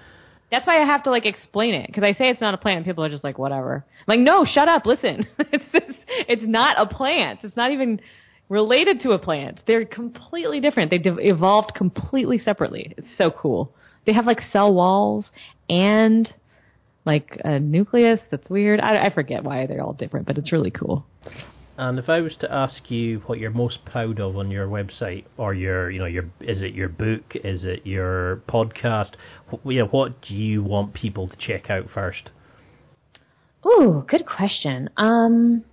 That's 0.51 0.65
why 0.65 0.81
I 0.81 0.85
have 0.85 1.03
to 1.03 1.11
like 1.11 1.25
explain 1.25 1.75
it 1.75 1.87
because 1.87 2.03
I 2.03 2.13
say 2.13 2.29
it's 2.29 2.41
not 2.41 2.53
a 2.53 2.57
plant, 2.57 2.77
and 2.77 2.85
people 2.85 3.03
are 3.03 3.09
just 3.09 3.23
like, 3.23 3.37
"Whatever." 3.37 3.85
I'm 3.99 4.03
like, 4.07 4.19
no, 4.19 4.45
shut 4.45 4.67
up. 4.67 4.85
Listen, 4.85 5.27
it's 5.39 5.63
it's 6.27 6.45
not 6.45 6.75
a 6.79 6.93
plant. 6.93 7.39
It's 7.43 7.55
not 7.55 7.71
even 7.71 8.01
related 8.49 9.01
to 9.01 9.11
a 9.11 9.19
plant. 9.19 9.61
They're 9.67 9.85
completely 9.85 10.59
different. 10.59 10.89
They 10.91 10.97
de- 10.97 11.29
evolved 11.29 11.73
completely 11.75 12.39
separately. 12.39 12.93
It's 12.97 13.07
so 13.17 13.31
cool. 13.31 13.73
They 14.05 14.13
have 14.13 14.25
like 14.25 14.41
cell 14.51 14.73
walls 14.73 15.25
and 15.69 16.27
like 17.05 17.39
a 17.45 17.59
nucleus 17.59 18.19
that's 18.29 18.49
weird. 18.49 18.79
I, 18.79 19.05
I 19.05 19.13
forget 19.13 19.43
why 19.43 19.65
they're 19.67 19.81
all 19.81 19.93
different, 19.93 20.25
but 20.27 20.37
it's 20.37 20.51
really 20.51 20.71
cool. 20.71 21.05
And 21.77 21.97
if 21.97 22.09
I 22.09 22.19
was 22.19 22.35
to 22.41 22.51
ask 22.51 22.91
you 22.91 23.19
what 23.27 23.39
you're 23.39 23.51
most 23.51 23.85
proud 23.85 24.19
of 24.19 24.35
on 24.35 24.51
your 24.51 24.67
website, 24.67 25.23
or 25.37 25.53
your, 25.53 25.89
you 25.89 25.99
know, 25.99 26.05
your 26.05 26.25
is 26.41 26.61
it 26.61 26.73
your 26.73 26.89
book, 26.89 27.35
is 27.35 27.63
it 27.63 27.85
your 27.85 28.43
podcast? 28.49 29.11
You 29.63 29.79
know, 29.79 29.85
what 29.85 30.21
do 30.21 30.33
you 30.33 30.61
want 30.61 30.93
people 30.93 31.29
to 31.29 31.37
check 31.37 31.69
out 31.69 31.85
first? 31.93 32.31
Ooh, 33.65 34.03
good 34.09 34.25
question. 34.25 34.89
Um, 34.97 35.63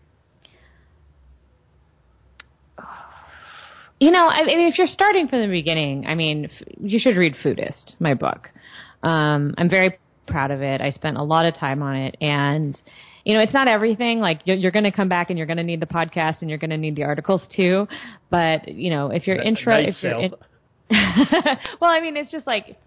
you 4.01 4.11
know, 4.11 4.26
I 4.28 4.44
mean, 4.44 4.68
if 4.68 4.78
you're 4.78 4.86
starting 4.86 5.28
from 5.28 5.40
the 5.40 5.49
beginning, 5.49 6.07
I 6.07 6.14
mean, 6.14 6.51
you 6.80 6.99
should 6.99 7.16
read 7.16 7.34
Foodist, 7.42 7.94
my 7.99 8.14
book. 8.14 8.49
Um, 9.03 9.55
I'm 9.57 9.70
very 9.70 9.99
proud 10.26 10.51
of 10.51 10.62
it. 10.62 10.80
I 10.80 10.90
spent 10.90 11.16
a 11.16 11.22
lot 11.22 11.47
of 11.47 11.55
time 11.55 11.82
on 11.82 11.97
it 11.97 12.16
and 12.20 12.76
you 13.24 13.34
know, 13.34 13.40
it's 13.40 13.53
not 13.53 13.66
everything. 13.66 14.20
Like 14.20 14.42
you're, 14.44 14.57
you're 14.57 14.70
going 14.70 14.84
to 14.84 14.92
come 14.92 15.09
back 15.09 15.30
and 15.30 15.36
you're 15.36 15.49
going 15.49 15.57
to 15.57 15.64
need 15.64 15.80
the 15.80 15.86
podcast 15.86 16.42
and 16.42 16.49
you're 16.49 16.61
going 16.61 16.70
to 16.70 16.76
need 16.76 16.94
the 16.94 17.03
articles 17.03 17.42
too. 17.55 17.88
But 18.30 18.68
you 18.68 18.88
know, 18.88 19.11
if 19.11 19.26
you're 19.26 19.36
intro, 19.36 19.82
nice 19.82 19.97
if 19.97 20.03
you're, 20.03 20.20
in, 20.20 20.30
well, 21.80 21.90
I 21.90 22.01
mean, 22.01 22.16
it's 22.16 22.30
just 22.30 22.47
like 22.47 22.78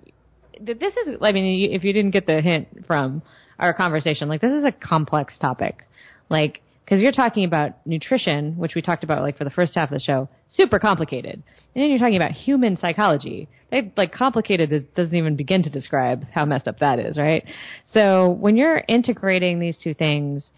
this 0.62 0.94
is. 1.06 1.18
I 1.22 1.34
mean, 1.34 1.74
if 1.74 1.84
you 1.84 1.92
didn't 1.92 2.12
get 2.12 2.26
the 2.26 2.40
hint 2.40 2.86
from 2.88 3.22
our 3.60 3.74
conversation, 3.74 4.30
like 4.30 4.40
this 4.40 4.54
is 4.54 4.64
a 4.64 4.72
complex 4.72 5.34
topic. 5.42 5.86
Like 6.30 6.62
because 6.90 7.04
you're 7.04 7.12
talking 7.12 7.44
about 7.44 7.86
nutrition, 7.86 8.58
which 8.58 8.74
we 8.74 8.82
talked 8.82 9.04
about 9.04 9.22
like 9.22 9.38
for 9.38 9.44
the 9.44 9.52
first 9.52 9.76
half 9.76 9.92
of 9.92 9.94
the 9.94 10.04
show, 10.04 10.28
super 10.50 10.80
complicated, 10.80 11.34
and 11.36 11.84
then 11.84 11.92
you're 11.92 12.00
talking 12.00 12.16
about 12.16 12.32
human 12.32 12.78
psychology. 12.78 13.48
They, 13.70 13.94
like 13.96 14.12
complicated 14.12 14.74
it 14.74 14.96
doesn't 14.96 15.16
even 15.16 15.36
begin 15.36 15.62
to 15.64 15.70
describe 15.70 16.26
how 16.34 16.46
messed 16.46 16.68
up 16.68 16.80
that 16.80 16.98
is, 16.98 17.16
right? 17.16 17.46
So 17.94 18.30
when 18.30 18.58
you're 18.58 18.84
integrating 18.88 19.60
these 19.60 19.78
two 19.84 19.94
things, 19.94 20.50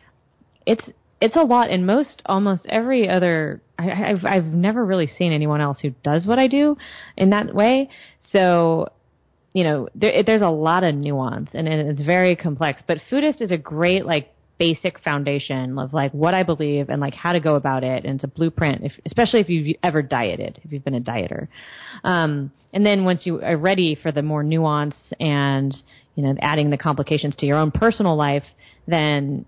it's 0.65 0.83
it's 1.19 1.35
a 1.35 1.41
lot. 1.41 1.69
And 1.69 1.85
most, 1.85 2.21
almost 2.25 2.65
every 2.69 3.09
other, 3.09 3.61
I, 3.77 3.91
I've 3.91 4.25
I've 4.25 4.45
never 4.45 4.85
really 4.85 5.11
seen 5.17 5.33
anyone 5.33 5.59
else 5.59 5.79
who 5.81 5.89
does 6.01 6.25
what 6.25 6.39
I 6.39 6.47
do 6.47 6.77
in 7.17 7.31
that 7.31 7.53
way. 7.53 7.89
So 8.31 8.87
you 9.53 9.65
know, 9.65 9.89
there, 9.95 10.23
there's 10.23 10.41
a 10.41 10.47
lot 10.47 10.85
of 10.85 10.95
nuance 10.95 11.49
and 11.53 11.67
it's 11.67 12.01
very 12.01 12.37
complex. 12.37 12.81
But 12.87 12.99
Foodist 13.11 13.41
is 13.41 13.51
a 13.51 13.57
great 13.57 14.05
like 14.05 14.33
basic 14.61 14.99
foundation 14.99 15.79
of 15.79 15.91
like 15.91 16.11
what 16.11 16.35
I 16.35 16.43
believe 16.43 16.89
and 16.89 17.01
like 17.01 17.15
how 17.15 17.33
to 17.33 17.39
go 17.39 17.55
about 17.55 17.83
it. 17.83 18.05
And 18.05 18.13
it's 18.17 18.23
a 18.23 18.27
blueprint, 18.27 18.83
if, 18.83 18.91
especially 19.07 19.39
if 19.39 19.49
you've 19.49 19.75
ever 19.81 20.03
dieted, 20.03 20.59
if 20.63 20.71
you've 20.71 20.85
been 20.85 20.93
a 20.93 21.01
dieter. 21.01 21.47
Um, 22.03 22.51
and 22.71 22.85
then 22.85 23.03
once 23.03 23.21
you 23.25 23.41
are 23.41 23.57
ready 23.57 23.95
for 23.95 24.11
the 24.11 24.21
more 24.21 24.43
nuance 24.43 24.93
and, 25.19 25.75
you 26.13 26.21
know, 26.21 26.35
adding 26.39 26.69
the 26.69 26.77
complications 26.77 27.35
to 27.37 27.47
your 27.47 27.57
own 27.57 27.71
personal 27.71 28.15
life, 28.15 28.43
then 28.85 29.45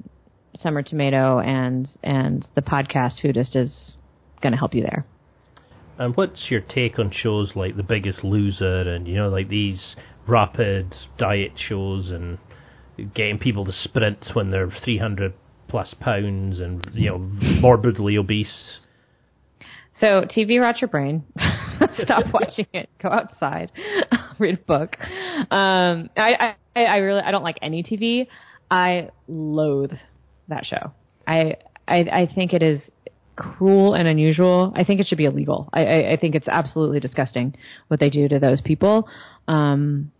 Summer 0.58 0.82
Tomato 0.82 1.38
and, 1.38 1.88
and 2.02 2.48
the 2.56 2.64
podcast 2.64 3.22
Foodist 3.24 3.56
is 3.56 3.96
going 4.42 4.54
to 4.54 4.58
help 4.58 4.74
you 4.74 4.82
there. 4.82 5.06
And 6.00 6.18
what's 6.18 6.50
your 6.50 6.62
take 6.62 6.98
on 6.98 7.12
shows 7.12 7.52
like 7.54 7.78
The 7.78 7.84
Biggest 7.84 8.24
Loser 8.24 8.82
and, 8.82 9.08
you 9.08 9.14
know, 9.14 9.30
like 9.30 9.48
these 9.48 9.96
rapid 10.28 10.96
diet 11.20 11.52
shows 11.56 12.10
and 12.10 12.40
getting 13.14 13.40
people 13.40 13.66
to 13.66 13.72
sprint 13.72 14.30
when 14.34 14.50
they're 14.50 14.72
300 14.84 15.34
plus 15.68 15.94
pounds 16.00 16.60
and 16.60 16.88
you 16.94 17.10
know 17.10 17.18
morbidly 17.18 18.18
obese. 18.18 18.80
So 20.00 20.24
TV 20.24 20.60
rot 20.60 20.82
your 20.82 20.88
brain. 20.88 21.24
Stop 22.04 22.26
watching 22.34 22.68
it. 22.74 22.90
Go 23.02 23.10
outside. 23.10 23.72
read 24.40 24.56
a 24.56 24.58
book. 24.58 24.98
Um, 25.00 26.10
I, 26.18 26.56
I, 26.76 26.82
I 26.82 26.98
really, 26.98 27.22
I 27.22 27.32
don't 27.32 27.44
like 27.44 27.58
any 27.62 27.84
TV. 27.84 28.28
I 28.70 29.10
loathe 29.28 29.94
that 30.48 30.66
show. 30.66 30.92
I, 31.28 31.58
I, 31.88 31.98
I 32.00 32.32
think 32.34 32.54
it 32.54 32.64
is 32.64 32.82
cruel 33.36 33.94
and 33.94 34.08
unusual. 34.08 34.74
I 34.76 34.84
think 34.84 35.00
it 35.00 35.08
should 35.08 35.18
be 35.18 35.26
illegal. 35.26 35.70
I, 35.74 35.86
I, 35.86 36.12
I 36.14 36.18
think 36.18 36.36
it's 36.36 36.48
absolutely 36.48 37.00
disgusting 37.00 37.56
what 37.88 38.00
they 38.00 38.10
do 38.10 38.28
to 38.28 38.40
those 38.40 38.62
people. 38.62 39.08
Um, 39.48 40.12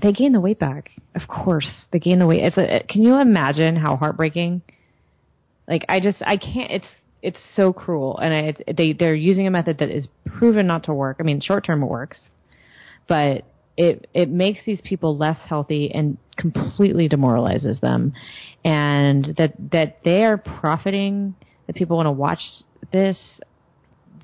they 0.00 0.12
gain 0.12 0.32
the 0.32 0.40
weight 0.40 0.58
back. 0.58 0.90
Of 1.14 1.26
course, 1.28 1.70
they 1.90 1.98
gain 1.98 2.18
the 2.18 2.26
weight. 2.26 2.42
It's 2.42 2.58
a, 2.58 2.84
can 2.88 3.02
you 3.02 3.16
imagine 3.16 3.76
how 3.76 3.96
heartbreaking? 3.96 4.62
Like 5.66 5.84
I 5.88 6.00
just 6.00 6.18
I 6.24 6.36
can't. 6.36 6.70
It's 6.70 6.86
it's 7.22 7.38
so 7.56 7.72
cruel, 7.72 8.18
and 8.18 8.32
it's, 8.32 8.60
they 8.76 8.92
they're 8.92 9.14
using 9.14 9.46
a 9.46 9.50
method 9.50 9.78
that 9.78 9.90
is 9.90 10.06
proven 10.26 10.66
not 10.66 10.84
to 10.84 10.94
work. 10.94 11.16
I 11.18 11.22
mean, 11.22 11.40
short 11.40 11.64
term 11.64 11.82
it 11.82 11.86
works, 11.86 12.18
but 13.08 13.44
it 13.76 14.08
it 14.14 14.28
makes 14.28 14.60
these 14.64 14.80
people 14.84 15.16
less 15.16 15.38
healthy 15.48 15.90
and 15.92 16.18
completely 16.36 17.08
demoralizes 17.08 17.80
them, 17.80 18.12
and 18.64 19.34
that 19.38 19.54
that 19.72 19.98
they 20.04 20.24
are 20.24 20.36
profiting. 20.36 21.34
That 21.66 21.74
people 21.74 21.96
want 21.96 22.06
to 22.06 22.12
watch 22.12 22.38
this 22.92 23.18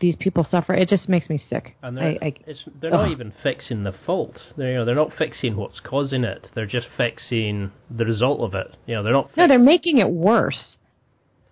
these 0.03 0.17
people 0.17 0.45
suffer. 0.45 0.75
It 0.75 0.89
just 0.89 1.09
makes 1.09 1.31
me 1.31 1.43
sick. 1.49 1.77
And 1.81 1.97
they're, 1.97 2.19
I, 2.21 2.27
I, 2.27 2.55
they're 2.81 2.91
not 2.91 3.11
even 3.11 3.33
fixing 3.43 3.85
the 3.85 3.95
fault. 4.05 4.37
They're, 4.59 4.73
you 4.73 4.79
know, 4.79 4.85
they're 4.85 4.97
not 4.97 5.13
fixing 5.17 5.57
what's 5.57 5.81
causing 5.81 6.25
it. 6.25 6.49
They're 6.55 6.67
just 6.67 6.89
fixing 6.97 7.71
the 7.89 8.05
result 8.05 8.41
of 8.41 8.55
it. 8.55 8.77
You 8.87 8.97
know, 8.97 9.05
they're 9.05 9.13
not. 9.13 9.31
no, 9.37 9.47
they're 9.47 9.59
making 9.61 9.99
it 9.99 10.11
worse. 10.11 10.77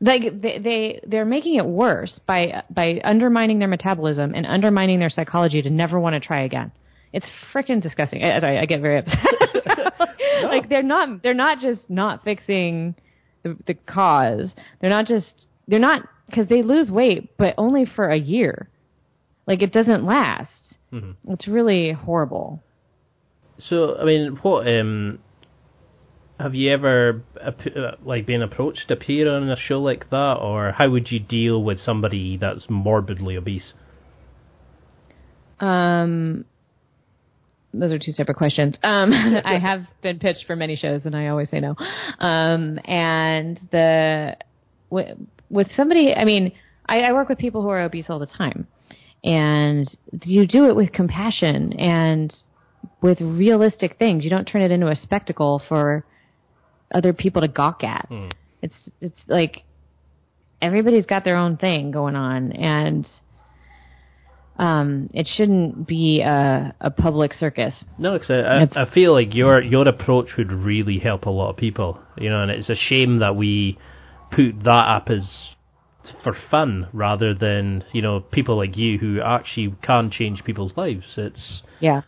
Like 0.00 0.42
they, 0.42 0.58
they 0.58 1.00
they're 1.06 1.24
making 1.24 1.56
it 1.56 1.66
worse 1.66 2.18
by 2.26 2.64
by 2.70 3.00
undermining 3.04 3.60
their 3.60 3.68
metabolism 3.68 4.34
and 4.34 4.46
undermining 4.46 4.98
their 4.98 5.10
psychology 5.10 5.62
to 5.62 5.70
never 5.70 6.00
want 6.00 6.14
to 6.14 6.20
try 6.20 6.42
again. 6.42 6.72
It's 7.12 7.26
freaking 7.54 7.82
disgusting. 7.82 8.22
I, 8.24 8.38
I, 8.38 8.60
I, 8.62 8.66
get 8.66 8.80
very 8.80 8.98
upset. 8.98 9.18
no. 10.42 10.48
Like 10.48 10.68
they're 10.68 10.82
not 10.82 11.22
they're 11.22 11.34
not 11.34 11.60
just 11.60 11.82
not 11.88 12.24
fixing 12.24 12.94
the, 13.42 13.56
the 13.66 13.74
cause. 13.74 14.48
They're 14.80 14.90
not 14.90 15.06
just 15.06 15.46
they're 15.68 15.78
not 15.78 16.02
because 16.30 16.48
they 16.48 16.62
lose 16.62 16.90
weight, 16.90 17.36
but 17.36 17.54
only 17.58 17.84
for 17.84 18.08
a 18.08 18.18
year. 18.18 18.68
Like 19.46 19.62
it 19.62 19.72
doesn't 19.72 20.04
last. 20.04 20.50
Mm-hmm. 20.92 21.32
It's 21.32 21.46
really 21.46 21.92
horrible. 21.92 22.62
So, 23.68 23.96
I 23.98 24.04
mean, 24.04 24.38
what 24.42 24.66
um, 24.66 25.18
have 26.38 26.54
you 26.54 26.72
ever 26.72 27.22
like 28.04 28.26
been 28.26 28.42
approached 28.42 28.88
to 28.88 28.94
appear 28.94 29.30
on 29.30 29.50
a 29.50 29.56
show 29.56 29.80
like 29.80 30.10
that, 30.10 30.36
or 30.40 30.72
how 30.72 30.88
would 30.88 31.10
you 31.10 31.20
deal 31.20 31.62
with 31.62 31.78
somebody 31.80 32.36
that's 32.38 32.62
morbidly 32.68 33.36
obese? 33.36 33.72
Um, 35.60 36.46
those 37.74 37.92
are 37.92 37.98
two 37.98 38.12
separate 38.12 38.36
questions. 38.36 38.74
Um, 38.82 39.12
I 39.44 39.58
have 39.58 39.82
been 40.02 40.18
pitched 40.18 40.44
for 40.46 40.56
many 40.56 40.76
shows, 40.76 41.02
and 41.04 41.14
I 41.14 41.28
always 41.28 41.50
say 41.50 41.60
no. 41.60 41.76
Um, 42.18 42.78
and 42.84 43.60
the 43.70 44.36
with 45.50 45.68
somebody, 45.76 46.14
I 46.14 46.24
mean, 46.24 46.52
I, 46.88 47.00
I 47.00 47.12
work 47.12 47.28
with 47.28 47.38
people 47.38 47.62
who 47.62 47.68
are 47.68 47.82
obese 47.82 48.06
all 48.08 48.18
the 48.18 48.26
time, 48.26 48.66
and 49.22 49.88
you 50.24 50.46
do 50.46 50.66
it 50.66 50.76
with 50.76 50.92
compassion 50.92 51.74
and 51.74 52.34
with 53.02 53.20
realistic 53.20 53.98
things. 53.98 54.24
You 54.24 54.30
don't 54.30 54.44
turn 54.44 54.62
it 54.62 54.70
into 54.70 54.88
a 54.88 54.96
spectacle 54.96 55.60
for 55.68 56.04
other 56.92 57.12
people 57.12 57.42
to 57.42 57.48
gawk 57.48 57.84
at. 57.84 58.08
Mm. 58.10 58.32
It's 58.62 58.90
it's 59.00 59.20
like 59.26 59.64
everybody's 60.62 61.06
got 61.06 61.24
their 61.24 61.36
own 61.36 61.56
thing 61.56 61.90
going 61.90 62.16
on, 62.16 62.52
and 62.52 63.06
um, 64.58 65.10
it 65.14 65.28
shouldn't 65.36 65.86
be 65.86 66.20
a, 66.20 66.74
a 66.80 66.90
public 66.90 67.32
circus. 67.34 67.74
No, 67.98 68.18
cause 68.18 68.30
I, 68.30 68.68
I, 68.74 68.82
I 68.84 68.90
feel 68.92 69.12
like 69.12 69.34
your 69.34 69.62
your 69.62 69.88
approach 69.88 70.28
would 70.36 70.52
really 70.52 70.98
help 70.98 71.26
a 71.26 71.30
lot 71.30 71.50
of 71.50 71.56
people. 71.56 71.98
You 72.18 72.30
know, 72.30 72.42
and 72.42 72.50
it's 72.50 72.68
a 72.68 72.76
shame 72.76 73.18
that 73.18 73.36
we 73.36 73.78
put 74.30 74.64
that 74.64 74.86
up 74.88 75.08
as 75.10 75.28
for 76.22 76.36
fun 76.50 76.88
rather 76.92 77.34
than 77.34 77.84
you 77.92 78.02
know 78.02 78.20
people 78.20 78.56
like 78.56 78.76
you 78.76 78.98
who 78.98 79.20
actually 79.20 79.74
can 79.82 80.10
change 80.10 80.44
people's 80.44 80.72
lives. 80.76 81.04
It's 81.16 81.62
yeah. 81.80 82.02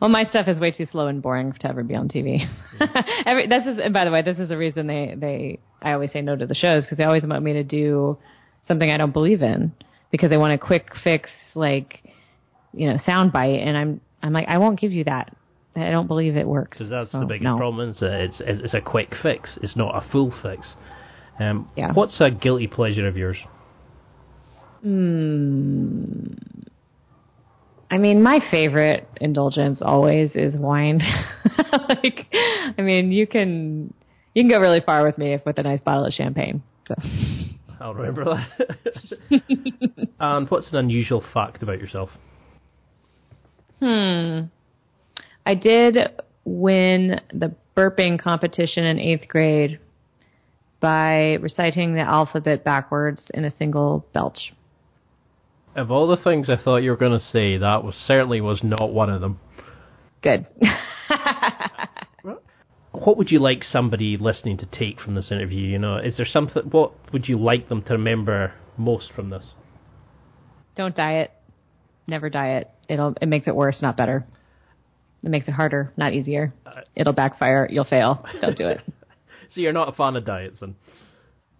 Well, 0.00 0.10
my 0.10 0.24
stuff 0.24 0.48
is 0.48 0.58
way 0.58 0.70
too 0.70 0.86
slow 0.90 1.06
and 1.06 1.22
boring 1.22 1.54
to 1.60 1.68
ever 1.68 1.82
be 1.82 1.94
on 1.94 2.08
TV. 2.08 2.40
Every, 3.26 3.46
this 3.46 3.64
is, 3.64 3.78
and 3.82 3.94
by 3.94 4.04
the 4.04 4.10
way, 4.10 4.20
this 4.22 4.38
is 4.38 4.48
the 4.48 4.58
reason 4.58 4.86
they 4.86 5.14
they 5.16 5.58
I 5.80 5.92
always 5.92 6.12
say 6.12 6.20
no 6.20 6.36
to 6.36 6.46
the 6.46 6.54
shows 6.54 6.84
because 6.84 6.98
they 6.98 7.04
always 7.04 7.24
want 7.24 7.42
me 7.42 7.54
to 7.54 7.64
do 7.64 8.18
something 8.66 8.90
I 8.90 8.96
don't 8.96 9.12
believe 9.12 9.42
in 9.42 9.72
because 10.10 10.30
they 10.30 10.36
want 10.36 10.52
a 10.52 10.58
quick 10.58 10.90
fix, 11.02 11.30
like 11.54 12.02
you 12.72 12.90
know, 12.90 12.98
sound 13.06 13.32
bite, 13.32 13.60
and 13.60 13.76
I'm 13.76 14.00
I'm 14.22 14.32
like 14.32 14.48
I 14.48 14.58
won't 14.58 14.78
give 14.78 14.92
you 14.92 15.04
that. 15.04 15.34
I 15.76 15.90
don't 15.90 16.08
believe 16.08 16.36
it 16.36 16.46
works. 16.46 16.78
Because 16.78 16.90
that's 16.90 17.12
so, 17.12 17.20
the 17.20 17.26
biggest 17.26 17.44
no. 17.44 17.56
problem. 17.56 17.90
Is 17.90 17.98
it's 18.00 18.36
it's 18.40 18.74
a 18.74 18.80
quick 18.80 19.14
fix. 19.22 19.58
It's 19.62 19.76
not 19.76 19.94
a 19.94 20.06
full 20.10 20.34
fix. 20.42 20.66
Um, 21.38 21.70
yeah. 21.76 21.92
What's 21.92 22.20
a 22.20 22.30
guilty 22.30 22.66
pleasure 22.66 23.06
of 23.06 23.16
yours? 23.16 23.36
Hmm. 24.82 26.32
I 27.90 27.98
mean, 27.98 28.22
my 28.22 28.40
favorite 28.50 29.08
indulgence 29.20 29.78
always 29.80 30.30
is 30.34 30.54
wine. 30.54 31.00
like, 31.88 32.26
I 32.76 32.82
mean, 32.82 33.12
you 33.12 33.26
can 33.26 33.94
you 34.34 34.42
can 34.42 34.50
go 34.50 34.58
really 34.58 34.80
far 34.80 35.04
with 35.04 35.16
me 35.16 35.34
if 35.34 35.44
with 35.46 35.58
a 35.58 35.62
nice 35.62 35.80
bottle 35.80 36.04
of 36.04 36.12
champagne. 36.12 36.62
So. 36.86 36.94
I'll 37.80 37.94
remember 37.94 38.24
that. 38.24 39.40
and 40.20 40.50
what's 40.50 40.68
an 40.70 40.76
unusual 40.76 41.24
fact 41.32 41.62
about 41.62 41.78
yourself? 41.78 42.10
Hmm. 43.80 44.40
I 45.46 45.54
did 45.54 45.96
win 46.44 47.20
the 47.32 47.54
burping 47.76 48.20
competition 48.20 48.84
in 48.84 48.98
eighth 48.98 49.28
grade 49.28 49.78
by 50.80 51.34
reciting 51.34 51.94
the 51.94 52.00
alphabet 52.00 52.64
backwards 52.64 53.22
in 53.34 53.44
a 53.44 53.56
single 53.56 54.06
belch. 54.12 54.52
Of 55.74 55.90
all 55.90 56.08
the 56.08 56.16
things 56.16 56.48
I 56.48 56.56
thought 56.62 56.78
you 56.78 56.90
were 56.90 56.96
going 56.96 57.18
to 57.18 57.24
say, 57.24 57.58
that 57.58 57.84
was 57.84 57.94
certainly 58.06 58.40
was 58.40 58.60
not 58.62 58.92
one 58.92 59.10
of 59.10 59.20
them. 59.20 59.38
Good. 60.22 60.46
what 62.92 63.16
would 63.16 63.30
you 63.30 63.38
like 63.38 63.62
somebody 63.64 64.16
listening 64.18 64.58
to 64.58 64.66
take 64.66 65.00
from 65.00 65.14
this 65.14 65.30
interview? 65.30 65.66
You 65.66 65.78
know, 65.78 65.98
is 65.98 66.16
there 66.16 66.26
something? 66.26 66.64
What 66.70 66.92
would 67.12 67.28
you 67.28 67.38
like 67.38 67.68
them 67.68 67.82
to 67.82 67.92
remember 67.92 68.54
most 68.76 69.12
from 69.14 69.30
this? 69.30 69.44
Don't 70.76 70.96
diet. 70.96 71.32
Never 72.06 72.30
diet. 72.30 72.70
It'll 72.88 73.14
it 73.20 73.26
makes 73.26 73.46
it 73.46 73.54
worse, 73.54 73.80
not 73.82 73.96
better. 73.96 74.26
It 75.22 75.30
makes 75.30 75.48
it 75.48 75.52
harder, 75.52 75.92
not 75.96 76.12
easier. 76.12 76.54
Uh, 76.64 76.80
It'll 76.94 77.12
backfire. 77.12 77.68
You'll 77.70 77.84
fail. 77.84 78.24
Don't 78.40 78.56
do 78.56 78.68
it. 78.68 78.80
so 79.54 79.60
you're 79.60 79.72
not 79.72 79.88
a 79.88 79.92
fan 79.92 80.16
of 80.16 80.24
diets, 80.24 80.58
then? 80.60 80.76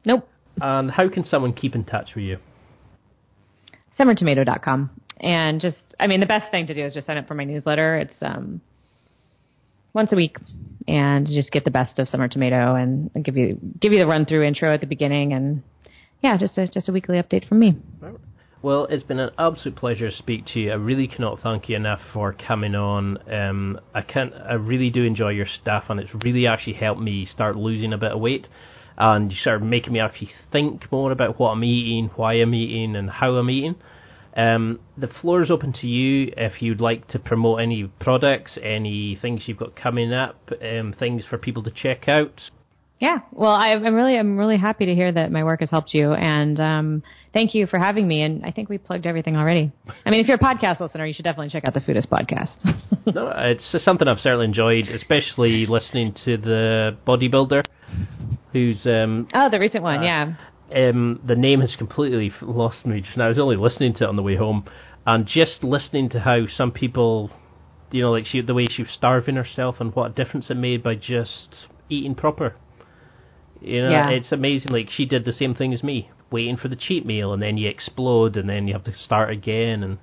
Nope. 0.05 0.28
And 0.60 0.90
how 0.90 1.09
can 1.09 1.24
someone 1.24 1.52
keep 1.52 1.74
in 1.74 1.85
touch 1.85 2.10
with 2.15 2.24
you? 2.24 2.39
summertomato.com. 3.98 4.90
And 5.20 5.60
just, 5.60 5.77
I 5.98 6.06
mean, 6.06 6.20
the 6.20 6.27
best 6.27 6.51
thing 6.51 6.69
to 6.69 6.74
do 6.74 6.85
is 6.85 6.94
just 6.94 7.06
sign 7.06 7.19
up 7.19 7.27
for 7.27 7.35
my 7.35 7.44
newsletter. 7.44 7.98
It's 7.98 8.15
um, 8.23 8.60
once 9.93 10.12
a 10.12 10.16
week, 10.16 10.36
and 10.86 11.27
just 11.27 11.51
get 11.51 11.65
the 11.65 11.73
best 11.73 11.98
of 11.98 12.09
Summer 12.09 12.28
Tomato, 12.28 12.77
and 12.77 13.10
give 13.24 13.36
you 13.36 13.59
give 13.81 13.93
you 13.93 13.98
the 13.98 14.06
run 14.06 14.27
through 14.27 14.44
intro 14.44 14.73
at 14.73 14.81
the 14.81 14.86
beginning, 14.86 15.32
and 15.32 15.65
yeah, 16.23 16.36
just 16.36 16.56
a, 16.56 16.69
just 16.69 16.89
a 16.89 16.93
weekly 16.93 17.20
update 17.20 17.48
from 17.48 17.59
me. 17.59 17.77
Well, 18.60 18.86
it's 18.86 19.05
been 19.05 19.20
an 19.20 19.30
absolute 19.39 19.76
pleasure 19.76 20.10
to 20.10 20.16
speak 20.16 20.44
to 20.47 20.59
you. 20.59 20.72
I 20.72 20.74
really 20.74 21.06
cannot 21.06 21.40
thank 21.40 21.68
you 21.68 21.76
enough 21.76 22.01
for 22.12 22.32
coming 22.32 22.74
on. 22.74 23.18
Um, 23.32 23.78
I 23.94 24.02
can 24.02 24.32
I 24.32 24.55
really 24.55 24.90
do 24.90 25.05
enjoy 25.05 25.28
your 25.28 25.47
stuff, 25.47 25.85
and 25.89 26.01
it's 26.01 26.10
really 26.24 26.48
actually 26.48 26.72
helped 26.72 27.01
me 27.01 27.24
start 27.24 27.55
losing 27.56 27.93
a 27.93 27.98
bit 27.98 28.10
of 28.10 28.20
weight 28.20 28.48
and 28.97 29.32
of 29.47 29.62
making 29.62 29.93
me 29.93 30.01
actually 30.01 30.30
think 30.51 30.90
more 30.90 31.12
about 31.12 31.39
what 31.39 31.51
I'm 31.51 31.62
eating, 31.62 32.10
why 32.16 32.32
I'm 32.35 32.52
eating, 32.52 32.97
and 32.97 33.09
how 33.09 33.36
I'm 33.36 33.48
eating. 33.48 33.76
Um, 34.36 34.80
the 34.97 35.06
floor 35.06 35.44
is 35.44 35.52
open 35.52 35.72
to 35.74 35.86
you 35.86 36.32
if 36.36 36.60
you'd 36.60 36.80
like 36.80 37.06
to 37.09 37.20
promote 37.20 37.60
any 37.60 37.85
products, 38.01 38.59
any 38.60 39.16
things 39.22 39.43
you've 39.47 39.59
got 39.59 39.76
coming 39.76 40.12
up, 40.12 40.51
um, 40.60 40.97
things 40.98 41.22
for 41.30 41.39
people 41.39 41.62
to 41.62 41.70
check 41.70 42.09
out. 42.09 42.40
Yeah, 43.00 43.18
well, 43.30 43.52
I, 43.52 43.68
am 43.68 43.94
really, 43.94 44.18
I'm 44.18 44.36
really 44.36 44.56
happy 44.56 44.86
to 44.86 44.94
hear 44.94 45.12
that 45.12 45.30
my 45.30 45.44
work 45.44 45.60
has 45.60 45.70
helped 45.70 45.94
you, 45.94 46.14
and 46.14 46.58
um, 46.58 47.02
thank 47.32 47.54
you 47.54 47.68
for 47.68 47.78
having 47.78 48.08
me. 48.08 48.22
And 48.22 48.44
I 48.44 48.50
think 48.50 48.68
we 48.68 48.76
plugged 48.76 49.06
everything 49.06 49.36
already. 49.36 49.70
I 50.04 50.10
mean, 50.10 50.20
if 50.20 50.26
you're 50.26 50.36
a 50.36 50.40
podcast 50.40 50.80
listener, 50.80 51.06
you 51.06 51.14
should 51.14 51.24
definitely 51.24 51.50
check 51.50 51.64
out 51.64 51.74
the 51.74 51.80
Foodist 51.80 52.08
podcast. 52.08 52.56
no, 53.14 53.32
it's 53.36 53.84
something 53.84 54.08
I've 54.08 54.18
certainly 54.18 54.46
enjoyed, 54.46 54.88
especially 54.88 55.66
listening 55.66 56.14
to 56.24 56.38
the 56.38 56.96
bodybuilder 57.06 57.64
who's 58.52 58.84
um, 58.86 59.28
oh 59.34 59.48
the 59.50 59.58
recent 59.58 59.82
one, 59.82 60.00
uh, 60.00 60.02
yeah. 60.02 60.34
Um, 60.74 61.20
the 61.26 61.36
name 61.36 61.60
has 61.60 61.74
completely 61.76 62.32
lost 62.42 62.84
me 62.84 63.00
just 63.00 63.16
now. 63.16 63.26
I 63.26 63.28
was 63.28 63.38
only 63.38 63.56
listening 63.56 63.94
to 63.94 64.04
it 64.04 64.08
on 64.08 64.16
the 64.16 64.22
way 64.22 64.36
home, 64.36 64.64
and 65.06 65.26
just 65.26 65.62
listening 65.62 66.10
to 66.10 66.20
how 66.20 66.46
some 66.54 66.72
people, 66.72 67.30
you 67.90 68.02
know, 68.02 68.10
like 68.10 68.26
she 68.26 68.40
the 68.40 68.54
way 68.54 68.66
she 68.70 68.82
was 68.82 68.90
starving 68.92 69.36
herself 69.36 69.76
and 69.80 69.94
what 69.94 70.10
a 70.10 70.14
difference 70.14 70.50
it 70.50 70.54
made 70.54 70.82
by 70.82 70.94
just 70.94 71.54
eating 71.88 72.14
proper. 72.14 72.56
You 73.60 73.82
know, 73.82 73.90
yeah. 73.90 74.10
it's 74.10 74.32
amazing. 74.32 74.70
Like 74.70 74.89
she 74.90 75.05
did 75.05 75.24
the 75.24 75.32
same 75.32 75.55
thing 75.55 75.72
as 75.74 75.82
me, 75.82 76.10
waiting 76.30 76.56
for 76.56 76.68
the 76.68 76.76
cheat 76.76 77.05
meal, 77.05 77.32
and 77.32 77.43
then 77.43 77.56
you 77.56 77.68
explode, 77.68 78.36
and 78.36 78.48
then 78.48 78.68
you 78.68 78.74
have 78.74 78.85
to 78.85 78.94
start 78.94 79.30
again, 79.30 79.82
and 79.82 79.98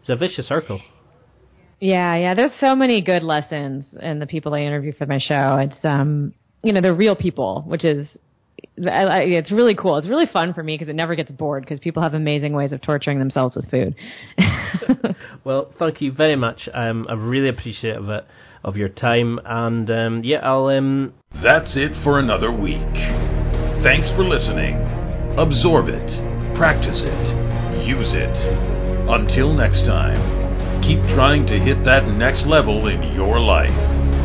it's 0.00 0.08
a 0.08 0.16
vicious 0.16 0.46
circle. 0.46 0.80
Yeah, 1.80 2.16
yeah. 2.16 2.34
There's 2.34 2.52
so 2.60 2.76
many 2.76 3.00
good 3.00 3.22
lessons 3.22 3.84
in 4.00 4.20
the 4.20 4.26
people 4.26 4.54
I 4.54 4.60
interview 4.60 4.92
for 4.92 5.06
my 5.06 5.18
show. 5.18 5.58
It's 5.60 5.84
um, 5.84 6.32
you 6.62 6.72
know, 6.72 6.80
they're 6.80 6.94
real 6.94 7.16
people, 7.16 7.64
which 7.66 7.84
is 7.84 8.06
I, 8.84 8.88
I, 8.88 9.18
it's 9.20 9.52
really 9.52 9.74
cool. 9.74 9.98
It's 9.98 10.08
really 10.08 10.26
fun 10.32 10.54
for 10.54 10.62
me 10.62 10.74
because 10.74 10.88
it 10.88 10.94
never 10.94 11.14
gets 11.14 11.30
bored 11.30 11.64
because 11.64 11.80
people 11.80 12.02
have 12.02 12.14
amazing 12.14 12.52
ways 12.52 12.72
of 12.72 12.80
torturing 12.80 13.18
themselves 13.18 13.56
with 13.56 13.70
food. 13.70 13.94
well, 15.44 15.72
thank 15.78 16.00
you 16.00 16.12
very 16.12 16.36
much. 16.36 16.68
Um, 16.72 17.06
I 17.08 17.14
really 17.14 17.48
appreciate 17.48 17.96
it 17.96 18.26
of 18.64 18.76
your 18.76 18.88
time, 18.88 19.40
and 19.44 19.90
um, 19.90 20.24
yeah, 20.24 20.38
I'll. 20.42 20.66
Um... 20.66 21.14
That's 21.32 21.76
it 21.76 21.96
for 21.96 22.18
another 22.18 22.52
week. 22.52 22.96
Thanks 23.82 24.10
for 24.10 24.22
listening. 24.22 24.76
Absorb 25.38 25.88
it, 25.88 26.22
practice 26.54 27.04
it, 27.04 27.36
use 27.86 28.14
it. 28.14 28.46
Until 29.08 29.52
next 29.52 29.86
time, 29.86 30.82
keep 30.82 31.04
trying 31.06 31.46
to 31.46 31.58
hit 31.58 31.84
that 31.84 32.06
next 32.06 32.46
level 32.46 32.86
in 32.86 33.02
your 33.14 33.40
life. 33.40 34.21